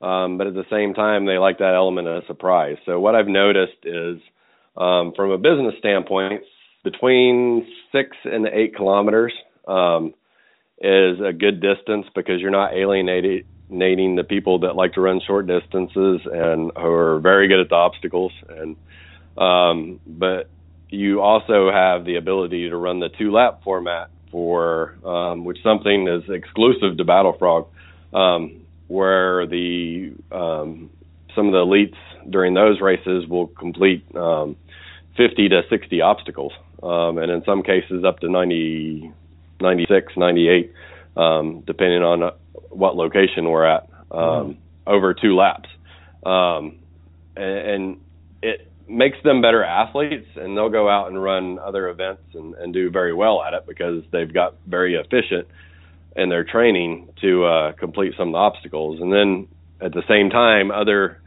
um, 0.00 0.38
but 0.38 0.46
at 0.46 0.54
the 0.54 0.66
same 0.70 0.94
time 0.94 1.26
they 1.26 1.38
like 1.38 1.58
that 1.58 1.74
element 1.74 2.08
of 2.08 2.24
surprise. 2.26 2.76
So 2.86 3.00
what 3.00 3.14
I've 3.14 3.28
noticed 3.28 3.84
is, 3.84 4.20
um, 4.76 5.12
from 5.16 5.30
a 5.30 5.38
business 5.38 5.74
standpoint, 5.78 6.42
between 6.84 7.66
six 7.92 8.16
and 8.24 8.46
eight 8.46 8.76
kilometers 8.76 9.32
um, 9.66 10.14
is 10.80 11.18
a 11.20 11.32
good 11.32 11.60
distance 11.60 12.06
because 12.14 12.40
you're 12.40 12.50
not 12.50 12.72
alienating 12.74 14.16
the 14.16 14.24
people 14.26 14.60
that 14.60 14.76
like 14.76 14.94
to 14.94 15.00
run 15.00 15.20
short 15.26 15.46
distances 15.46 16.20
and 16.24 16.70
who 16.76 16.86
are 16.86 17.18
very 17.20 17.48
good 17.48 17.60
at 17.60 17.68
the 17.68 17.74
obstacles 17.74 18.32
and 18.48 18.76
um, 19.36 20.00
but 20.06 20.48
you 20.90 21.20
also 21.20 21.70
have 21.70 22.04
the 22.04 22.16
ability 22.16 22.68
to 22.70 22.76
run 22.76 23.00
the 23.00 23.08
two 23.08 23.30
lap 23.30 23.60
format 23.62 24.10
for 24.30 24.96
um, 25.04 25.44
which 25.44 25.58
something 25.62 26.08
is 26.08 26.22
exclusive 26.28 26.96
to 26.96 27.04
Battle 27.04 27.34
Frog, 27.38 27.68
um, 28.12 28.62
where 28.88 29.46
the 29.46 30.12
um, 30.32 30.90
some 31.34 31.46
of 31.46 31.52
the 31.52 31.58
elites 31.58 31.96
during 32.28 32.54
those 32.54 32.80
races 32.80 33.26
will 33.28 33.46
complete 33.46 34.04
um, 34.16 34.56
50 35.16 35.48
to 35.50 35.62
60 35.70 36.00
obstacles, 36.00 36.52
um, 36.82 37.18
and 37.18 37.30
in 37.30 37.44
some 37.44 37.62
cases 37.62 38.04
up 38.04 38.20
to 38.20 38.28
90, 38.28 39.12
96, 39.60 40.12
98, 40.16 40.72
um, 41.16 41.62
depending 41.66 42.02
on 42.02 42.22
uh, 42.22 42.30
what 42.70 42.96
location 42.96 43.48
we're 43.48 43.64
at, 43.64 43.88
um, 44.10 44.18
mm. 44.20 44.56
over 44.86 45.14
two 45.14 45.36
laps. 45.36 45.68
Um, 46.24 46.78
and, 47.36 47.58
and 47.58 48.00
it 48.42 48.70
makes 48.88 49.18
them 49.22 49.42
better 49.42 49.62
athletes 49.62 50.28
and 50.36 50.56
they'll 50.56 50.70
go 50.70 50.88
out 50.88 51.08
and 51.08 51.22
run 51.22 51.58
other 51.58 51.88
events 51.88 52.22
and, 52.34 52.54
and 52.54 52.72
do 52.72 52.90
very 52.90 53.12
well 53.12 53.42
at 53.42 53.52
it 53.54 53.66
because 53.66 54.02
they've 54.12 54.32
got 54.32 54.54
very 54.66 54.94
efficient 54.94 55.46
in 56.18 56.28
their 56.28 56.44
training 56.44 57.08
to 57.20 57.44
uh, 57.44 57.72
complete 57.72 58.12
some 58.18 58.28
of 58.28 58.32
the 58.32 58.38
obstacles. 58.38 59.00
And 59.00 59.12
then 59.12 59.48
at 59.80 59.92
the 59.92 60.02
same 60.08 60.30
time, 60.30 60.70
other 60.70 61.22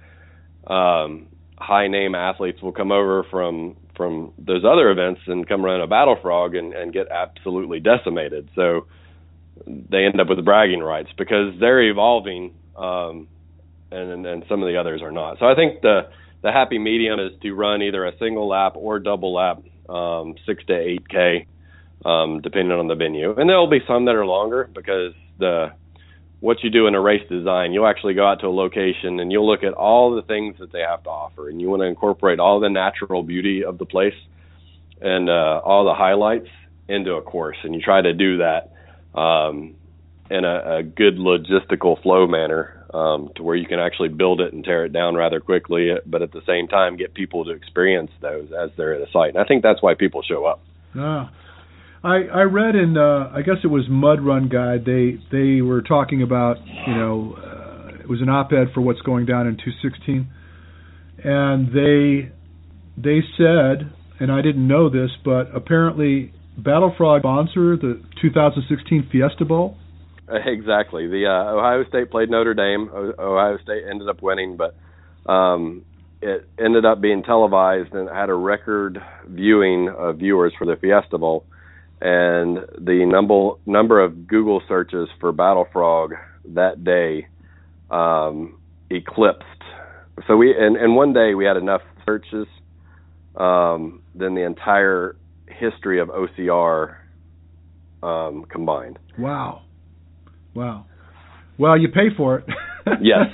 um, 0.68 1.28
high 1.58 1.88
name 1.88 2.14
athletes 2.14 2.62
will 2.62 2.74
come 2.74 2.92
over 2.92 3.26
from 3.32 3.78
from 3.96 4.34
those 4.38 4.64
other 4.66 4.90
events 4.90 5.22
and 5.28 5.48
come 5.48 5.64
run 5.64 5.82
a 5.82 5.88
battle 5.88 6.18
frog 6.22 6.56
and, 6.56 6.74
and 6.74 6.94
get 6.94 7.08
absolutely 7.12 7.80
decimated. 7.80 8.50
So 8.56 8.88
they 9.66 10.06
end 10.06 10.20
up 10.20 10.28
with 10.30 10.44
bragging 10.44 10.80
rights 10.80 11.10
because 11.18 11.54
they're 11.60 11.84
evolving 11.84 12.56
um, 12.76 13.28
and, 13.92 14.26
and 14.26 14.44
some 14.48 14.64
of 14.64 14.68
the 14.68 14.78
others 14.78 15.02
are 15.02 15.12
not. 15.12 15.40
So 15.40 15.46
I 15.46 15.56
think 15.56 15.82
the 15.82 16.10
the 16.42 16.52
happy 16.52 16.80
medium 16.80 17.20
is 17.20 17.32
to 17.44 17.54
run 17.54 17.84
either 17.84 18.06
a 18.06 18.18
single 18.18 18.48
lap 18.48 18.74
or 18.76 19.00
double 19.00 19.34
lap, 19.36 19.62
um, 19.88 20.36
six 20.48 20.64
to 20.66 20.74
eight 20.74 21.08
k, 21.08 21.46
um, 22.06 22.42
depending 22.42 22.78
on 22.78 22.88
the 22.88 22.96
venue. 22.96 23.34
And 23.36 23.50
there 23.50 23.58
will 23.58 23.70
be 23.70 23.82
some 23.88 24.06
that 24.06 24.16
are 24.16 24.26
longer 24.26 24.70
because 24.74 25.14
the 25.40 25.72
what 26.42 26.64
you 26.64 26.72
do 26.72 26.88
in 26.88 26.96
a 26.96 27.00
race 27.00 27.28
design, 27.30 27.72
you'll 27.72 27.88
actually 27.88 28.16
go 28.16 28.28
out 28.28 28.40
to 28.40 28.48
a 28.48 28.50
location 28.50 29.20
and 29.20 29.32
you'll 29.32 29.48
look 29.48 29.64
at 29.64 29.74
all 29.74 30.16
the 30.16 30.24
things 30.24 30.56
that 30.60 30.72
they 30.72 30.80
have 30.80 31.04
to 31.04 31.10
offer, 31.10 31.48
and 31.48 31.62
you 31.62 31.70
want 31.70 31.82
to 31.82 31.86
incorporate 31.86 32.40
all 32.40 32.60
the 32.60 32.70
natural 32.70 33.22
beauty 33.22 33.64
of 33.64 33.78
the 33.78 33.86
place 33.86 34.16
and 35.00 35.30
uh, 35.30 35.62
all 35.64 35.86
the 35.86 35.94
highlights 35.94 36.50
into 36.88 37.14
a 37.14 37.22
course, 37.22 37.58
and 37.64 37.74
you 37.76 37.82
try 37.82 38.02
to 38.02 38.14
do 38.14 38.38
that 38.38 38.72
um, 39.18 39.76
in 40.30 40.44
a, 40.44 40.78
a 40.78 40.84
good 40.84 41.16
logistical 41.16 42.02
flow 42.02 42.26
manner 42.26 42.86
um, 42.94 43.30
to 43.36 43.44
where 43.44 43.56
you 43.56 43.68
can 43.68 43.80
actually 43.80 44.10
build 44.10 44.42
it 44.42 44.52
and 44.52 44.64
tear 44.64 44.86
it 44.86 44.92
down 44.92 45.16
rather 45.16 45.40
quickly, 45.40 45.92
but 46.06 46.22
at 46.22 46.32
the 46.32 46.42
same 46.48 46.68
time 46.68 46.98
get 46.98 47.14
people 47.14 47.46
to 47.46 47.52
experience 47.52 48.12
those 48.20 48.52
as 48.52 48.72
they're 48.78 48.96
at 48.96 49.08
a 49.08 49.12
site. 49.12 49.30
And 49.30 49.38
I 49.38 49.46
think 49.46 49.62
that's 49.62 49.82
why 49.82 49.94
people 49.94 50.24
show 50.24 50.46
up. 50.46 50.62
Ah. 50.96 51.32
I 52.04 52.24
I 52.34 52.42
read 52.44 52.76
in 52.76 52.98
uh, 52.98 53.32
I 53.34 53.42
guess 53.42 53.58
it 53.64 53.68
was 53.68 53.86
Mud 53.90 54.22
Run 54.22 54.50
Guide 54.50 54.86
they 54.86 55.20
they 55.32 55.62
were 55.62 55.82
talking 55.82 56.22
about 56.22 56.58
you 56.66 56.96
know 56.96 57.36
uh, 57.38 58.00
it 58.00 58.10
was 58.10 58.22
an 58.22 58.30
op-ed 58.30 58.74
for 58.74 58.82
what's 58.82 59.02
going 59.02 59.26
down 59.26 59.48
in 59.48 59.58
216 59.58 60.30
and 61.24 61.68
they 61.68 62.32
they 62.98 63.20
said 63.38 63.94
and 64.20 64.32
I 64.32 64.42
didn't 64.42 64.68
know 64.68 64.90
this 64.90 65.12
but 65.24 65.56
apparently 65.56 66.34
Battle 66.58 66.94
Frog 66.98 67.22
sponsor 67.22 67.78
the 67.78 68.02
2016 68.22 69.10
Fiesta 69.12 69.46
Bowl 69.46 69.78
Exactly. 70.46 71.08
The 71.08 71.26
uh, 71.26 71.56
Ohio 71.56 71.84
State 71.90 72.10
played 72.10 72.30
Notre 72.30 72.54
Dame. 72.54 72.90
O- 72.94 73.14
Ohio 73.20 73.58
State 73.64 73.84
ended 73.90 74.08
up 74.08 74.22
winning, 74.22 74.58
but 74.58 74.76
um, 75.30 75.84
it 76.22 76.48
ended 76.58 76.86
up 76.86 77.02
being 77.02 77.24
televised 77.24 77.94
and 77.94 78.08
had 78.10 78.30
a 78.30 78.34
record 78.34 79.00
viewing 79.28 79.90
of 79.90 80.18
viewers 80.20 80.54
for 80.58 80.66
the 80.66 80.76
Fiesta 80.76 81.18
Bowl. 81.18 81.46
And 82.02 82.58
the 82.80 83.06
number 83.06 83.52
number 83.66 84.04
of 84.04 84.28
Google 84.28 84.62
searches 84.68 85.08
for 85.20 85.32
Battle 85.32 85.68
Frog 85.72 86.14
that 86.50 86.84
day 86.84 87.28
um, 87.92 88.60
eclipsed. 88.90 89.46
So 90.28 90.36
we 90.36 90.56
and, 90.58 90.76
and 90.78 90.96
one 90.96 91.14
day 91.14 91.36
we 91.36 91.46
had 91.46 91.58
enough 91.58 91.82
searches 92.06 92.48
um, 93.36 94.02
than 94.16 94.34
the 94.34 94.44
entire 94.46 95.16
history 95.48 96.00
of 96.00 96.10
OCR 96.10 96.96
um, 98.02 98.46
combined. 98.50 98.98
Wow. 99.20 99.62
Wow. 100.56 100.86
Well, 101.58 101.78
you 101.78 101.90
pay 101.90 102.16
for 102.18 102.40
it. 102.40 102.46
yes. 103.02 103.28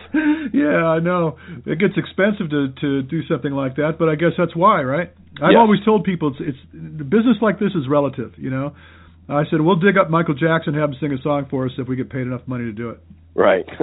yeah, 0.54 0.86
I 0.86 1.00
know. 1.00 1.38
It 1.66 1.80
gets 1.80 1.94
expensive 1.98 2.50
to 2.50 2.68
to 2.82 3.02
do 3.04 3.22
something 3.28 3.52
like 3.52 3.76
that, 3.78 3.94
but 4.00 4.10
I 4.10 4.16
guess 4.16 4.32
that's 4.38 4.56
why, 4.56 4.82
right? 4.84 5.12
I've 5.42 5.52
Yes. 5.52 5.58
always 5.60 5.80
told 5.86 6.04
people 6.04 6.30
it's 6.30 6.40
it's 6.42 6.58
the 6.74 7.04
business 7.04 7.38
like 7.42 7.60
this 7.60 7.72
is 7.76 7.88
relative, 7.90 8.34
you 8.38 8.50
know. 8.50 8.76
I 9.30 9.44
said 9.50 9.60
we'll 9.62 9.76
dig 9.76 9.98
up 9.98 10.10
Michael 10.10 10.34
Jackson, 10.36 10.74
and 10.74 10.82
have 10.82 10.90
him 10.92 10.96
sing 11.00 11.14
a 11.14 11.22
song 11.22 11.48
for 11.50 11.66
us 11.66 11.72
if 11.78 11.88
we 11.88 11.96
get 11.96 12.10
paid 12.10 12.22
enough 12.22 12.48
money 12.48 12.64
to 12.66 12.72
do 12.72 12.90
it. 12.92 13.00
Right. 13.36 13.66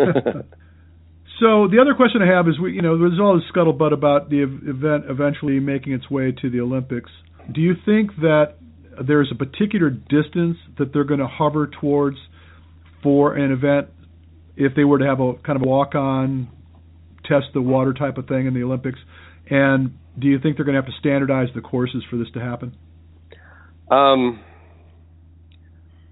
So 1.40 1.66
the 1.66 1.80
other 1.80 1.94
question 1.94 2.22
I 2.22 2.28
have 2.32 2.46
is, 2.46 2.60
we, 2.60 2.72
you 2.74 2.82
know, 2.82 2.96
there's 2.96 3.18
all 3.20 3.34
this 3.34 3.42
scuttlebutt 3.52 3.92
about 3.92 4.30
the 4.30 4.42
event 4.42 5.06
eventually 5.08 5.58
making 5.58 5.92
its 5.92 6.08
way 6.08 6.30
to 6.30 6.48
the 6.50 6.60
Olympics. 6.60 7.10
Do 7.52 7.60
you 7.60 7.74
think 7.84 8.14
that 8.20 8.54
there's 9.04 9.32
a 9.32 9.34
particular 9.34 9.90
distance 9.90 10.56
that 10.78 10.92
they're 10.92 11.02
going 11.04 11.18
to 11.20 11.26
hover 11.26 11.66
towards 11.80 12.18
for 13.02 13.34
an 13.34 13.50
event 13.50 13.88
if 14.56 14.74
they 14.74 14.84
were 14.84 14.98
to 14.98 15.06
have 15.06 15.20
a 15.20 15.34
kind 15.34 15.56
of 15.56 15.62
a 15.62 15.68
walk-on, 15.68 16.48
test 17.24 17.46
the 17.54 17.62
water 17.62 17.92
type 17.92 18.18
of 18.18 18.26
thing 18.26 18.46
in 18.46 18.54
the 18.54 18.62
Olympics? 18.62 18.98
And 19.50 19.98
do 20.18 20.28
you 20.28 20.38
think 20.38 20.56
they're 20.56 20.64
going 20.64 20.76
to 20.76 20.82
have 20.82 20.90
to 20.90 20.98
standardize 20.98 21.48
the 21.54 21.60
courses 21.60 22.02
for 22.08 22.16
this 22.16 22.28
to 22.34 22.40
happen? 22.40 22.76
Um, 23.90 24.40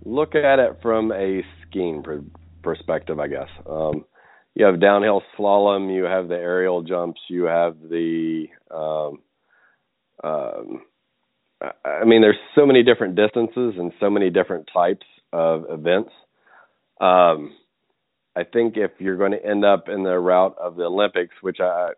look 0.05 0.35
at 0.35 0.59
it 0.59 0.79
from 0.83 1.13
a 1.13 1.43
skiing 1.67 2.03
per- 2.03 2.25
perspective, 2.63 3.19
I 3.19 3.29
guess. 3.29 3.49
Um, 3.69 4.05
you 4.55 4.67
have 4.67 4.81
downhill 4.81 5.23
slalom, 5.39 5.95
you 5.95 6.05
have 6.05 6.29
the 6.29 6.35
aerial 6.35 6.83
jumps, 6.83 7.21
you 7.29 7.45
have 7.45 7.77
the. 7.81 8.47
Um, 8.71 9.21
um, 10.23 10.83
I 11.85 12.05
mean, 12.05 12.21
there's 12.23 12.37
so 12.55 12.67
many 12.67 12.83
different 12.83 13.15
distances 13.15 13.75
and 13.79 13.93
so 14.01 14.11
many 14.11 14.31
different 14.31 14.69
types 14.73 15.07
of 15.33 15.65
events. 15.71 16.11
Um, 17.01 17.55
I 18.35 18.45
think 18.45 18.77
if 18.77 18.93
you're 18.99 19.17
going 19.17 19.33
to 19.33 19.45
end 19.45 19.65
up 19.65 19.89
in 19.89 20.03
the 20.05 20.19
route 20.19 20.57
of 20.59 20.77
the 20.77 20.85
Olympics, 20.85 21.35
which 21.43 21.59
I, 21.61 21.91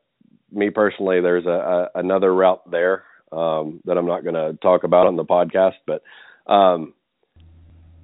me 0.51 0.71
personally, 0.71 1.21
there's 1.21 1.47
a, 1.47 1.49
a 1.95 2.01
another 2.01 2.35
route 2.35 2.69
there 2.71 3.05
um, 3.31 3.81
that 3.85 3.97
I'm 3.97 4.07
not 4.07 4.23
going 4.25 4.35
to 4.35 4.59
talk 4.61 4.85
about 4.85 5.07
on 5.07 5.17
the 5.17 5.25
podcast, 5.25 5.75
but 5.87 6.03
um, 6.53 6.95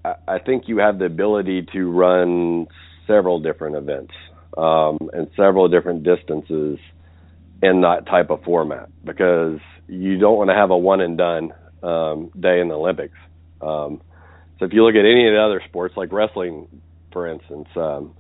I, 0.05 0.15
I 0.27 0.39
think 0.39 0.65
you 0.69 0.79
have 0.79 0.99
the 0.99 1.07
ability 1.07 1.67
to 1.73 1.91
run 1.91 2.67
several 3.07 3.41
different 3.41 3.77
events 3.77 4.13
um, 4.57 4.99
and 5.13 5.29
several 5.37 5.69
different 5.69 6.05
distances 6.05 6.79
in 7.63 7.83
that 7.83 8.07
type 8.07 8.31
of 8.31 8.43
format 8.45 8.89
because 9.05 9.59
you 9.89 10.19
don't 10.19 10.37
want 10.37 10.51
to 10.51 10.55
have 10.55 10.71
a 10.71 10.77
one 10.77 11.01
and 11.01 11.19
done 11.19 11.53
um, 11.83 12.31
day 12.39 12.61
in 12.61 12.69
the 12.69 12.75
Olympics. 12.75 13.17
Um, 13.61 14.01
so 14.59 14.67
if 14.67 14.73
you 14.73 14.85
look 14.85 14.95
at 14.95 15.05
any 15.05 15.27
of 15.27 15.35
the 15.35 15.41
other 15.41 15.63
sports, 15.69 15.97
like 15.97 16.13
wrestling, 16.13 16.69
for 17.13 17.27
instance, 17.27 17.69
um, 17.77 18.15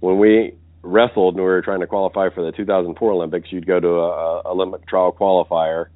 when 0.00 0.18
we 0.18 0.54
wrestled 0.82 1.34
and 1.34 1.42
we 1.42 1.48
were 1.48 1.62
trying 1.62 1.80
to 1.80 1.86
qualify 1.86 2.28
for 2.30 2.44
the 2.44 2.52
2004 2.52 3.12
Olympics, 3.12 3.50
you'd 3.50 3.66
go 3.66 3.80
to 3.80 3.88
a, 3.88 4.40
a 4.40 4.50
Olympic 4.50 4.86
trial 4.86 5.12
qualifier, 5.12 5.86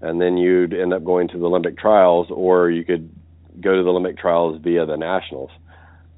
and 0.00 0.20
then 0.20 0.36
you'd 0.36 0.74
end 0.74 0.92
up 0.92 1.04
going 1.04 1.28
to 1.28 1.38
the 1.38 1.46
Olympic 1.46 1.78
trials, 1.78 2.28
or 2.30 2.70
you 2.70 2.84
could 2.84 3.10
go 3.60 3.74
to 3.74 3.82
the 3.82 3.88
Olympic 3.88 4.18
trials 4.18 4.60
via 4.62 4.84
the 4.86 4.96
nationals. 4.96 5.50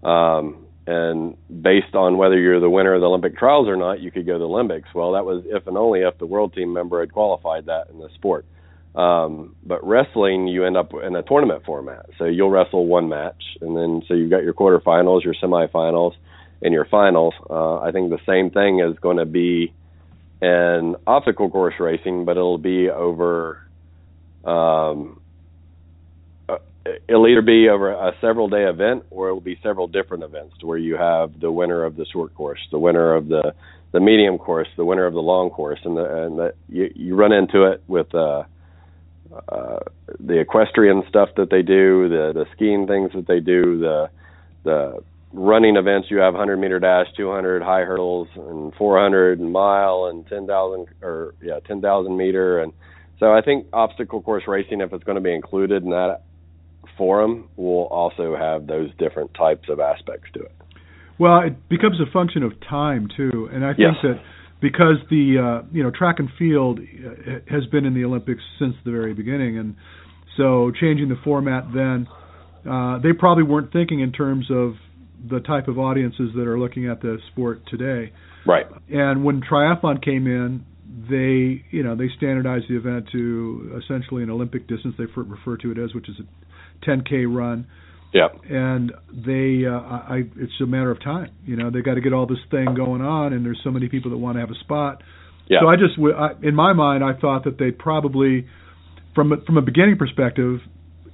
Um, 0.02 0.66
and 0.86 1.36
based 1.62 1.94
on 1.94 2.16
whether 2.16 2.38
you're 2.38 2.60
the 2.60 2.70
winner 2.70 2.94
of 2.94 3.02
the 3.02 3.06
Olympic 3.06 3.36
trials 3.36 3.68
or 3.68 3.76
not, 3.76 4.00
you 4.00 4.10
could 4.10 4.26
go 4.26 4.32
to 4.32 4.38
the 4.38 4.46
Olympics. 4.46 4.88
Well, 4.94 5.12
that 5.12 5.24
was 5.24 5.44
if 5.46 5.66
and 5.66 5.76
only 5.76 6.00
if 6.00 6.16
the 6.18 6.26
world 6.26 6.54
team 6.54 6.72
member 6.72 7.00
had 7.00 7.12
qualified 7.12 7.66
that 7.66 7.90
in 7.90 7.98
the 7.98 8.08
sport. 8.14 8.46
Um, 8.94 9.54
but 9.64 9.86
wrestling, 9.86 10.48
you 10.48 10.64
end 10.64 10.78
up 10.78 10.92
in 10.94 11.14
a 11.14 11.22
tournament 11.22 11.64
format. 11.66 12.06
So 12.16 12.24
you'll 12.24 12.50
wrestle 12.50 12.86
one 12.86 13.08
match, 13.08 13.42
and 13.60 13.76
then 13.76 14.02
so 14.08 14.14
you've 14.14 14.30
got 14.30 14.42
your 14.42 14.54
quarterfinals, 14.54 15.24
your 15.24 15.34
semifinals, 15.34 16.14
and 16.62 16.72
your 16.74 16.84
finals. 16.84 17.34
Uh, 17.48 17.78
I 17.78 17.92
think 17.92 18.10
the 18.10 18.20
same 18.26 18.50
thing 18.50 18.80
is 18.80 18.98
going 18.98 19.18
to 19.18 19.26
be 19.26 19.72
in 20.40 20.96
obstacle 21.06 21.50
course 21.50 21.74
racing, 21.78 22.24
but 22.24 22.36
it'll 22.36 22.58
be 22.58 22.88
over. 22.90 23.62
Um, 24.44 25.20
uh, 26.48 26.58
it'll 27.08 27.26
either 27.26 27.42
be 27.42 27.68
over 27.68 27.90
a 27.90 28.14
several 28.20 28.48
day 28.48 28.64
event 28.64 29.04
or 29.10 29.28
it'll 29.28 29.40
be 29.40 29.58
several 29.62 29.88
different 29.88 30.24
events 30.24 30.54
where 30.62 30.78
you 30.78 30.96
have 30.96 31.38
the 31.40 31.50
winner 31.50 31.84
of 31.84 31.96
the 31.96 32.06
short 32.06 32.34
course, 32.34 32.60
the 32.70 32.78
winner 32.78 33.14
of 33.14 33.28
the 33.28 33.54
the 33.90 34.00
medium 34.00 34.36
course, 34.36 34.68
the 34.76 34.84
winner 34.84 35.06
of 35.06 35.14
the 35.14 35.22
long 35.22 35.50
course, 35.50 35.80
and 35.84 35.96
the 35.96 36.24
and 36.24 36.38
the, 36.38 36.54
you 36.68 36.92
you 36.94 37.14
run 37.14 37.32
into 37.32 37.64
it 37.64 37.82
with 37.88 38.14
uh, 38.14 38.44
uh, 39.48 39.78
the 40.20 40.38
equestrian 40.38 41.02
stuff 41.08 41.30
that 41.36 41.50
they 41.50 41.62
do, 41.62 42.08
the 42.08 42.32
the 42.34 42.46
skiing 42.54 42.86
things 42.86 43.12
that 43.14 43.26
they 43.26 43.40
do, 43.40 43.78
the 43.78 44.10
the 44.64 45.02
running 45.32 45.76
events. 45.76 46.08
You 46.10 46.18
have 46.18 46.34
100 46.34 46.56
meter 46.58 46.78
dash, 46.78 47.06
200 47.16 47.62
high 47.62 47.82
hurdles, 47.82 48.28
and 48.34 48.74
400 48.74 49.40
and 49.40 49.52
mile 49.52 50.06
and 50.10 50.26
10,000 50.26 50.86
or 51.02 51.34
yeah 51.42 51.60
10,000 51.66 52.16
meter, 52.16 52.60
and 52.60 52.72
so 53.18 53.32
I 53.32 53.40
think 53.42 53.66
obstacle 53.72 54.22
course 54.22 54.44
racing, 54.46 54.80
if 54.80 54.92
it's 54.92 55.04
going 55.04 55.16
to 55.16 55.22
be 55.22 55.34
included 55.34 55.82
in 55.82 55.90
that 55.90 56.22
forum, 56.96 57.48
will 57.56 57.86
also 57.86 58.36
have 58.36 58.66
those 58.66 58.90
different 58.98 59.34
types 59.34 59.68
of 59.68 59.80
aspects 59.80 60.30
to 60.34 60.40
it. 60.40 60.52
Well, 61.18 61.40
it 61.40 61.68
becomes 61.68 62.00
a 62.00 62.10
function 62.12 62.42
of 62.44 62.52
time 62.60 63.08
too, 63.16 63.48
and 63.52 63.64
I 63.64 63.70
think 63.74 63.94
Yes. 63.94 63.96
that 64.02 64.20
because 64.60 64.96
the 65.10 65.38
uh, 65.38 65.66
you 65.72 65.82
know 65.82 65.90
track 65.90 66.20
and 66.20 66.28
field 66.38 66.78
uh, 66.80 67.40
has 67.48 67.66
been 67.66 67.84
in 67.84 67.94
the 67.94 68.04
Olympics 68.04 68.42
since 68.58 68.74
the 68.84 68.92
very 68.92 69.14
beginning, 69.14 69.58
and 69.58 69.74
so 70.36 70.70
changing 70.70 71.08
the 71.08 71.16
format 71.24 71.72
then, 71.74 72.06
uh, 72.68 72.98
they 72.98 73.12
probably 73.12 73.42
weren't 73.42 73.72
thinking 73.72 73.98
in 74.00 74.12
terms 74.12 74.48
of 74.50 74.74
the 75.28 75.40
type 75.40 75.68
of 75.68 75.78
audiences 75.78 76.30
that 76.36 76.46
are 76.46 76.58
looking 76.58 76.88
at 76.88 77.00
the 77.00 77.18
sport 77.32 77.62
today. 77.68 78.12
Right. 78.46 78.66
And 78.88 79.24
when 79.24 79.40
triathlon 79.40 80.02
came 80.04 80.26
in, 80.26 80.64
they 81.10 81.64
you 81.70 81.82
know 81.82 81.96
they 81.96 82.08
standardized 82.16 82.66
the 82.68 82.76
event 82.76 83.08
to 83.12 83.80
essentially 83.84 84.22
an 84.22 84.30
Olympic 84.30 84.66
distance. 84.68 84.94
They 84.98 85.04
refer 85.04 85.56
to 85.58 85.70
it 85.72 85.78
as, 85.78 85.94
which 85.94 86.08
is 86.08 86.16
a 86.20 86.86
10k 86.86 87.24
run 87.28 87.66
Yeah. 88.12 88.28
and 88.48 88.92
they 89.10 89.66
uh, 89.66 89.72
I 89.78 90.22
it's 90.36 90.52
a 90.62 90.66
matter 90.66 90.90
of 90.90 91.02
time. 91.02 91.30
You 91.44 91.56
know, 91.56 91.70
they 91.70 91.80
got 91.82 91.94
to 91.94 92.00
get 92.00 92.12
all 92.12 92.26
this 92.26 92.38
thing 92.50 92.74
going 92.74 93.02
on, 93.02 93.32
and 93.32 93.44
there's 93.44 93.60
so 93.64 93.70
many 93.70 93.88
people 93.88 94.10
that 94.12 94.18
want 94.18 94.36
to 94.36 94.40
have 94.40 94.50
a 94.50 94.58
spot. 94.60 95.02
Yeah. 95.48 95.58
So 95.62 95.68
I 95.68 95.76
just 95.76 95.98
I, 95.98 96.46
in 96.46 96.54
my 96.54 96.72
mind, 96.72 97.02
I 97.02 97.18
thought 97.18 97.44
that 97.44 97.58
they'd 97.58 97.78
probably, 97.78 98.46
from 99.14 99.32
a, 99.32 99.36
from 99.46 99.56
a 99.56 99.62
beginning 99.62 99.96
perspective, 99.96 100.60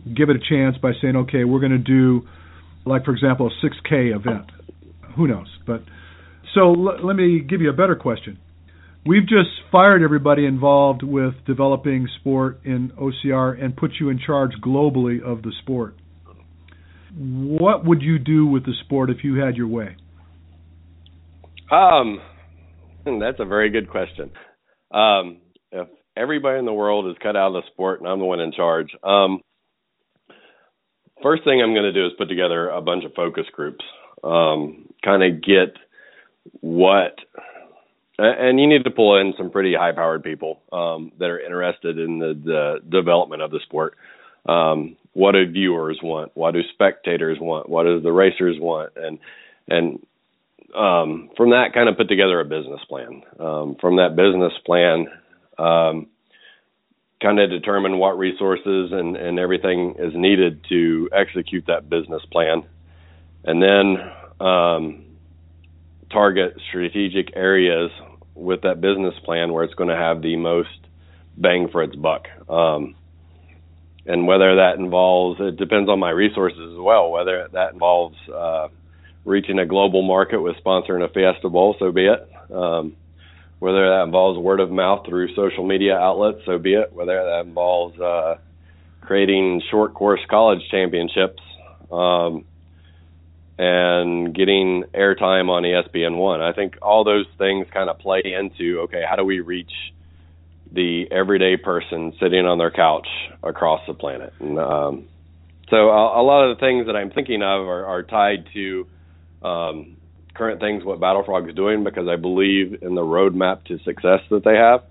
give 0.05 0.29
it 0.29 0.37
a 0.37 0.41
chance 0.49 0.77
by 0.83 0.93
saying, 1.01 1.17
okay, 1.17 1.45
we're 1.45 1.61
going 1.61 1.73
to 1.73 1.79
do, 1.79 2.27
like 2.87 3.05
for 3.05 3.13
example, 3.13 3.51
a 3.51 3.67
6K 3.67 4.15
event. 4.15 4.51
Who 5.17 5.27
knows? 5.27 5.49
But 5.67 5.83
so 6.55 6.75
l- 6.75 7.05
let 7.05 7.17
me 7.17 7.41
give 7.41 7.61
you 7.61 7.71
a 7.71 7.75
better 7.75 7.97
question. 7.97 8.39
We've 9.07 9.27
just 9.27 9.51
fired 9.71 10.03
everybody 10.03 10.47
involved 10.47 11.03
with 11.03 11.35
developing 11.47 12.09
sport 12.21 12.61
in 12.65 12.91
OCR 12.99 13.63
and 13.63 13.77
put 13.77 13.93
you 14.01 14.09
in 14.09 14.19
charge 14.19 14.53
globally 14.63 15.23
of 15.23 15.43
the 15.43 15.53
sport 15.63 15.95
what 17.17 17.85
would 17.85 18.03
you 18.03 18.19
do 18.19 18.47
with 18.47 18.65
the 18.65 18.75
sport 18.85 19.11
if 19.11 19.19
you 19.23 19.37
had 19.37 19.57
your 19.57 19.69
way? 19.69 19.97
Um, 21.71 22.21
that's 23.21 23.41
a 23.41 23.45
very 23.45 23.71
good 23.71 23.89
question. 23.89 24.31
Um, 24.93 25.39
if 25.71 25.89
everybody 26.17 26.59
in 26.59 26.65
the 26.65 26.73
world 26.73 27.09
is 27.09 27.17
cut 27.23 27.37
out 27.37 27.49
of 27.49 27.63
the 27.63 27.63
sport 27.73 28.01
and 28.01 28.09
I'm 28.09 28.19
the 28.19 28.25
one 28.25 28.41
in 28.41 28.53
charge, 28.53 28.89
um, 29.03 29.41
first 31.25 31.43
thing 31.43 31.61
I'm 31.61 31.73
going 31.73 31.85
to 31.85 31.93
do 31.93 32.07
is 32.07 32.13
put 32.17 32.29
together 32.29 32.69
a 32.69 32.83
bunch 32.83 33.05
of 33.05 33.15
focus 33.15 33.47
groups, 33.51 33.85
um, 34.23 34.89
kind 35.03 35.25
of 35.25 35.43
get 35.43 35.75
what, 36.61 37.19
and 38.19 38.61
you 38.61 38.69
need 38.69 38.85
to 38.85 38.91
pull 38.91 39.19
in 39.19 39.33
some 39.37 39.51
pretty 39.51 39.75
high 39.75 39.93
powered 39.93 40.23
people 40.23 40.61
um, 40.71 41.11
that 41.19 41.31
are 41.31 41.41
interested 41.41 41.99
in 41.99 42.19
the, 42.19 42.39
the 42.45 42.81
development 42.89 43.43
of 43.43 43.51
the 43.51 43.61
sport. 43.65 43.97
Um, 44.47 44.97
what 45.15 45.33
do 45.33 45.51
viewers 45.51 45.99
want? 46.03 46.33
What 46.35 46.53
do 46.53 46.61
spectators 46.75 47.39
want? 47.41 47.69
What 47.69 47.85
do 47.85 48.01
the 48.01 48.13
racers 48.13 48.57
want? 48.61 48.93
And 48.97 49.19
and 49.67 50.05
um, 50.77 51.31
from 51.37 51.51
that, 51.51 51.73
kind 51.73 51.89
of 51.89 51.97
put 51.97 52.09
together 52.09 52.41
a 52.41 52.45
business 52.45 52.81
plan. 52.89 53.23
Um, 53.41 53.77
from 53.81 53.97
that 53.97 54.17
business 54.17 54.53
plan, 54.67 55.07
um, 55.59 56.09
kind 57.23 57.39
of 57.41 57.51
determine 57.51 57.99
what 57.99 58.19
resources 58.19 58.93
and, 58.93 59.17
and 59.17 59.39
everything 59.39 59.95
is 59.99 60.13
needed 60.15 60.65
to 60.69 61.09
execute 61.13 61.65
that 61.67 61.89
business 61.89 62.23
plan, 62.31 62.65
and 63.45 63.63
then 63.63 64.47
um, 64.47 65.05
target 66.11 66.57
strategic 66.69 67.35
areas 67.37 67.91
with 68.35 68.63
that 68.63 68.81
business 68.81 69.15
plan 69.25 69.53
where 69.53 69.65
it's 69.65 69.75
going 69.75 69.89
to 69.89 69.97
have 69.97 70.23
the 70.23 70.37
most 70.37 70.69
bang 71.37 71.69
for 71.71 71.83
its 71.83 71.97
buck. 71.97 72.27
Um, 72.49 72.95
and 74.07 74.27
whether 74.27 74.57
that 74.57 74.77
involves, 74.79 75.41
it 75.41 75.57
depends 75.57 75.89
on 75.89 75.99
my 75.99 76.11
resources 76.11 76.73
as 76.73 76.79
well. 76.79 77.11
Whether 77.11 77.49
that 77.53 77.73
involves 77.73 78.17
uh, 78.29 78.69
reaching 79.25 79.59
a 79.59 79.67
global 79.67 80.03
market 80.03 80.41
with 80.41 80.57
sponsoring 80.65 81.05
a 81.05 81.09
Fiesta 81.09 81.49
so 81.79 81.93
be 81.93 82.07
it. 82.07 82.53
Um, 82.53 82.97
whether 83.59 83.89
that 83.89 84.03
involves 84.05 84.39
word 84.39 84.61
of 84.61 84.71
mouth 84.71 85.07
through 85.07 85.35
social 85.35 85.67
media 85.67 85.97
outlets, 85.97 86.41
so 86.45 86.59
be 86.59 86.75
it. 86.75 86.93
Whether 86.93 87.15
that 87.15 87.41
involves 87.47 87.99
uh, 87.99 88.37
creating 89.01 89.63
short 89.71 89.95
course 89.95 90.21
college 90.29 90.61
championships, 90.71 91.43
um, 91.91 92.45
and 93.59 94.35
getting 94.35 94.85
airtime 94.95 95.49
on 95.49 95.63
ESPN 95.63 96.17
one. 96.17 96.41
I 96.41 96.53
think 96.53 96.77
all 96.83 97.05
those 97.05 97.27
things 97.39 97.67
kind 97.73 97.89
of 97.89 97.99
play 97.99 98.23
into 98.25 98.81
okay, 98.83 99.03
how 99.09 99.17
do 99.17 99.25
we 99.25 99.41
reach 99.41 99.73
the 100.73 101.07
everyday 101.11 101.57
person 101.57 102.13
sitting 102.21 102.47
on 102.47 102.59
their 102.59 102.73
couch 102.73 103.07
across 103.43 103.81
the 103.87 103.95
planet? 103.95 104.33
And, 104.41 104.59
um, 104.59 105.09
so 105.71 105.77
a, 105.77 106.21
a, 106.21 106.23
lot 106.23 106.45
of 106.45 106.57
the 106.57 106.61
things 106.61 106.87
that 106.87 106.97
I'm 106.97 107.11
thinking 107.11 107.43
of 107.43 107.67
are, 107.67 107.87
are 107.87 108.03
tied 108.03 108.49
to 108.55 108.87
um, 109.43 109.97
current 110.35 110.61
things 110.61 110.85
what 110.85 111.01
Battle 111.01 111.23
Frog 111.25 111.49
is 111.49 111.55
doing 111.55 111.85
because 111.85 112.09
I 112.09 112.17
believe 112.17 112.83
in 112.83 112.95
the 112.95 113.03
roadmap 113.03 113.65
to 113.67 113.79
success 113.85 114.21
that 114.31 114.45
they 114.45 114.57
have, 114.57 114.83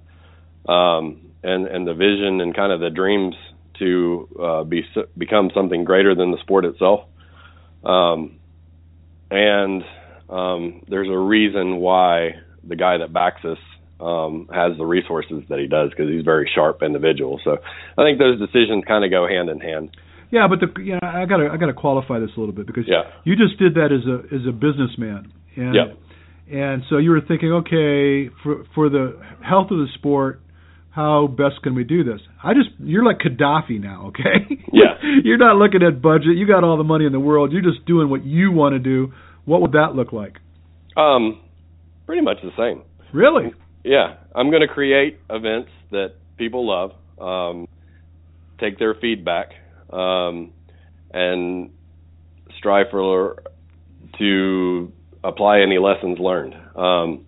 um, 0.68 1.22
and 1.44 1.68
and 1.68 1.88
the 1.88 1.94
vision 1.94 2.42
and 2.42 2.56
kind 2.56 2.72
of 2.72 2.80
the 2.80 2.90
dreams 2.90 3.36
to 3.80 4.28
uh, 4.42 4.64
be 4.64 4.84
become 5.18 5.52
something 5.54 5.84
greater 5.84 6.16
than 6.16 6.32
the 6.32 6.38
sport 6.40 6.66
itself. 6.66 7.02
Um, 7.84 8.40
and 9.30 9.84
um, 10.30 10.84
there's 10.88 11.10
a 11.10 11.18
reason 11.18 11.78
why 11.78 12.36
the 12.64 12.76
guy 12.76 12.98
that 12.98 13.12
backs 13.12 13.44
us 13.44 13.58
um, 14.00 14.50
has 14.54 14.78
the 14.78 14.86
resources 14.86 15.44
that 15.50 15.60
he 15.60 15.68
does 15.68 15.90
because 15.90 16.10
he's 16.10 16.22
a 16.22 16.24
very 16.24 16.50
sharp 16.54 16.82
individual. 16.84 17.40
So 17.44 17.58
I 17.98 18.04
think 18.04 18.20
those 18.20 18.40
decisions 18.40 18.84
kind 18.88 19.04
of 19.04 19.12
go 19.12 19.28
hand 19.28 19.50
in 19.50 19.60
hand. 19.60 19.96
Yeah, 20.34 20.48
but 20.50 20.60
the 20.60 20.82
you 20.82 20.94
know, 20.94 21.00
I 21.04 21.26
gotta 21.26 21.48
I 21.54 21.58
gotta 21.58 21.74
qualify 21.74 22.18
this 22.18 22.32
a 22.36 22.40
little 22.40 22.56
bit 22.56 22.66
because 22.66 22.86
yeah. 22.88 23.04
you 23.24 23.36
just 23.36 23.60
did 23.60 23.76
that 23.76 23.94
as 23.94 24.02
a 24.10 24.34
as 24.34 24.42
a 24.50 24.52
businessman. 24.52 25.32
And, 25.56 25.76
yeah. 25.76 25.94
And 26.52 26.82
so 26.90 26.98
you 26.98 27.12
were 27.12 27.22
thinking, 27.22 27.52
okay, 27.52 28.34
for 28.42 28.66
for 28.74 28.90
the 28.90 29.22
health 29.48 29.70
of 29.70 29.78
the 29.78 29.86
sport, 29.94 30.42
how 30.90 31.28
best 31.28 31.62
can 31.62 31.76
we 31.76 31.84
do 31.84 32.04
this? 32.04 32.20
I 32.44 32.56
just 32.56 32.70
you're 32.80 33.06
like 33.06 33.20
Gaddafi 33.20 33.80
now, 33.80 34.08
okay? 34.08 34.58
Yeah. 34.74 34.98
you're 35.24 35.38
not 35.38 35.58
looking 35.58 35.84
at 35.84 36.02
budget. 36.02 36.36
You 36.36 36.48
got 36.48 36.64
all 36.64 36.78
the 36.78 36.84
money 36.84 37.06
in 37.06 37.12
the 37.12 37.20
world. 37.20 37.52
You're 37.52 37.62
just 37.62 37.86
doing 37.86 38.10
what 38.10 38.26
you 38.26 38.52
want 38.52 38.74
to 38.74 38.80
do. 38.80 39.14
What 39.46 39.62
would 39.62 39.74
that 39.74 39.94
look 39.94 40.14
like? 40.14 40.38
Um, 40.98 41.42
pretty 42.08 42.24
much 42.24 42.38
the 42.42 42.50
same. 42.58 42.82
Really? 43.14 43.52
Yeah, 43.84 44.16
I'm 44.34 44.50
going 44.50 44.62
to 44.62 44.68
create 44.68 45.20
events 45.30 45.70
that 45.92 46.14
people 46.38 46.66
love. 46.66 46.92
Um, 47.22 47.68
take 48.60 48.80
their 48.80 48.96
feedback 48.96 49.52
um, 49.94 50.54
and 51.12 51.72
strive 52.58 52.88
for 52.92 53.44
to 54.18 54.92
apply 55.24 55.62
any 55.62 55.78
lessons 55.78 56.20
learned. 56.20 56.56
Um, 56.76 57.26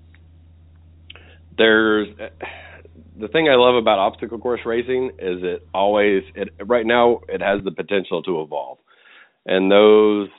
there's 1.57 2.07
the 3.18 3.28
thing 3.30 3.47
I 3.49 3.55
love 3.55 3.76
about 3.76 3.99
obstacle 3.99 4.39
course 4.39 4.61
racing 4.66 5.11
is 5.20 5.39
it 5.41 5.68
always 5.74 6.24
it 6.36 6.49
right 6.66 6.86
now 6.86 7.22
it 7.30 7.41
has 7.41 7.63
the 7.63 7.72
potential 7.72 8.22
to 8.24 8.41
evolve, 8.41 8.80
and 9.45 9.72
those 9.72 10.30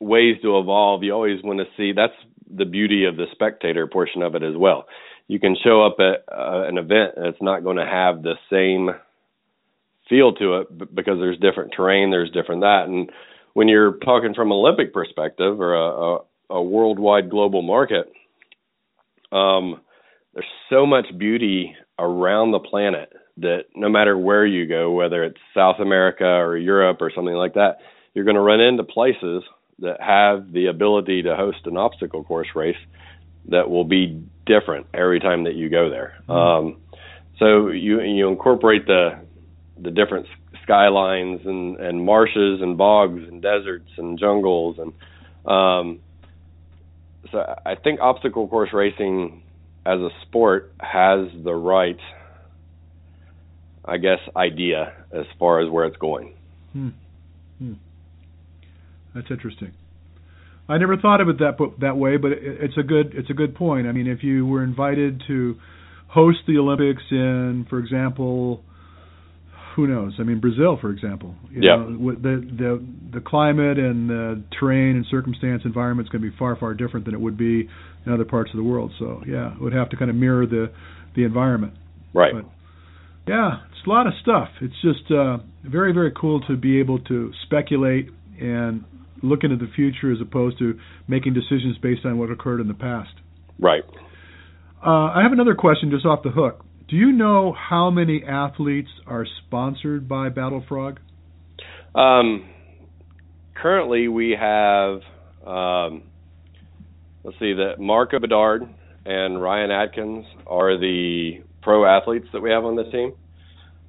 ways 0.00 0.36
to 0.42 0.58
evolve 0.58 1.02
you 1.02 1.12
always 1.12 1.42
want 1.42 1.58
to 1.58 1.66
see. 1.76 1.92
That's 1.92 2.12
the 2.48 2.64
beauty 2.64 3.04
of 3.06 3.16
the 3.16 3.26
spectator 3.32 3.86
portion 3.86 4.22
of 4.22 4.34
it 4.34 4.42
as 4.42 4.56
well. 4.56 4.86
You 5.28 5.40
can 5.40 5.56
show 5.62 5.84
up 5.84 5.96
at 5.98 6.32
uh, 6.32 6.68
an 6.68 6.78
event 6.78 7.14
and 7.16 7.26
it's 7.26 7.42
not 7.42 7.64
going 7.64 7.78
to 7.78 7.86
have 7.86 8.22
the 8.22 8.34
same 8.50 8.90
feel 10.08 10.32
to 10.34 10.58
it 10.58 10.94
because 10.94 11.18
there's 11.18 11.38
different 11.38 11.72
terrain, 11.76 12.10
there's 12.10 12.30
different 12.30 12.62
that, 12.62 12.84
and 12.86 13.10
when 13.54 13.68
you're 13.68 13.96
talking 13.98 14.34
from 14.34 14.52
Olympic 14.52 14.92
perspective 14.92 15.60
or 15.60 15.74
a, 15.74 15.86
a, 15.88 16.18
a 16.56 16.62
worldwide 16.62 17.30
global 17.30 17.62
market, 17.62 18.12
um, 19.32 19.80
there's 20.34 20.46
so 20.68 20.84
much 20.84 21.06
beauty 21.16 21.74
around 21.98 22.50
the 22.50 22.58
planet 22.58 23.12
that 23.38 23.64
no 23.74 23.88
matter 23.88 24.16
where 24.16 24.44
you 24.44 24.66
go, 24.66 24.90
whether 24.92 25.24
it's 25.24 25.38
South 25.54 25.76
America 25.80 26.24
or 26.24 26.56
Europe 26.56 26.98
or 27.00 27.10
something 27.14 27.34
like 27.34 27.54
that, 27.54 27.78
you're 28.12 28.26
going 28.26 28.36
to 28.36 28.42
run 28.42 28.60
into 28.60 28.84
places 28.84 29.42
that 29.78 30.00
have 30.00 30.52
the 30.52 30.66
ability 30.66 31.22
to 31.22 31.34
host 31.34 31.58
an 31.64 31.76
obstacle 31.76 32.24
course 32.24 32.48
race 32.54 32.76
that 33.48 33.70
will 33.70 33.84
be 33.84 34.22
different 34.44 34.86
every 34.94 35.20
time 35.20 35.44
that 35.44 35.54
you 35.54 35.68
go 35.68 35.90
there. 35.90 36.14
Mm-hmm. 36.28 36.32
Um, 36.32 36.76
so 37.38 37.68
you 37.68 38.00
you 38.00 38.28
incorporate 38.28 38.86
the 38.86 39.25
the 39.80 39.90
different 39.90 40.26
skylines 40.62 41.40
and 41.44 41.78
and 41.78 42.04
marshes 42.04 42.60
and 42.62 42.76
bogs 42.78 43.22
and 43.28 43.42
deserts 43.42 43.90
and 43.98 44.18
jungles 44.18 44.78
and 44.78 44.92
um, 45.50 46.00
so 47.30 47.38
I 47.64 47.74
think 47.76 48.00
obstacle 48.00 48.48
course 48.48 48.70
racing 48.72 49.42
as 49.84 50.00
a 50.00 50.08
sport 50.22 50.72
has 50.80 51.28
the 51.44 51.54
right, 51.54 51.98
I 53.84 53.98
guess, 53.98 54.18
idea 54.36 54.92
as 55.12 55.26
far 55.38 55.60
as 55.60 55.70
where 55.70 55.86
it's 55.86 55.96
going. 55.96 56.34
Hmm. 56.72 56.88
Hmm. 57.58 57.74
That's 59.14 59.30
interesting. 59.30 59.72
I 60.68 60.78
never 60.78 60.96
thought 60.96 61.20
of 61.20 61.28
it 61.28 61.38
that 61.38 61.56
that 61.80 61.96
way, 61.96 62.16
but 62.16 62.32
it, 62.32 62.40
it's 62.42 62.76
a 62.76 62.82
good 62.82 63.12
it's 63.14 63.30
a 63.30 63.34
good 63.34 63.54
point. 63.54 63.86
I 63.86 63.92
mean, 63.92 64.08
if 64.08 64.24
you 64.24 64.44
were 64.44 64.64
invited 64.64 65.22
to 65.28 65.56
host 66.08 66.38
the 66.48 66.58
Olympics 66.58 67.02
in, 67.10 67.66
for 67.70 67.78
example, 67.78 68.64
who 69.76 69.86
knows? 69.86 70.14
I 70.18 70.22
mean, 70.22 70.40
Brazil, 70.40 70.78
for 70.80 70.90
example. 70.90 71.34
You 71.50 71.60
yeah. 71.62 71.76
Know, 71.76 72.14
the 72.14 72.40
the 72.58 72.86
the 73.12 73.20
climate 73.20 73.78
and 73.78 74.08
the 74.08 74.42
terrain 74.58 74.96
and 74.96 75.04
circumstance 75.10 75.62
environment 75.66 76.06
is 76.06 76.10
going 76.10 76.22
to 76.22 76.30
be 76.30 76.36
far 76.36 76.56
far 76.56 76.72
different 76.72 77.04
than 77.04 77.14
it 77.14 77.20
would 77.20 77.36
be 77.36 77.68
in 78.06 78.12
other 78.12 78.24
parts 78.24 78.50
of 78.52 78.56
the 78.56 78.62
world. 78.62 78.92
So 78.98 79.22
yeah, 79.26 79.54
it 79.54 79.60
would 79.60 79.74
have 79.74 79.90
to 79.90 79.96
kind 79.96 80.10
of 80.10 80.16
mirror 80.16 80.46
the 80.46 80.72
the 81.14 81.24
environment. 81.24 81.74
Right. 82.14 82.32
But, 82.32 82.46
yeah, 83.28 83.58
it's 83.70 83.86
a 83.86 83.90
lot 83.90 84.06
of 84.06 84.14
stuff. 84.22 84.48
It's 84.62 84.80
just 84.82 85.10
uh, 85.12 85.38
very 85.62 85.92
very 85.92 86.12
cool 86.18 86.40
to 86.48 86.56
be 86.56 86.80
able 86.80 86.98
to 87.00 87.32
speculate 87.44 88.08
and 88.40 88.84
look 89.22 89.44
into 89.44 89.56
the 89.56 89.70
future 89.74 90.10
as 90.12 90.18
opposed 90.20 90.58
to 90.58 90.78
making 91.06 91.34
decisions 91.34 91.76
based 91.82 92.04
on 92.04 92.18
what 92.18 92.30
occurred 92.30 92.60
in 92.60 92.68
the 92.68 92.74
past. 92.74 93.12
Right. 93.58 93.84
Uh, 94.84 95.10
I 95.16 95.22
have 95.22 95.32
another 95.32 95.54
question 95.54 95.90
just 95.90 96.04
off 96.04 96.22
the 96.22 96.30
hook. 96.30 96.65
Do 96.88 96.94
you 96.94 97.10
know 97.10 97.52
how 97.52 97.90
many 97.90 98.22
athletes 98.22 98.90
are 99.08 99.26
sponsored 99.44 100.08
by 100.08 100.28
Battle 100.28 100.64
Frog? 100.68 101.00
Um, 101.96 102.48
currently, 103.60 104.06
we 104.06 104.36
have 104.38 105.00
um, 105.44 106.04
let's 107.24 107.36
see 107.40 107.54
that 107.54 107.80
Marco 107.80 108.20
Bedard 108.20 108.68
and 109.04 109.42
Ryan 109.42 109.72
Atkins 109.72 110.26
are 110.46 110.78
the 110.78 111.42
pro 111.60 111.84
athletes 111.84 112.28
that 112.32 112.40
we 112.40 112.50
have 112.50 112.64
on 112.64 112.76
this 112.76 112.86
team 112.92 113.14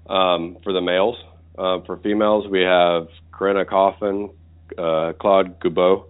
um, 0.09 0.57
for 0.63 0.73
the 0.73 0.81
males. 0.81 1.17
Uh, 1.55 1.85
for 1.85 1.97
females, 1.97 2.45
we 2.49 2.61
have 2.61 3.09
Corinna 3.31 3.65
Coffin, 3.65 4.31
uh, 4.75 5.13
Claude 5.21 5.59
Godbout, 5.59 6.05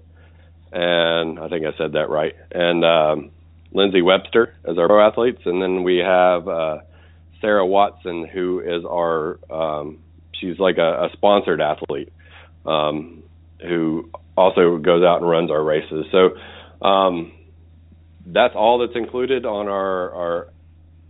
and 0.71 1.37
I 1.37 1.49
think 1.49 1.65
I 1.65 1.77
said 1.77 1.93
that 1.93 2.09
right, 2.09 2.33
and 2.51 2.85
um, 2.85 3.31
Lindsay 3.71 4.01
Webster 4.01 4.55
as 4.65 4.77
our 4.77 4.87
pro 4.87 5.01
athletes, 5.01 5.41
and 5.45 5.61
then 5.61 5.83
we 5.83 5.97
have 5.97 6.47
uh, 6.47 6.79
Sarah 7.41 7.65
Watson, 7.65 8.27
who 8.31 8.59
is 8.59 8.83
our 8.85 9.39
um, 9.49 9.99
she's 10.39 10.59
like 10.59 10.77
a, 10.77 11.05
a 11.05 11.09
sponsored 11.13 11.61
athlete 11.61 12.11
um, 12.65 13.23
who 13.61 14.09
also 14.35 14.77
goes 14.77 15.03
out 15.03 15.21
and 15.21 15.29
runs 15.29 15.51
our 15.51 15.63
races. 15.63 16.05
So 16.11 16.85
um, 16.85 17.31
that's 18.25 18.53
all 18.55 18.79
that's 18.79 18.95
included 18.95 19.45
on 19.45 19.67
our, 19.67 20.11
our 20.13 20.47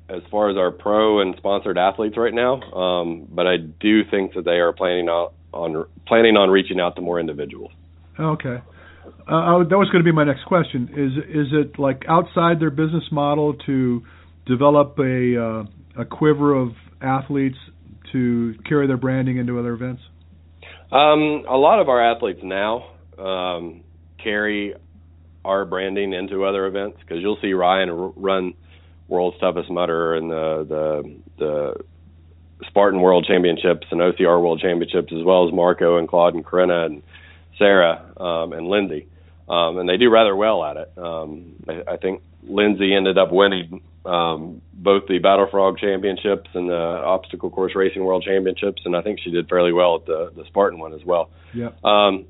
as 0.10 0.22
far 0.32 0.50
as 0.50 0.56
our 0.56 0.72
pro 0.72 1.20
and 1.20 1.36
sponsored 1.38 1.78
athletes 1.78 2.16
right 2.18 2.34
now. 2.34 2.62
Um, 2.62 3.28
but 3.30 3.46
I 3.46 3.58
do 3.58 4.04
think 4.10 4.34
that 4.36 4.46
they 4.46 4.60
are 4.60 4.72
planning 4.72 5.10
on, 5.10 5.32
on 5.52 5.86
planning 6.06 6.38
on 6.38 6.50
reaching 6.50 6.80
out 6.80 6.96
to 6.96 7.02
more 7.02 7.20
individuals. 7.20 7.72
Okay. 8.20 8.62
Uh, 9.08 9.64
that 9.64 9.78
was 9.78 9.90
going 9.92 10.04
to 10.04 10.10
be 10.10 10.12
my 10.12 10.24
next 10.24 10.46
question. 10.46 10.90
Is 10.94 11.12
is 11.30 11.48
it 11.52 11.80
like 11.80 12.04
outside 12.08 12.60
their 12.60 12.70
business 12.70 13.04
model 13.12 13.56
to 13.66 14.04
develop 14.46 14.98
a 15.00 15.42
uh, 15.42 16.02
a 16.02 16.06
quiver 16.06 16.54
of 16.54 16.70
athletes 17.02 17.58
to 18.12 18.56
carry 18.68 18.88
their 18.88 18.98
branding 18.98 19.38
into 19.38 19.60
other 19.60 19.74
events? 19.74 20.02
Um, 20.92 21.44
a 21.50 21.58
lot 21.58 21.80
of 21.82 21.90
our 21.90 22.14
athletes 22.16 22.40
now 22.44 22.92
um, 23.20 23.82
carry 24.24 24.74
our 25.44 25.66
branding 25.66 26.14
into 26.14 26.46
other 26.46 26.66
events 26.66 26.98
because 27.02 27.18
you'll 27.22 27.40
see 27.42 27.54
Ryan 27.54 28.14
run 28.16 28.54
World's 29.08 29.40
Toughest 29.40 29.70
Mudder 29.70 30.16
and 30.16 30.30
the 30.30 30.66
the 30.68 31.18
the 31.38 31.74
Spartan 32.68 33.02
World 33.02 33.26
Championships 33.28 33.88
and 33.92 34.02
OCR 34.02 34.42
World 34.42 34.60
Championships 34.62 35.14
as 35.14 35.24
well 35.24 35.48
as 35.48 35.54
Marco 35.54 35.98
and 35.98 36.08
Claude 36.08 36.34
and 36.34 36.46
Corinna 36.46 36.86
and 36.86 37.04
Sarah 37.58 38.12
um, 38.18 38.54
and 38.54 38.68
Lindsay. 38.68 39.08
Um, 39.50 39.78
and 39.78 39.88
they 39.88 39.98
do 39.98 40.10
rather 40.10 40.36
well 40.36 40.64
at 40.64 40.78
it. 40.78 40.92
Um, 40.98 41.56
I, 41.68 41.94
I 41.94 41.98
think 41.98 42.22
Lindsay 42.44 42.94
ended 42.94 43.18
up 43.18 43.32
winning 43.32 43.82
um, 44.06 44.62
both 44.74 45.04
the 45.08 45.20
Battle 45.20 45.48
Frog 45.50 45.78
Championships 45.78 46.50
and 46.54 46.70
the 46.70 46.74
Obstacle 46.74 47.50
Course 47.50 47.74
Racing 47.76 48.04
World 48.04 48.24
Championships, 48.24 48.82
and 48.86 48.96
I 48.96 49.02
think 49.02 49.20
she 49.24 49.32
did 49.32 49.48
fairly 49.50 49.74
well 49.74 49.96
at 49.96 50.06
the 50.06 50.32
the 50.36 50.46
Spartan 50.48 50.80
one 50.80 50.94
as 50.94 51.04
well. 51.06 51.30
Yeah. 51.54 51.70
Um, 51.84 52.26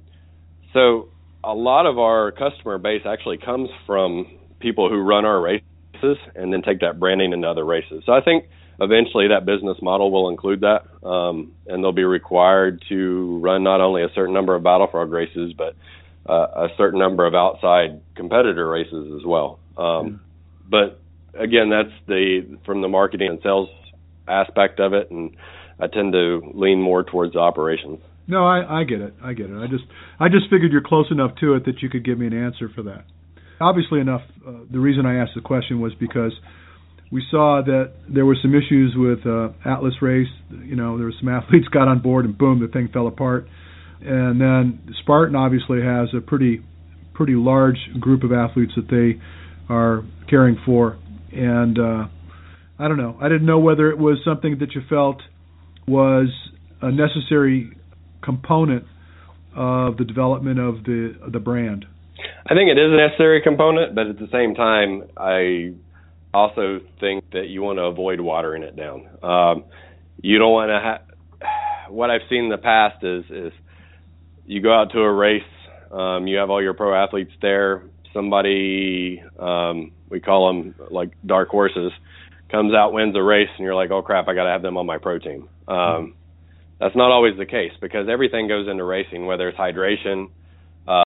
so 0.73 1.09
a 1.43 1.53
lot 1.53 1.85
of 1.85 1.97
our 1.97 2.31
customer 2.31 2.77
base 2.77 3.03
actually 3.05 3.37
comes 3.37 3.69
from 3.85 4.37
people 4.59 4.89
who 4.89 5.01
run 5.01 5.25
our 5.25 5.39
races 6.01 6.17
and 6.35 6.51
then 6.51 6.61
take 6.61 6.79
that 6.81 6.99
branding 6.99 7.33
into 7.33 7.47
other 7.47 7.65
races. 7.65 8.03
So 8.05 8.13
I 8.13 8.21
think 8.21 8.45
eventually 8.79 9.27
that 9.29 9.45
business 9.45 9.77
model 9.81 10.11
will 10.11 10.29
include 10.29 10.61
that, 10.61 10.83
um, 11.07 11.53
and 11.67 11.83
they'll 11.83 11.91
be 11.91 12.03
required 12.03 12.83
to 12.89 13.39
run 13.39 13.63
not 13.63 13.81
only 13.81 14.03
a 14.03 14.09
certain 14.15 14.33
number 14.33 14.55
of 14.55 14.63
Battle 14.63 14.87
Frog 14.89 15.11
races, 15.11 15.53
but 15.57 15.75
uh, 16.29 16.33
a 16.33 16.67
certain 16.77 16.99
number 16.99 17.25
of 17.25 17.33
outside 17.33 18.01
competitor 18.15 18.67
races 18.67 19.13
as 19.19 19.25
well. 19.25 19.59
Um, 19.77 20.21
but 20.69 20.99
again, 21.33 21.69
that's 21.69 21.93
the 22.07 22.57
from 22.65 22.81
the 22.81 22.87
marketing 22.87 23.29
and 23.29 23.39
sales 23.41 23.69
aspect 24.27 24.79
of 24.79 24.93
it, 24.93 25.09
and 25.09 25.35
I 25.79 25.87
tend 25.87 26.13
to 26.13 26.51
lean 26.53 26.81
more 26.81 27.03
towards 27.03 27.35
operations. 27.35 27.99
No, 28.27 28.45
I, 28.45 28.81
I 28.81 28.83
get 28.83 28.99
it. 28.99 29.13
I 29.23 29.31
get 29.33 29.49
it. 29.49 29.57
I 29.57 29.67
just 29.67 29.85
I 30.19 30.27
just 30.27 30.49
figured 30.49 30.71
you're 30.71 30.81
close 30.81 31.09
enough 31.11 31.31
to 31.39 31.53
it 31.53 31.65
that 31.65 31.81
you 31.81 31.89
could 31.89 32.03
give 32.03 32.19
me 32.19 32.27
an 32.27 32.33
answer 32.33 32.67
for 32.67 32.83
that. 32.83 33.05
Obviously 33.59 33.99
enough. 33.99 34.21
Uh, 34.45 34.51
the 34.71 34.79
reason 34.79 35.05
I 35.05 35.15
asked 35.15 35.31
the 35.35 35.41
question 35.41 35.79
was 35.79 35.93
because 35.99 36.33
we 37.11 37.23
saw 37.31 37.61
that 37.65 37.93
there 38.09 38.25
were 38.25 38.37
some 38.41 38.53
issues 38.53 38.93
with 38.95 39.25
uh, 39.25 39.49
Atlas 39.65 39.95
Race. 40.01 40.27
You 40.49 40.75
know, 40.75 40.97
there 40.97 41.05
were 41.05 41.13
some 41.19 41.29
athletes 41.37 41.67
got 41.69 41.87
on 41.87 42.01
board, 42.01 42.25
and 42.25 42.37
boom, 42.37 42.59
the 42.59 42.67
thing 42.67 42.89
fell 42.91 43.07
apart. 43.07 43.47
And 44.01 44.39
then 44.39 44.93
Spartan 45.01 45.35
obviously 45.35 45.81
has 45.81 46.09
a 46.15 46.21
pretty 46.21 46.63
pretty 47.13 47.33
large 47.33 47.77
group 47.99 48.23
of 48.23 48.31
athletes 48.31 48.73
that 48.75 48.87
they 48.91 49.19
are 49.73 50.03
caring 50.29 50.55
for, 50.63 50.99
and 51.31 51.79
uh, 51.79 52.07
I 52.77 52.87
don't 52.87 52.97
know. 52.97 53.17
I 53.19 53.27
didn't 53.27 53.47
know 53.47 53.57
whether 53.57 53.89
it 53.89 53.97
was 53.97 54.19
something 54.23 54.59
that 54.59 54.75
you 54.75 54.81
felt 54.87 55.17
was 55.87 56.27
a 56.79 56.91
necessary 56.91 57.71
component 58.21 58.83
of 59.55 59.97
the 59.97 60.05
development 60.05 60.59
of 60.59 60.83
the 60.83 61.15
the 61.31 61.39
brand. 61.39 61.85
I 62.45 62.53
think 62.53 62.69
it 62.69 62.77
is 62.77 62.91
a 62.91 62.95
necessary 62.95 63.41
component, 63.41 63.93
but 63.95 64.07
at 64.07 64.17
the 64.17 64.27
same 64.31 64.55
time, 64.55 65.03
I 65.17 65.73
also 66.33 66.79
think 66.99 67.31
that 67.31 67.47
you 67.47 67.61
want 67.61 67.77
to 67.77 67.83
avoid 67.83 68.19
watering 68.19 68.63
it 68.63 68.75
down. 68.75 69.07
Um, 69.23 69.65
you 70.21 70.39
don't 70.39 70.51
want 70.51 70.69
to. 70.69 70.79
Ha- 70.79 71.89
what 71.89 72.09
I've 72.09 72.21
seen 72.29 72.45
in 72.45 72.49
the 72.49 72.57
past 72.57 73.03
is 73.03 73.23
is 73.29 73.53
you 74.45 74.61
go 74.61 74.73
out 74.73 74.91
to 74.93 74.99
a 74.99 75.13
race, 75.13 75.43
um, 75.91 76.27
you 76.27 76.37
have 76.37 76.49
all 76.49 76.61
your 76.61 76.73
pro 76.73 76.93
athletes 76.93 77.31
there. 77.41 77.83
Somebody, 78.13 79.21
um, 79.37 79.91
we 80.09 80.19
call 80.19 80.47
them 80.47 80.75
like 80.89 81.11
dark 81.25 81.49
horses, 81.49 81.91
comes 82.49 82.73
out, 82.73 82.93
wins 82.93 83.15
a 83.15 83.21
race, 83.21 83.49
and 83.57 83.63
you're 83.63 83.75
like, 83.75 83.91
oh 83.91 84.01
crap, 84.01 84.27
I 84.27 84.33
got 84.33 84.45
to 84.45 84.49
have 84.49 84.61
them 84.61 84.77
on 84.77 84.85
my 84.85 84.97
pro 84.97 85.19
team. 85.19 85.49
Um, 85.67 86.15
that's 86.79 86.95
not 86.95 87.11
always 87.11 87.37
the 87.37 87.45
case 87.45 87.73
because 87.81 88.07
everything 88.09 88.47
goes 88.47 88.67
into 88.67 88.83
racing, 88.83 89.25
whether 89.25 89.49
it's 89.49 89.57
hydration, 89.57 90.29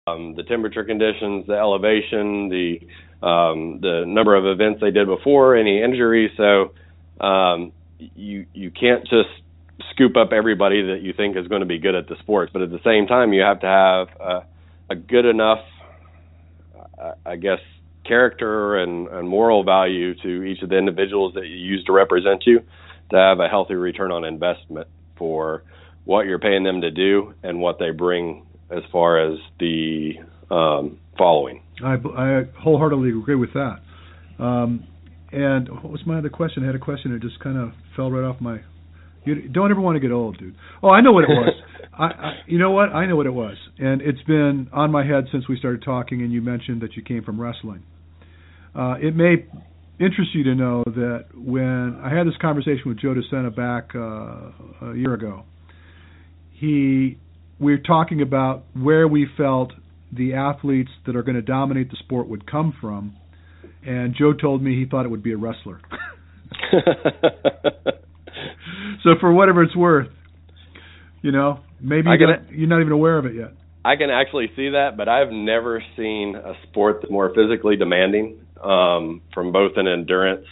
um, 0.08 0.36
the 0.36 0.43
temperature 0.43 0.84
conditions, 0.84 1.45
the 1.47 1.53
elevation, 1.53 2.49
the 2.49 2.80
um, 3.26 3.80
the 3.82 4.03
number 4.05 4.36
of 4.36 4.45
events 4.45 4.80
they 4.80 4.91
did 4.91 5.08
before, 5.08 5.55
any 5.55 5.82
injuries. 5.82 6.32
So 6.38 6.74
um, 7.20 7.72
you 7.97 8.45
you 8.53 8.72
can't 8.72 9.03
just 9.03 9.30
scoop 9.91 10.16
up 10.16 10.32
everybody 10.32 10.88
that 10.88 11.01
you 11.01 11.14
think 11.14 11.36
is 11.36 11.47
going 11.47 11.62
to 11.62 11.68
be 11.68 11.80
good 11.80 11.95
at 11.95 12.08
the 12.08 12.16
sport, 12.20 12.51
but 12.53 12.62
at 12.62 12.70
the 12.70 12.80
same 12.84 13.08
time, 13.08 13.34
you 13.34 13.41
have 13.41 13.60
to 13.62 13.68
have 13.68 14.08
a, 14.20 14.45
a 14.91 14.95
good 14.95 15.26
enough, 15.26 15.60
I 17.26 17.36
guess, 17.36 17.60
character 18.05 18.78
and, 18.78 19.08
and 19.08 19.28
moral 19.28 19.64
value 19.64 20.16
to 20.22 20.43
each 20.43 20.62
of 20.62 20.70
the 20.70 20.78
individuals 20.78 21.34
that 21.34 21.47
you 21.47 21.55
use 21.55 21.84
to 21.86 21.91
represent 21.91 22.43
you 22.45 22.62
to 23.12 23.18
have 23.18 23.39
a 23.39 23.47
healthy 23.47 23.76
return 23.76 24.12
on 24.12 24.24
investment 24.24 24.88
for 25.18 25.64
what 26.05 26.26
you're 26.26 26.39
paying 26.39 26.64
them 26.64 26.82
to 26.82 26.91
do 26.91 27.34
and 27.43 27.60
what 27.60 27.80
they 27.80 27.91
bring 27.91 28.45
as 28.70 28.84
far 28.91 29.20
as 29.20 29.39
the 29.59 30.13
um, 30.51 30.99
following. 31.18 31.61
I, 31.84 31.95
I 31.95 32.41
wholeheartedly 32.59 33.09
agree 33.09 33.36
with 33.36 33.53
that. 33.53 33.78
Um, 34.39 34.86
and 35.32 35.70
what 35.70 35.91
was 35.91 36.01
my 36.05 36.20
other 36.20 36.30
question? 36.30 36.63
I 36.63 36.68
had 36.68 36.76
a 36.76 36.80
question 36.80 37.11
that 37.13 37.22
just 37.22 37.39
kind 37.39 37.57
of 37.57 37.72
fell 37.95 38.11
right 38.11 38.24
off 38.24 38.39
my. 38.39 38.59
You 39.26 39.49
don't 39.49 39.72
ever 39.72 39.82
want 39.82 39.97
to 39.97 39.99
get 39.99 40.11
old, 40.11 40.38
dude. 40.38 40.55
Oh, 40.82 40.89
I 40.89 41.01
know 41.01 41.11
what 41.11 41.26
it 41.26 41.30
was. 41.30 41.53
I, 41.93 42.05
I, 42.05 42.34
you 42.45 42.59
know 42.59 42.72
what? 42.72 42.89
I 42.89 43.05
know 43.07 43.15
what 43.15 43.26
it 43.26 43.34
was, 43.34 43.57
and 43.78 44.01
it's 44.01 44.22
been 44.24 44.70
on 44.72 44.91
my 44.91 45.05
head 45.05 45.26
since 45.32 45.49
we 45.49 45.57
started 45.57 45.84
talking. 45.84 46.22
And 46.22 46.32
you 46.32 46.41
mentioned 46.41 46.82
that 46.82 46.95
you 46.95 47.03
came 47.03 47.24
from 47.24 47.41
wrestling. 47.41 47.84
Uh, 48.74 48.95
it 49.01 49.15
may 49.15 49.45
interest 49.99 50.34
you 50.34 50.43
to 50.43 50.55
know 50.55 50.84
that 50.86 51.26
when 51.36 51.99
I 52.01 52.15
had 52.15 52.28
this 52.28 52.38
conversation 52.39 52.84
with 52.86 52.99
Joe 52.99 53.15
DeSena 53.15 53.53
back 53.55 53.95
uh, 53.95 54.91
a 54.91 54.95
year 54.95 55.13
ago, 55.13 55.43
he 56.53 57.18
we're 57.60 57.80
talking 57.80 58.22
about 58.22 58.64
where 58.74 59.08
we 59.08 59.28
felt 59.38 59.72
the 60.12 60.34
athletes 60.34 60.91
that 61.05 61.16
are 61.16 61.24
going 61.24 61.36
to 61.36 61.41
dominate 61.41 61.89
the 61.89 61.97
sport 61.97 62.28
would 62.28 62.49
come 62.49 62.74
from, 62.80 63.16
and 63.86 64.16
Joe 64.18 64.34
told 64.34 64.62
me 64.62 64.76
he 64.76 64.86
thought 64.86 65.05
it 65.05 65.10
would 65.10 65.24
be 65.24 65.34
a 65.34 65.38
wrestler. 65.38 65.82
so 69.03 69.12
for 69.20 69.32
whatever 69.34 69.64
it's 69.64 69.76
worth, 69.76 70.08
you 71.22 71.32
know, 71.32 71.60
maybe 71.82 72.10
you 72.10 72.18
can, 72.18 72.47
you're 72.58 72.70
not 72.70 72.82
even 72.82 72.93
aware 72.93 73.18
of 73.18 73.26
it 73.26 73.36
yet. 73.36 73.53
I 73.84 73.95
can 73.95 74.10
actually 74.10 74.47
see 74.55 74.70
that, 74.70 74.97
but 74.97 75.08
I've 75.08 75.32
never 75.32 75.82
seen 75.95 76.36
a 76.36 76.53
sport 76.68 76.99
that's 77.01 77.12
more 77.12 77.34
physically 77.34 77.78
demanding 77.78 78.39
um, 78.62 79.22
from 79.34 79.51
both 79.51 79.74
an 79.78 79.88
endurance 79.88 80.45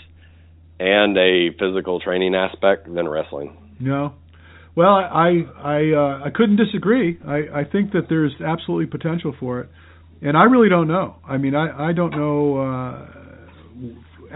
and 0.80 1.18
a 1.18 1.50
physical 1.60 2.00
training 2.00 2.36
aspect 2.36 2.94
than 2.94 3.08
wrestling. 3.08 3.58
No, 3.80 4.14
well, 4.76 4.96
I 4.96 5.44
I 5.58 5.92
uh, 5.96 6.26
I 6.26 6.30
couldn't 6.34 6.58
disagree. 6.58 7.18
I 7.26 7.62
I 7.62 7.64
think 7.64 7.94
that 7.94 8.08
there's 8.10 8.34
absolutely 8.46 8.88
potential 8.88 9.34
for 9.40 9.62
it, 9.62 9.70
and 10.22 10.36
I 10.36 10.44
really 10.44 10.70
don't 10.70 10.88
know. 10.88 11.16
I 11.28 11.38
mean, 11.38 11.56
I 11.56 11.90
I 11.90 11.94
don't 11.94 12.12
know. 12.12 12.58
Uh, 12.58 13.06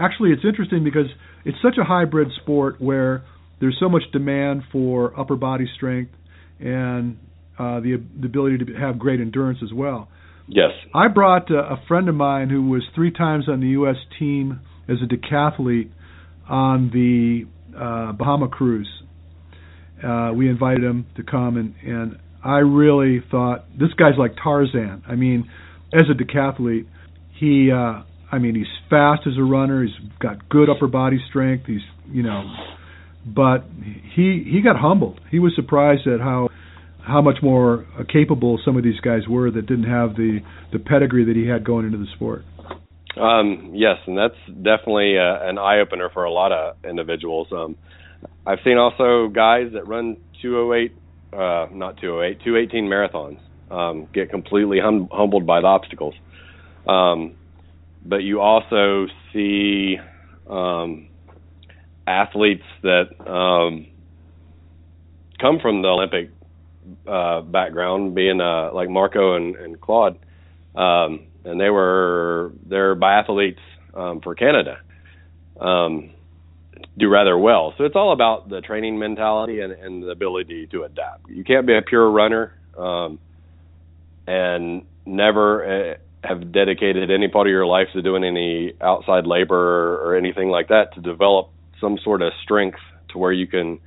actually, 0.00 0.30
it's 0.30 0.44
interesting 0.44 0.82
because 0.82 1.06
it's 1.44 1.58
such 1.62 1.76
a 1.78 1.84
hybrid 1.84 2.28
sport 2.42 2.80
where 2.80 3.22
there's 3.60 3.76
so 3.78 3.88
much 3.88 4.02
demand 4.12 4.62
for 4.72 5.18
upper 5.18 5.36
body 5.36 5.66
strength 5.76 6.12
and 6.58 7.18
uh, 7.58 7.80
the 7.80 8.02
the 8.18 8.26
ability 8.26 8.58
to 8.64 8.74
have 8.74 8.98
great 8.98 9.20
endurance 9.20 9.58
as 9.62 9.72
well. 9.72 10.08
Yes. 10.48 10.70
I 10.94 11.08
brought 11.08 11.50
a, 11.50 11.58
a 11.58 11.82
friend 11.86 12.08
of 12.08 12.14
mine 12.14 12.48
who 12.48 12.68
was 12.68 12.82
three 12.94 13.12
times 13.12 13.48
on 13.48 13.60
the 13.60 13.68
U.S. 13.68 13.96
team 14.18 14.60
as 14.88 14.96
a 15.02 15.06
decathlete 15.06 15.90
on 16.48 16.90
the 16.92 17.44
uh, 17.76 18.12
Bahama 18.12 18.48
cruise 18.48 18.88
uh, 20.04 20.32
we 20.34 20.48
invited 20.48 20.84
him 20.84 21.06
to 21.16 21.22
come, 21.22 21.56
and 21.56 21.74
and 21.82 22.18
I 22.44 22.58
really 22.58 23.22
thought 23.30 23.66
this 23.78 23.92
guy's 23.98 24.18
like 24.18 24.32
Tarzan. 24.42 25.02
I 25.06 25.14
mean, 25.14 25.50
as 25.92 26.04
a 26.10 26.14
decathlete, 26.14 26.86
he, 27.38 27.70
uh, 27.70 28.02
I 28.32 28.38
mean, 28.38 28.54
he's 28.54 28.66
fast 28.88 29.22
as 29.26 29.34
a 29.38 29.42
runner. 29.42 29.84
He's 29.84 30.10
got 30.20 30.48
good 30.48 30.68
upper 30.70 30.86
body 30.86 31.18
strength. 31.28 31.66
He's, 31.66 31.80
you 32.10 32.22
know, 32.22 32.44
but 33.26 33.64
he 34.14 34.44
he 34.50 34.62
got 34.62 34.76
humbled. 34.76 35.20
He 35.30 35.38
was 35.38 35.52
surprised 35.54 36.06
at 36.06 36.20
how 36.20 36.48
how 37.06 37.20
much 37.20 37.38
more 37.42 37.86
capable 38.12 38.58
some 38.64 38.76
of 38.76 38.84
these 38.84 39.00
guys 39.00 39.22
were 39.28 39.50
that 39.50 39.66
didn't 39.66 39.90
have 39.90 40.16
the 40.16 40.40
the 40.72 40.78
pedigree 40.78 41.24
that 41.24 41.36
he 41.36 41.46
had 41.46 41.64
going 41.64 41.86
into 41.86 41.98
the 41.98 42.06
sport. 42.14 42.44
Um, 43.16 43.72
yes, 43.74 43.96
and 44.06 44.16
that's 44.16 44.38
definitely 44.46 45.18
uh, 45.18 45.48
an 45.48 45.58
eye 45.58 45.80
opener 45.80 46.10
for 46.14 46.24
a 46.24 46.30
lot 46.30 46.52
of 46.52 46.76
individuals. 46.88 47.48
Um, 47.50 47.76
I've 48.46 48.58
seen 48.64 48.78
also 48.78 49.28
guys 49.28 49.72
that 49.72 49.86
run 49.86 50.16
208, 50.42 50.92
uh, 51.32 51.66
not 51.72 51.98
208, 52.00 52.42
218 52.44 52.84
marathons 52.84 53.38
um, 53.70 54.08
get 54.12 54.30
completely 54.30 54.80
hum- 54.80 55.08
humbled 55.12 55.46
by 55.46 55.60
the 55.60 55.66
obstacles. 55.66 56.14
Um, 56.86 57.34
but 58.04 58.22
you 58.22 58.40
also 58.40 59.06
see 59.32 59.98
um, 60.48 61.08
athletes 62.06 62.64
that 62.82 63.08
um, 63.30 63.86
come 65.40 65.58
from 65.60 65.82
the 65.82 65.88
Olympic 65.88 66.30
uh, 67.06 67.42
background, 67.42 68.14
being 68.14 68.40
uh, 68.40 68.70
like 68.72 68.88
Marco 68.88 69.36
and, 69.36 69.54
and 69.56 69.80
Claude, 69.80 70.18
um, 70.74 71.26
and 71.44 71.60
they 71.60 71.70
were 71.70 72.52
they're 72.66 72.96
biathletes 72.96 73.60
um, 73.94 74.20
for 74.20 74.34
Canada. 74.34 74.78
Um, 75.60 76.10
do 76.98 77.08
rather 77.08 77.36
well. 77.36 77.74
So 77.78 77.84
it's 77.84 77.96
all 77.96 78.12
about 78.12 78.48
the 78.48 78.60
training 78.60 78.98
mentality 78.98 79.60
and, 79.60 79.72
and 79.72 80.02
the 80.02 80.08
ability 80.08 80.68
to 80.68 80.84
adapt. 80.84 81.28
You 81.28 81.44
can't 81.44 81.66
be 81.66 81.76
a 81.76 81.82
pure 81.82 82.10
runner 82.10 82.54
um, 82.76 83.18
and 84.26 84.84
never 85.06 85.92
uh, 85.92 85.94
have 86.26 86.52
dedicated 86.52 87.10
any 87.10 87.28
part 87.28 87.46
of 87.46 87.50
your 87.50 87.66
life 87.66 87.88
to 87.94 88.02
doing 88.02 88.24
any 88.24 88.74
outside 88.80 89.26
labor 89.26 90.04
or, 90.04 90.16
anything 90.16 90.48
like 90.48 90.68
that 90.68 90.94
to 90.94 91.00
develop 91.00 91.50
some 91.80 91.98
sort 92.04 92.20
of 92.20 92.32
strength 92.42 92.78
to 93.08 93.18
where 93.18 93.32
you 93.32 93.46
can 93.46 93.80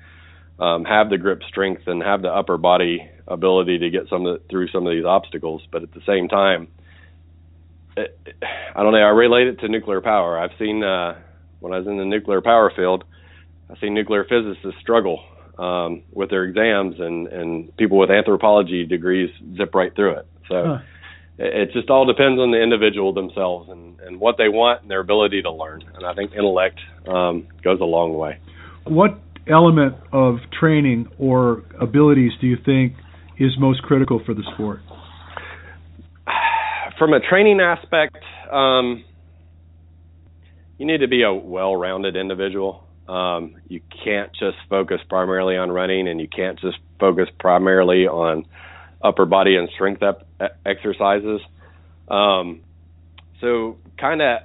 um, 0.59 0.83
have 0.83 1.09
the 1.09 1.17
grip 1.17 1.41
strength 1.47 1.83
and 1.85 2.01
have 2.01 2.21
the 2.21 2.29
upper 2.29 2.57
body 2.57 3.07
ability 3.27 3.77
to 3.79 3.89
get 3.89 4.09
some 4.09 4.23
the, 4.23 4.41
through 4.49 4.67
some 4.69 4.87
of 4.87 4.93
these 4.93 5.05
obstacles. 5.05 5.61
But 5.71 5.83
at 5.83 5.93
the 5.93 6.01
same 6.07 6.27
time, 6.27 6.67
it, 7.95 8.17
I 8.75 8.81
don't 8.81 8.93
know. 8.93 8.97
I 8.97 9.09
relate 9.09 9.47
it 9.47 9.59
to 9.59 9.67
nuclear 9.67 10.01
power. 10.01 10.39
I've 10.39 10.57
seen. 10.57 10.83
Uh, 10.83 11.19
when 11.63 11.73
I 11.73 11.79
was 11.79 11.87
in 11.87 11.97
the 11.97 12.05
nuclear 12.05 12.41
power 12.41 12.71
field, 12.75 13.05
I 13.69 13.79
see 13.79 13.89
nuclear 13.89 14.25
physicists 14.25 14.79
struggle 14.81 15.23
um, 15.57 16.03
with 16.11 16.29
their 16.29 16.43
exams, 16.43 16.95
and 16.99 17.27
and 17.27 17.75
people 17.77 17.97
with 17.97 18.11
anthropology 18.11 18.85
degrees 18.85 19.29
zip 19.57 19.73
right 19.73 19.95
through 19.95 20.19
it. 20.19 20.27
So. 20.49 20.63
Huh. 20.65 20.77
It, 21.35 21.73
just 21.73 21.89
all 21.89 22.05
depends 22.05 22.39
on 22.39 22.51
the 22.51 22.61
individual 22.61 23.11
themselves 23.11 23.67
and, 23.67 23.99
and 24.01 24.19
what 24.19 24.37
they 24.37 24.49
want 24.49 24.83
and 24.83 24.91
their 24.91 24.99
ability 24.99 25.41
to 25.41 25.51
learn. 25.51 25.83
And 25.95 26.05
I 26.05 26.13
think 26.13 26.31
intellect 26.33 26.79
um, 27.07 27.47
goes 27.63 27.79
a 27.81 27.85
long 27.85 28.13
way. 28.13 28.37
What 28.83 29.19
element 29.47 29.95
of 30.11 30.35
training 30.59 31.07
or 31.17 31.63
abilities 31.81 32.33
do 32.39 32.45
you 32.45 32.57
think 32.63 32.93
is 33.39 33.49
most 33.57 33.81
critical 33.81 34.21
for 34.23 34.35
the 34.35 34.43
sport? 34.53 34.81
from 36.97 37.13
a 37.13 37.19
training 37.19 37.59
aspect, 37.59 38.17
um, 38.51 39.03
you 40.77 40.85
need 40.85 40.99
to 40.99 41.07
be 41.07 41.23
a 41.23 41.33
well-rounded 41.33 42.15
individual. 42.15 42.87
Um, 43.07 43.55
you 43.67 43.81
can't 44.03 44.31
just 44.33 44.57
focus 44.69 45.01
primarily 45.09 45.57
on 45.57 45.71
running, 45.71 46.07
and 46.07 46.19
you 46.19 46.27
can't 46.27 46.59
just 46.59 46.77
focus 46.99 47.27
primarily 47.39 48.07
on 48.07 48.45
upper 49.03 49.25
body 49.25 49.55
and 49.55 49.69
strength 49.75 50.01
exercises. 50.65 51.41
Um, 52.07 52.61
so, 53.41 53.77
kind 53.97 54.21
of 54.21 54.39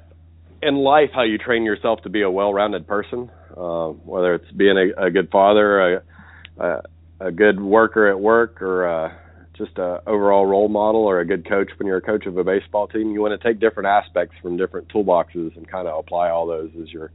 in 0.62 0.74
life, 0.76 1.10
how 1.14 1.22
you 1.22 1.38
train 1.38 1.64
yourself 1.64 2.02
to 2.02 2.08
be 2.08 2.22
a 2.22 2.30
well-rounded 2.30 2.86
person, 2.86 3.30
uh, 3.56 3.88
whether 3.88 4.34
it's 4.34 4.50
being 4.50 4.76
a, 4.76 5.06
a 5.06 5.10
good 5.10 5.30
father, 5.30 5.96
a, 5.96 6.02
a, 6.58 6.82
a 7.20 7.32
good 7.32 7.60
worker 7.60 8.08
at 8.08 8.18
work, 8.18 8.60
or 8.60 8.88
uh, 8.88 9.14
just 9.58 9.76
a 9.78 10.00
overall 10.06 10.46
role 10.46 10.68
model 10.68 11.02
or 11.02 11.20
a 11.20 11.26
good 11.26 11.46
coach 11.48 11.70
when 11.76 11.86
you're 11.86 11.98
a 11.98 12.02
coach 12.02 12.26
of 12.26 12.38
a 12.38 12.44
baseball 12.44 12.86
team. 12.86 13.12
You 13.12 13.20
want 13.20 13.38
to 13.38 13.48
take 13.48 13.60
different 13.60 13.88
aspects 13.88 14.36
from 14.40 14.56
different 14.56 14.88
toolboxes 14.88 15.56
and 15.56 15.68
kind 15.68 15.88
of 15.88 15.98
apply 15.98 16.30
all 16.30 16.46
those 16.46 16.70
as 16.80 16.88
your 16.90 17.10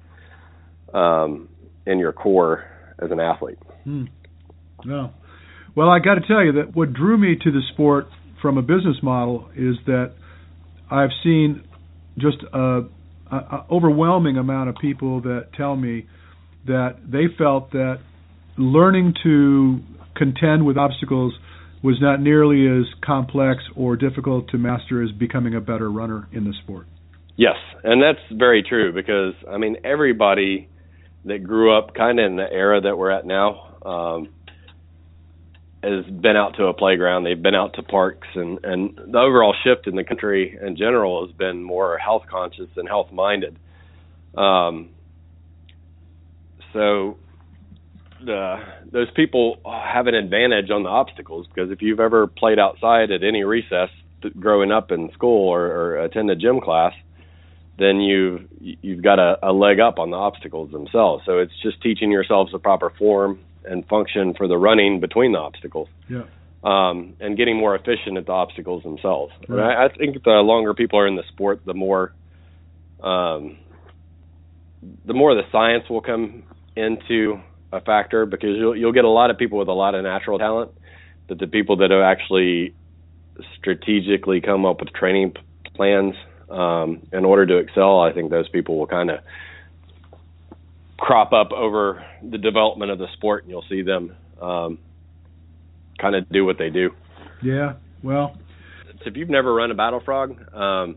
um, 0.94 1.50
in 1.86 1.98
your 1.98 2.14
core 2.14 2.66
as 3.00 3.10
an 3.12 3.20
athlete. 3.20 3.58
Hmm. 3.84 4.06
Well, 5.76 5.90
I 5.90 6.00
got 6.00 6.16
to 6.16 6.28
tell 6.28 6.44
you 6.44 6.54
that 6.54 6.76
what 6.76 6.94
drew 6.94 7.18
me 7.18 7.36
to 7.42 7.52
the 7.52 7.62
sport 7.74 8.08
from 8.42 8.58
a 8.58 8.62
business 8.62 8.98
model 9.02 9.50
is 9.56 9.76
that 9.88 10.14
I've 10.92 11.10
seen 11.24 11.64
just 12.18 12.38
a, 12.54 12.82
a, 13.32 13.36
a 13.36 13.66
overwhelming 13.72 14.38
amount 14.38 14.70
of 14.70 14.76
people 14.76 15.22
that 15.22 15.48
tell 15.58 15.76
me 15.76 16.08
that 16.68 16.98
they 17.06 17.26
felt 17.38 17.72
that 17.72 18.00
learning 18.58 19.16
to 19.24 19.80
contend 20.16 20.66
with 20.66 20.78
obstacles 20.78 21.34
was 21.84 21.98
not 22.00 22.22
nearly 22.22 22.66
as 22.66 22.86
complex 23.06 23.62
or 23.76 23.98
difficult 23.98 24.48
to 24.50 24.58
master 24.58 25.04
as 25.04 25.12
becoming 25.12 25.54
a 25.54 25.62
better 25.62 25.92
runner 25.92 26.28
in 26.32 26.46
the 26.46 26.54
sport. 26.64 26.88
Yes, 27.36 27.58
and 27.84 28.02
that's 28.02 28.20
very 28.32 28.64
true 28.64 28.94
because 28.94 29.34
I 29.52 29.58
mean 29.58 29.78
everybody 29.84 30.70
that 31.26 31.44
grew 31.44 31.78
up 31.78 31.94
kind 31.94 32.20
of 32.20 32.26
in 32.26 32.36
the 32.38 32.52
era 32.52 32.82
that 32.82 32.98
we're 32.98 33.12
at 33.12 33.26
now 33.26 33.78
um, 33.86 34.30
has 35.84 36.06
been 36.06 36.38
out 36.38 36.56
to 36.58 36.66
a 36.66 36.74
playground. 36.74 37.26
They've 37.26 37.42
been 37.42 37.56
out 37.56 37.74
to 37.76 37.84
parks, 37.84 38.28
and 38.36 38.60
and 38.64 38.96
the 38.96 39.20
overall 39.20 39.56
shift 39.64 39.88
in 39.88 39.96
the 39.96 40.04
country 40.04 40.58
in 40.62 40.78
general 40.78 41.26
has 41.26 41.36
been 41.36 41.64
more 41.64 41.98
health 41.98 42.24
conscious 42.30 42.70
and 42.78 42.88
health 42.88 43.12
minded. 43.12 43.58
Um, 44.38 44.90
so 46.72 47.18
the 48.24 48.58
those 48.94 49.10
people 49.16 49.58
have 49.66 50.06
an 50.06 50.14
advantage 50.14 50.70
on 50.70 50.84
the 50.84 50.90
obstacles 50.90 51.48
because 51.48 51.72
if 51.72 51.82
you've 51.82 52.00
ever 52.00 52.28
played 52.28 52.60
outside 52.60 53.12
at 53.12 53.24
any 53.24 53.44
recess 53.44 53.90
growing 54.40 54.72
up 54.72 54.92
in 54.92 55.12
school 55.14 55.50
or, 55.50 55.66
or 55.66 55.98
attended 56.06 56.40
gym 56.40 56.62
class, 56.62 56.94
then 57.80 58.00
you've 58.00 58.48
you've 58.60 59.04
got 59.04 59.18
a, 59.18 59.40
a 59.42 59.52
leg 59.52 59.80
up 59.80 59.98
on 59.98 60.12
the 60.12 60.16
obstacles 60.16 60.72
themselves. 60.72 61.24
So 61.26 61.40
it's 61.40 61.52
just 61.64 61.82
teaching 61.82 62.12
yourselves 62.12 62.52
the 62.52 62.60
proper 62.60 62.92
form 62.92 63.40
and 63.66 63.86
function 63.88 64.36
for 64.36 64.48
the 64.48 64.58
running 64.58 65.00
between 65.00 65.32
the 65.32 65.40
obstacles. 65.40 65.90
Yeah. 66.08 66.24
Um, 66.64 67.16
and 67.20 67.36
getting 67.36 67.58
more 67.58 67.76
efficient 67.76 68.18
at 68.18 68.26
the 68.26 68.32
obstacles 68.32 68.84
themselves. 68.84 69.34
Right. 69.50 69.60
And 69.60 69.62
I, 69.62 69.86
I 69.86 69.90
think 69.90 70.24
the 70.24 70.30
longer 70.30 70.74
people 70.74 70.98
are 71.00 71.08
in 71.08 71.16
the 71.16 71.24
sport, 71.34 71.62
the 71.66 71.74
more 71.74 72.14
um, 73.02 73.58
the 75.04 75.14
more 75.14 75.34
the 75.34 75.42
science 75.52 75.90
will 75.90 76.02
come 76.02 76.44
into 76.76 77.42
a 77.74 77.82
factor 77.82 78.26
because 78.26 78.56
you'll 78.58 78.76
you'll 78.76 78.94
get 78.94 79.04
a 79.04 79.10
lot 79.10 79.30
of 79.32 79.38
people 79.38 79.58
with 79.58 79.68
a 79.68 79.74
lot 79.74 79.96
of 79.96 80.04
natural 80.04 80.38
talent, 80.38 80.72
but 81.28 81.40
the 81.40 81.48
people 81.48 81.78
that 81.78 81.92
have 81.92 82.02
actually 82.02 82.74
strategically 83.58 84.40
come 84.42 84.66
up 84.66 84.80
with 84.80 84.94
training 84.94 85.32
p- 85.32 85.42
plans 85.76 86.16
um, 86.50 87.06
in 87.12 87.26
order 87.26 87.46
to 87.48 87.58
excel, 87.58 88.00
I 88.00 88.14
think 88.14 88.30
those 88.30 88.48
people 88.50 88.78
will 88.78 88.88
kind 88.88 89.10
of 89.10 89.20
crop 90.98 91.34
up 91.34 91.52
over 91.52 92.06
the 92.22 92.38
development 92.38 92.92
of 92.92 93.00
the 93.00 93.08
sport, 93.14 93.44
and 93.44 93.52
you'll 93.52 93.66
see 93.68 93.82
them 93.82 94.16
um, 94.42 94.78
kind 96.00 96.16
of 96.16 96.30
do 96.30 96.46
what 96.46 96.58
they 96.58 96.70
do. 96.70 96.92
Yeah. 97.42 97.74
Well. 98.02 98.38
If 99.06 99.18
you've 99.18 99.30
never 99.30 99.54
run 99.54 99.70
a 99.70 99.76
battle 99.76 100.00
frog, 100.00 100.30
um, 100.56 100.96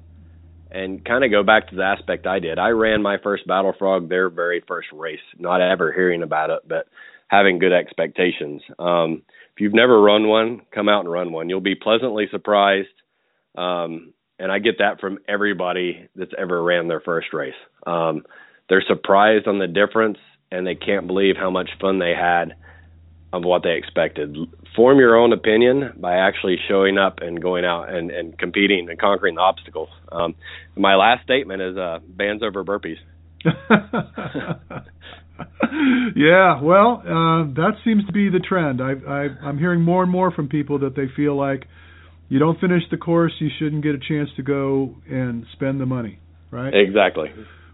and 0.77 1.03
kind 1.07 1.25
of 1.25 1.31
go 1.31 1.43
back 1.43 1.71
to 1.71 1.75
the 1.77 1.83
aspect 1.83 2.27
I 2.27 2.39
did. 2.39 2.59
I 2.59 2.69
ran 2.69 3.01
my 3.01 3.17
first 3.23 3.47
Battle 3.47 3.73
Frog 3.79 4.11
their 4.11 4.29
very 4.29 4.63
first 4.69 4.89
race, 4.93 5.19
not 5.39 5.63
ever 5.63 5.91
hearing 5.91 6.23
about 6.23 6.51
it, 6.51 6.61
but 6.69 6.87
having 7.29 7.59
good 7.59 7.73
expectations. 7.73 8.61
Um, 8.79 9.23
if 9.55 9.61
you've 9.61 9.73
never 9.73 9.99
run 9.99 10.29
one, 10.29 10.61
come 10.75 10.91
out 10.91 11.01
and 11.01 11.11
run 11.11 11.33
one. 11.33 11.49
You'll 11.49 11.61
be 11.61 11.75
pleasantly 11.75 12.27
surprised. 12.31 12.89
Um, 13.57 14.13
and 14.39 14.53
I 14.53 14.59
get 14.59 14.79
that 14.81 15.01
from 15.01 15.19
everybody 15.27 16.11
that's 16.15 16.35
ever 16.37 16.63
ran 16.63 16.89
their 16.89 17.01
first 17.01 17.29
race. 17.33 17.55
Um, 17.87 18.25
they're 18.69 18.85
surprised 18.87 19.49
on 19.49 19.59
the 19.59 19.67
difference 19.67 20.19
and 20.53 20.67
they 20.67 20.75
can't 20.75 21.07
believe 21.07 21.37
how 21.39 21.49
much 21.49 21.71
fun 21.81 21.99
they 21.99 22.13
had 22.13 22.55
of 23.37 23.45
what 23.45 23.63
they 23.63 23.77
expected. 23.77 24.37
Form 24.75 24.99
your 24.99 25.17
own 25.17 25.33
opinion 25.33 25.93
by 25.99 26.17
actually 26.17 26.57
showing 26.69 26.99
up 26.99 27.19
and 27.21 27.41
going 27.41 27.65
out 27.65 27.93
and, 27.93 28.11
and 28.11 28.39
competing 28.39 28.89
and 28.89 28.99
conquering 28.99 29.37
the 29.37 29.41
obstacles. 29.41 29.89
Um, 30.11 30.35
my 30.77 30.97
last 30.97 31.25
statement 31.25 31.63
is 31.63 31.77
uh, 31.77 31.99
bands 32.07 32.43
over 32.43 32.65
burpees. 32.65 32.99
yeah, 36.17 36.61
well, 36.63 37.03
uh, 37.05 37.45
that 37.55 37.73
seems 37.85 38.05
to 38.07 38.13
be 38.13 38.29
the 38.29 38.41
trend. 38.41 38.81
I, 38.81 38.93
I, 39.09 39.29
I'm 39.47 39.59
hearing 39.59 39.83
more 39.83 40.03
and 40.03 40.11
more 40.11 40.31
from 40.31 40.49
people 40.49 40.81
that 40.81 40.97
they 40.97 41.07
feel 41.15 41.37
like 41.37 41.67
you 42.29 42.39
don't 42.39 42.59
finish 42.61 42.83
the 42.91 42.97
course, 42.97 43.33
you 43.39 43.49
shouldn't 43.59 43.83
get 43.83 43.95
a 43.95 43.99
chance 43.99 44.31
to 44.37 44.43
go 44.43 44.97
and 45.09 45.47
spend 45.53 45.81
the 45.81 45.87
money, 45.87 46.19
right? 46.51 46.73
Exactly. 46.75 47.29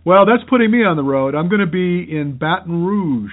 Well, 0.04 0.26
that's 0.26 0.48
putting 0.50 0.70
me 0.70 0.78
on 0.78 0.96
the 0.96 1.02
road. 1.02 1.34
I'm 1.34 1.48
going 1.48 1.60
to 1.60 1.66
be 1.66 2.04
in 2.10 2.36
Baton 2.38 2.84
Rouge 2.84 3.32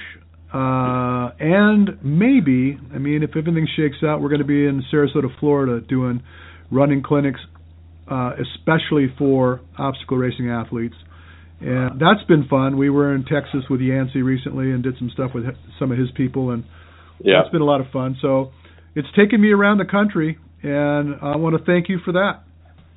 uh, 0.51 1.29
and 1.39 2.03
maybe, 2.03 2.79
I 2.93 2.97
mean, 2.97 3.21
if 3.21 3.31
everything 3.37 3.67
shakes 3.75 3.97
out, 4.03 4.21
we're 4.21 4.29
going 4.29 4.41
to 4.41 4.47
be 4.47 4.65
in 4.65 4.83
Sarasota, 4.91 5.29
Florida, 5.39 5.79
doing 5.79 6.23
running 6.71 7.03
clinics, 7.03 7.39
uh, 8.09 8.31
especially 8.33 9.13
for 9.17 9.61
obstacle 9.77 10.17
racing 10.17 10.49
athletes. 10.49 10.95
And 11.61 11.99
that's 11.99 12.25
been 12.27 12.47
fun. 12.47 12.77
We 12.77 12.89
were 12.89 13.13
in 13.13 13.25
Texas 13.25 13.63
with 13.69 13.81
Yancy 13.81 14.21
recently 14.21 14.71
and 14.71 14.81
did 14.81 14.95
some 14.97 15.11
stuff 15.13 15.31
with 15.35 15.43
some 15.77 15.91
of 15.91 15.97
his 15.97 16.09
people, 16.15 16.51
and 16.51 16.63
yeah. 17.19 17.41
that's 17.41 17.51
been 17.51 17.61
a 17.61 17.65
lot 17.65 17.81
of 17.81 17.87
fun. 17.91 18.17
So 18.21 18.51
it's 18.95 19.09
taken 19.15 19.41
me 19.41 19.51
around 19.51 19.77
the 19.77 19.85
country, 19.85 20.37
and 20.63 21.15
I 21.21 21.35
want 21.35 21.57
to 21.57 21.63
thank 21.63 21.89
you 21.89 21.99
for 22.03 22.13
that. 22.13 22.43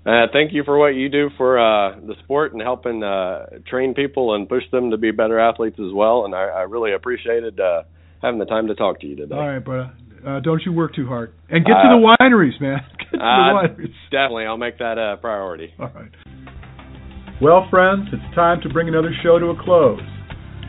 Uh, 0.04 0.26
thank 0.32 0.52
you 0.52 0.64
for 0.64 0.76
what 0.78 0.88
you 0.88 1.08
do 1.08 1.30
for 1.36 1.58
uh, 1.60 1.94
the 2.00 2.14
sport 2.24 2.52
and 2.52 2.60
helping 2.60 3.04
uh, 3.04 3.46
train 3.68 3.94
people 3.94 4.34
and 4.34 4.48
push 4.48 4.64
them 4.72 4.90
to 4.90 4.96
be 4.96 5.12
better 5.12 5.38
athletes 5.38 5.78
as 5.78 5.92
well. 5.94 6.24
And 6.24 6.34
I, 6.34 6.42
I 6.42 6.60
really 6.62 6.92
appreciated 6.92 7.60
uh, 7.60 7.84
having 8.20 8.40
the 8.40 8.44
time 8.44 8.66
to 8.66 8.74
talk 8.74 9.00
to 9.00 9.06
you 9.06 9.14
today. 9.14 9.34
All 9.34 9.48
right, 9.48 9.64
brother. 9.64 9.92
Uh, 10.26 10.40
don't 10.40 10.62
you 10.64 10.72
work 10.72 10.94
too 10.94 11.06
hard. 11.06 11.34
And 11.48 11.64
get 11.64 11.74
to 11.74 11.88
the 11.88 12.14
wineries, 12.20 12.60
man. 12.60 12.78
Get 12.98 13.10
to 13.10 13.18
the 13.18 13.84
wineries. 13.84 13.94
Definitely. 14.10 14.46
I'll 14.46 14.56
make 14.56 14.78
that 14.78 14.98
a 14.98 15.18
priority. 15.20 15.74
All 15.78 15.90
right. 15.94 16.10
Well, 17.42 17.66
friends, 17.70 18.06
it's 18.12 18.34
time 18.34 18.60
to 18.62 18.68
bring 18.70 18.88
another 18.88 19.10
show 19.22 19.38
to 19.38 19.46
a 19.46 19.64
close. 19.64 20.00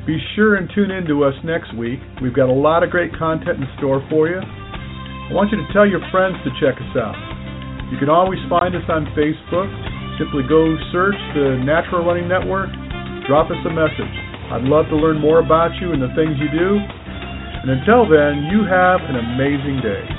Be 0.06 0.18
sure 0.36 0.56
and 0.56 0.70
tune 0.76 0.92
in 0.92 1.06
to 1.08 1.24
us 1.24 1.34
next 1.46 1.74
week. 1.78 2.00
We've 2.22 2.36
got 2.36 2.50
a 2.50 2.54
lot 2.54 2.84
of 2.84 2.90
great 2.90 3.16
content 3.16 3.62
in 3.62 3.66
store 3.78 4.06
for 4.10 4.28
you. 4.28 4.42
I 4.42 5.32
want 5.32 5.52
you 5.52 5.58
to 5.58 5.68
tell 5.72 5.88
your 5.88 6.02
friends 6.12 6.36
to 6.44 6.52
check 6.60 6.76
us 6.76 6.98
out. 6.98 7.16
You 7.92 7.98
can 7.98 8.10
always 8.10 8.40
find 8.50 8.76
us 8.76 8.86
on 8.88 9.10
Facebook. 9.18 9.68
Simply 10.22 10.46
go 10.46 10.78
search 10.94 11.18
the 11.34 11.58
Natural 11.66 12.06
Running 12.06 12.30
Network, 12.30 12.70
drop 13.26 13.50
us 13.50 13.58
a 13.66 13.74
message. 13.74 14.16
I'd 14.54 14.70
love 14.70 14.86
to 14.94 14.96
learn 14.96 15.18
more 15.18 15.40
about 15.40 15.74
you 15.82 15.92
and 15.92 16.02
the 16.02 16.14
things 16.14 16.38
you 16.38 16.54
do. 16.54 16.78
And 16.78 17.74
until 17.74 18.06
then, 18.06 18.46
you 18.54 18.62
have 18.62 19.02
an 19.02 19.18
amazing 19.18 19.82
day. 19.82 20.13